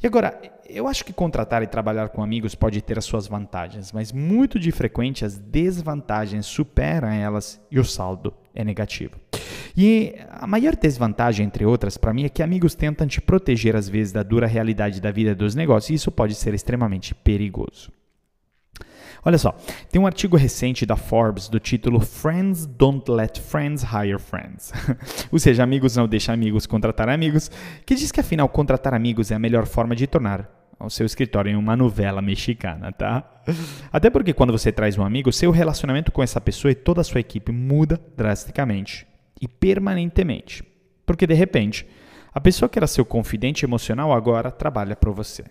E 0.03 0.07
agora, 0.07 0.37
eu 0.67 0.85
acho 0.85 1.05
que 1.05 1.13
contratar 1.13 1.63
e 1.63 1.67
trabalhar 1.67 2.09
com 2.09 2.21
amigos 2.21 2.53
pode 2.53 2.81
ter 2.81 2.97
as 2.97 3.05
suas 3.05 3.25
vantagens, 3.25 3.93
mas 3.93 4.11
muito 4.11 4.59
de 4.59 4.69
frequente 4.69 5.23
as 5.23 5.37
desvantagens 5.37 6.45
superam 6.45 7.07
elas 7.07 7.61
e 7.71 7.79
o 7.79 7.85
saldo 7.85 8.33
é 8.53 8.65
negativo. 8.65 9.17
E 9.77 10.13
a 10.29 10.45
maior 10.45 10.75
desvantagem, 10.75 11.45
entre 11.45 11.65
outras, 11.65 11.97
para 11.97 12.13
mim 12.13 12.25
é 12.25 12.29
que 12.29 12.43
amigos 12.43 12.75
tentam 12.75 13.07
te 13.07 13.21
proteger 13.21 13.77
às 13.77 13.87
vezes 13.87 14.11
da 14.11 14.23
dura 14.23 14.45
realidade 14.45 14.99
da 14.99 15.09
vida 15.09 15.33
dos 15.33 15.55
negócios 15.55 15.89
e 15.89 15.93
isso 15.93 16.11
pode 16.11 16.35
ser 16.35 16.53
extremamente 16.53 17.15
perigoso. 17.15 17.89
Olha 19.25 19.37
só, 19.37 19.55
tem 19.89 20.01
um 20.01 20.05
artigo 20.05 20.35
recente 20.35 20.85
da 20.85 20.97
Forbes 20.97 21.47
do 21.47 21.59
título 21.59 22.01
Friends 22.01 22.65
Don't 22.65 23.09
Let 23.09 23.39
Friends 23.39 23.83
Hire 23.83 24.19
Friends. 24.19 24.73
Ou 25.31 25.39
seja, 25.39 25.63
amigos 25.63 25.95
não 25.95 26.07
deixam 26.07 26.33
amigos 26.33 26.65
contratar 26.65 27.07
amigos, 27.07 27.49
que 27.85 27.95
diz 27.95 28.11
que 28.11 28.19
afinal 28.19 28.49
contratar 28.49 28.93
amigos 28.93 29.31
é 29.31 29.35
a 29.35 29.39
melhor 29.39 29.65
forma 29.65 29.95
de 29.95 30.07
tornar 30.07 30.49
o 30.77 30.89
seu 30.89 31.05
escritório 31.05 31.49
em 31.49 31.55
uma 31.55 31.77
novela 31.77 32.21
mexicana, 32.21 32.91
tá? 32.91 33.41
Até 33.91 34.09
porque 34.09 34.33
quando 34.33 34.51
você 34.51 34.71
traz 34.71 34.97
um 34.97 35.05
amigo, 35.05 35.31
seu 35.31 35.51
relacionamento 35.51 36.11
com 36.11 36.21
essa 36.21 36.41
pessoa 36.41 36.71
e 36.71 36.75
toda 36.75 36.99
a 36.99 37.03
sua 37.03 37.21
equipe 37.21 37.51
muda 37.51 37.99
drasticamente 38.17 39.07
e 39.39 39.47
permanentemente. 39.47 40.63
Porque 41.05 41.25
de 41.25 41.33
repente, 41.33 41.87
a 42.33 42.41
pessoa 42.41 42.67
que 42.67 42.77
era 42.77 42.87
seu 42.87 43.05
confidente 43.05 43.65
emocional 43.65 44.11
agora 44.11 44.51
trabalha 44.51 44.95
para 44.95 45.11
você. 45.11 45.45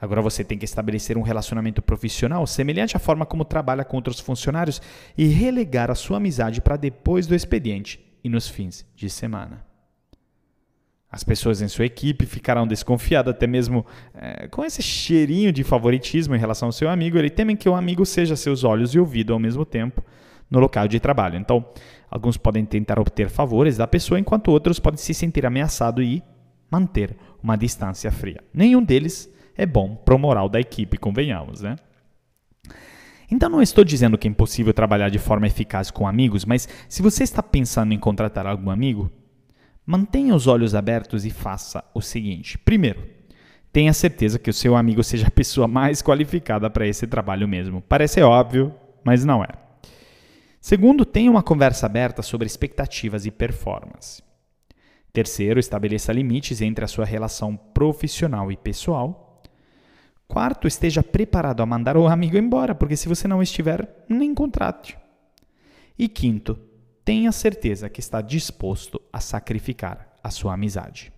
Agora 0.00 0.22
você 0.22 0.44
tem 0.44 0.56
que 0.56 0.64
estabelecer 0.64 1.18
um 1.18 1.22
relacionamento 1.22 1.82
profissional 1.82 2.46
semelhante 2.46 2.96
à 2.96 3.00
forma 3.00 3.26
como 3.26 3.44
trabalha 3.44 3.84
com 3.84 3.96
outros 3.96 4.20
funcionários 4.20 4.80
e 5.16 5.26
relegar 5.26 5.90
a 5.90 5.94
sua 5.94 6.18
amizade 6.18 6.60
para 6.60 6.76
depois 6.76 7.26
do 7.26 7.34
expediente 7.34 8.00
e 8.22 8.28
nos 8.28 8.48
fins 8.48 8.86
de 8.94 9.10
semana. 9.10 9.66
As 11.10 11.24
pessoas 11.24 11.62
em 11.62 11.68
sua 11.68 11.86
equipe 11.86 12.26
ficarão 12.26 12.66
desconfiadas, 12.66 13.34
até 13.34 13.46
mesmo 13.46 13.84
é, 14.14 14.46
com 14.48 14.62
esse 14.62 14.82
cheirinho 14.82 15.50
de 15.50 15.64
favoritismo 15.64 16.34
em 16.34 16.38
relação 16.38 16.68
ao 16.68 16.72
seu 16.72 16.88
amigo. 16.90 17.16
Ele 17.16 17.30
temem 17.30 17.56
que 17.56 17.68
o 17.68 17.74
amigo 17.74 18.04
seja 18.04 18.36
seus 18.36 18.62
olhos 18.62 18.94
e 18.94 18.98
ouvido 18.98 19.32
ao 19.32 19.38
mesmo 19.38 19.64
tempo 19.64 20.04
no 20.50 20.58
local 20.58 20.86
de 20.86 21.00
trabalho. 21.00 21.38
Então, 21.38 21.64
alguns 22.10 22.36
podem 22.36 22.64
tentar 22.64 22.98
obter 22.98 23.30
favores 23.30 23.78
da 23.78 23.86
pessoa, 23.86 24.20
enquanto 24.20 24.48
outros 24.48 24.78
podem 24.78 24.98
se 24.98 25.14
sentir 25.14 25.46
ameaçados 25.46 26.04
e 26.04 26.22
manter 26.70 27.16
uma 27.42 27.56
distância 27.56 28.12
fria. 28.12 28.44
Nenhum 28.52 28.82
deles 28.82 29.32
é 29.58 29.66
bom 29.66 29.96
para 29.96 30.14
o 30.14 30.18
moral 30.18 30.48
da 30.48 30.60
equipe, 30.60 30.96
convenhamos, 30.96 31.60
né? 31.60 31.76
Então 33.30 33.50
não 33.50 33.60
estou 33.60 33.84
dizendo 33.84 34.16
que 34.16 34.26
é 34.26 34.30
impossível 34.30 34.72
trabalhar 34.72 35.10
de 35.10 35.18
forma 35.18 35.46
eficaz 35.46 35.90
com 35.90 36.06
amigos, 36.06 36.44
mas 36.46 36.66
se 36.88 37.02
você 37.02 37.24
está 37.24 37.42
pensando 37.42 37.92
em 37.92 37.98
contratar 37.98 38.46
algum 38.46 38.70
amigo, 38.70 39.10
mantenha 39.84 40.34
os 40.34 40.46
olhos 40.46 40.74
abertos 40.74 41.26
e 41.26 41.30
faça 41.30 41.84
o 41.92 42.00
seguinte: 42.00 42.56
primeiro, 42.56 43.06
tenha 43.70 43.92
certeza 43.92 44.38
que 44.38 44.48
o 44.48 44.54
seu 44.54 44.76
amigo 44.76 45.04
seja 45.04 45.26
a 45.26 45.30
pessoa 45.30 45.68
mais 45.68 46.00
qualificada 46.00 46.70
para 46.70 46.86
esse 46.86 47.06
trabalho 47.06 47.46
mesmo. 47.46 47.82
Parece 47.82 48.22
óbvio, 48.22 48.74
mas 49.04 49.24
não 49.24 49.44
é. 49.44 49.48
Segundo, 50.60 51.04
tenha 51.04 51.30
uma 51.30 51.42
conversa 51.42 51.86
aberta 51.86 52.22
sobre 52.22 52.46
expectativas 52.46 53.26
e 53.26 53.30
performance. 53.30 54.22
Terceiro, 55.12 55.58
estabeleça 55.58 56.12
limites 56.12 56.60
entre 56.60 56.84
a 56.84 56.88
sua 56.88 57.04
relação 57.04 57.56
profissional 57.56 58.50
e 58.52 58.56
pessoal. 58.56 59.27
Quarto, 60.28 60.68
esteja 60.68 61.02
preparado 61.02 61.62
a 61.62 61.66
mandar 61.66 61.96
o 61.96 62.06
amigo 62.06 62.36
embora, 62.36 62.74
porque 62.74 62.96
se 62.96 63.08
você 63.08 63.26
não 63.26 63.42
estiver, 63.42 64.04
nem 64.06 64.34
contrate. 64.34 64.96
E 65.98 66.06
quinto, 66.06 66.54
tenha 67.02 67.32
certeza 67.32 67.88
que 67.88 67.98
está 67.98 68.20
disposto 68.20 69.00
a 69.10 69.20
sacrificar 69.20 70.14
a 70.22 70.30
sua 70.30 70.52
amizade. 70.52 71.10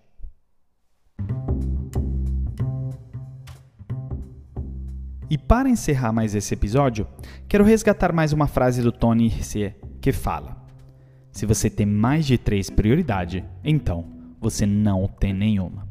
E 5.29 5.37
para 5.37 5.69
encerrar 5.69 6.13
mais 6.13 6.33
esse 6.33 6.53
episódio, 6.53 7.05
quero 7.49 7.65
resgatar 7.65 8.13
mais 8.13 8.31
uma 8.31 8.47
frase 8.47 8.81
do 8.81 8.93
Tony 8.93 9.29
C 9.43 9.75
que 9.99 10.13
fala: 10.13 10.55
Se 11.33 11.45
você 11.45 11.69
tem 11.69 11.85
mais 11.85 12.25
de 12.25 12.37
três 12.37 12.69
prioridades, 12.69 13.43
então 13.61 14.05
você 14.39 14.65
não 14.65 15.05
tem 15.05 15.33
nenhuma. 15.33 15.90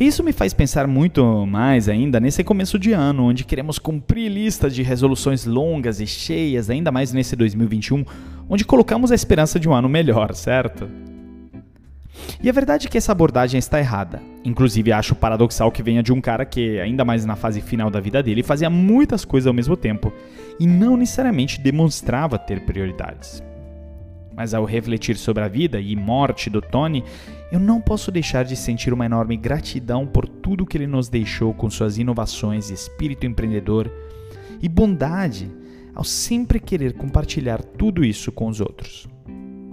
Isso 0.00 0.24
me 0.24 0.32
faz 0.32 0.54
pensar 0.54 0.86
muito 0.86 1.44
mais 1.44 1.86
ainda 1.86 2.18
nesse 2.18 2.42
começo 2.42 2.78
de 2.78 2.90
ano, 2.90 3.24
onde 3.24 3.44
queremos 3.44 3.78
cumprir 3.78 4.30
listas 4.30 4.74
de 4.74 4.82
resoluções 4.82 5.44
longas 5.44 6.00
e 6.00 6.06
cheias, 6.06 6.70
ainda 6.70 6.90
mais 6.90 7.12
nesse 7.12 7.36
2021, 7.36 8.06
onde 8.48 8.64
colocamos 8.64 9.12
a 9.12 9.14
esperança 9.14 9.60
de 9.60 9.68
um 9.68 9.74
ano 9.74 9.90
melhor, 9.90 10.34
certo? 10.34 10.88
E 12.42 12.48
a 12.48 12.52
verdade 12.52 12.86
é 12.86 12.90
que 12.90 12.96
essa 12.96 13.12
abordagem 13.12 13.58
está 13.58 13.78
errada. 13.78 14.22
Inclusive, 14.42 14.90
acho 14.90 15.14
paradoxal 15.14 15.70
que 15.70 15.82
venha 15.82 16.02
de 16.02 16.14
um 16.14 16.20
cara 16.20 16.46
que, 16.46 16.80
ainda 16.80 17.04
mais 17.04 17.26
na 17.26 17.36
fase 17.36 17.60
final 17.60 17.90
da 17.90 18.00
vida 18.00 18.22
dele, 18.22 18.42
fazia 18.42 18.70
muitas 18.70 19.22
coisas 19.22 19.46
ao 19.46 19.52
mesmo 19.52 19.76
tempo 19.76 20.10
e 20.58 20.66
não 20.66 20.96
necessariamente 20.96 21.60
demonstrava 21.60 22.38
ter 22.38 22.64
prioridades. 22.64 23.42
Mas 24.34 24.54
ao 24.54 24.64
refletir 24.64 25.18
sobre 25.18 25.44
a 25.44 25.48
vida 25.48 25.78
e 25.78 25.94
morte 25.94 26.48
do 26.48 26.62
Tony, 26.62 27.04
eu 27.50 27.58
não 27.58 27.80
posso 27.80 28.12
deixar 28.12 28.44
de 28.44 28.54
sentir 28.54 28.92
uma 28.92 29.06
enorme 29.06 29.36
gratidão 29.36 30.06
por 30.06 30.28
tudo 30.28 30.64
que 30.64 30.76
ele 30.76 30.86
nos 30.86 31.08
deixou 31.08 31.52
com 31.52 31.68
suas 31.68 31.98
inovações 31.98 32.70
e 32.70 32.74
espírito 32.74 33.26
empreendedor 33.26 33.90
e 34.62 34.68
bondade 34.68 35.50
ao 35.94 36.04
sempre 36.04 36.60
querer 36.60 36.92
compartilhar 36.92 37.62
tudo 37.62 38.04
isso 38.04 38.30
com 38.30 38.46
os 38.46 38.60
outros. 38.60 39.08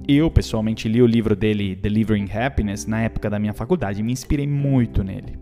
Eu, 0.07 0.31
pessoalmente, 0.31 0.87
li 0.87 1.01
o 1.01 1.05
livro 1.05 1.35
dele, 1.35 1.75
Delivering 1.75 2.29
Happiness, 2.31 2.85
na 2.85 3.01
época 3.01 3.29
da 3.29 3.37
minha 3.37 3.53
faculdade 3.53 3.99
e 3.99 4.03
me 4.03 4.13
inspirei 4.13 4.47
muito 4.47 5.03
nele. 5.03 5.37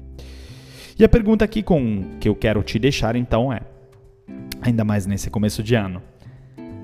E 0.98 1.04
a 1.04 1.10
pergunta 1.10 1.46
aqui 1.46 1.64
com 1.64 2.18
que 2.20 2.28
eu 2.28 2.36
quero 2.36 2.64
te 2.64 2.78
deixar 2.80 3.16
então 3.16 3.54
é, 3.54 3.62
ainda 4.62 4.84
mais 4.84 5.06
nesse 5.06 5.30
começo 5.30 5.64
de 5.64 5.76
ano, 5.76 6.02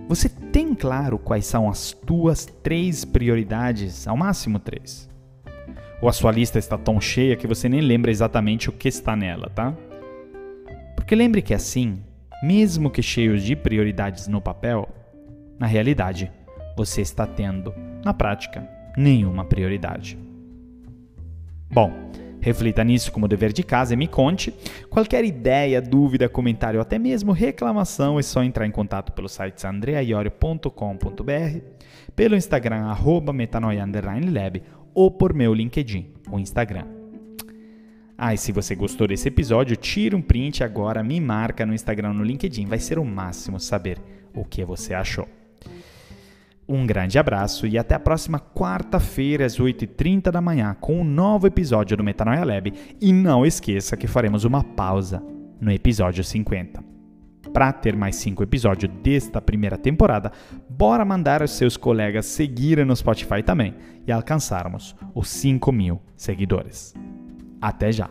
você 0.08 0.30
tem 0.30 0.76
claro 0.76 1.18
quais 1.18 1.45
são 1.45 1.70
as 1.70 1.91
tuas 1.91 2.45
três 2.45 3.04
prioridades, 3.04 4.08
ao 4.08 4.16
máximo 4.16 4.60
três? 4.60 5.11
Ou 6.02 6.10
a 6.10 6.14
sua 6.14 6.32
lista 6.32 6.58
está 6.58 6.78
tão 6.78 6.99
cheia 6.99 7.36
que 7.36 7.45
você 7.45 7.70
nem 7.70 7.80
lembra 7.80 8.10
exatamente 8.10 8.70
o 8.70 8.74
que 8.74 8.88
está 8.88 9.16
nela, 9.16 9.49
tá? 9.54 9.74
Porque 10.95 11.16
lembre 11.16 11.41
que 11.41 11.54
assim, 11.54 12.02
mesmo 12.41 12.89
que 12.89 13.04
cheios 13.04 13.43
de 13.43 13.56
prioridades 13.56 14.28
no 14.28 14.41
papel, 14.41 14.89
na 15.60 15.68
realidade, 15.68 16.32
você 16.76 17.02
está 17.02 17.28
tendo, 17.28 17.74
na 18.04 18.14
prática, 18.14 18.68
nenhuma 18.97 19.45
prioridade. 19.45 20.18
Bom, 21.72 21.93
reflita 22.41 22.84
nisso 22.84 23.12
como 23.12 23.28
dever 23.28 23.54
de 23.54 23.62
casa 23.62 23.93
e 23.93 23.97
me 23.97 24.08
conte. 24.08 24.52
Qualquer 24.89 25.24
ideia, 25.24 25.80
dúvida, 25.82 26.28
comentário 26.28 26.80
ou 26.80 26.82
até 26.82 26.97
mesmo 26.97 27.32
reclamação 27.32 28.18
é 28.18 28.24
só 28.24 28.43
entrar 28.43 28.66
em 28.66 28.72
contato 28.72 29.12
pelo 29.12 29.30
site 29.30 29.66
andreaiorio.com.br, 29.68 31.60
pelo 32.16 32.36
Instagram 32.36 32.86
arroba 32.86 33.32
metanoia_lab 33.32 34.62
ou 34.93 35.09
por 35.09 35.33
meu 35.33 35.53
LinkedIn, 35.53 36.13
o 36.31 36.39
Instagram. 36.39 36.85
Ah, 38.17 38.35
e 38.35 38.37
se 38.37 38.51
você 38.51 38.75
gostou 38.75 39.07
desse 39.07 39.27
episódio, 39.27 39.75
tira 39.75 40.15
um 40.15 40.21
print 40.21 40.63
agora, 40.63 41.01
me 41.01 41.19
marca 41.19 41.65
no 41.65 41.73
Instagram, 41.73 42.13
no 42.13 42.23
LinkedIn. 42.23 42.65
Vai 42.65 42.77
ser 42.77 42.99
o 42.99 43.03
máximo 43.03 43.59
saber 43.59 43.97
o 44.33 44.45
que 44.45 44.63
você 44.63 44.93
achou. 44.93 45.27
Um 46.67 46.85
grande 46.85 47.17
abraço 47.17 47.65
e 47.65 47.77
até 47.77 47.95
a 47.95 47.99
próxima 47.99 48.39
quarta-feira 48.39 49.45
às 49.45 49.59
8h30 49.59 50.31
da 50.31 50.39
manhã 50.39 50.75
com 50.79 51.01
um 51.01 51.03
novo 51.03 51.47
episódio 51.47 51.97
do 51.97 52.03
Metanoia 52.03 52.45
Lab. 52.45 52.71
E 53.01 53.11
não 53.11 53.45
esqueça 53.45 53.97
que 53.97 54.07
faremos 54.07 54.43
uma 54.43 54.63
pausa 54.63 55.21
no 55.59 55.71
episódio 55.71 56.23
50. 56.23 56.90
Para 57.54 57.74
ter 57.74 57.95
mais 57.95 58.16
cinco 58.16 58.43
episódios 58.43 58.91
desta 59.04 59.41
primeira 59.41 59.78
temporada, 59.78 60.32
bora 60.70 61.04
mandar 61.04 61.41
os 61.41 61.52
seus 61.52 61.76
colegas 61.76 62.26
seguirem 62.26 62.86
no 62.86 62.95
Spotify 62.95 63.43
também 63.43 63.76
e 64.08 64.12
alcançarmos 64.12 64.95
os 65.14 65.30
5 65.30 65.72
mil 65.72 66.02
seguidores. 66.16 66.93
Até 67.62 67.91
já! 67.91 68.10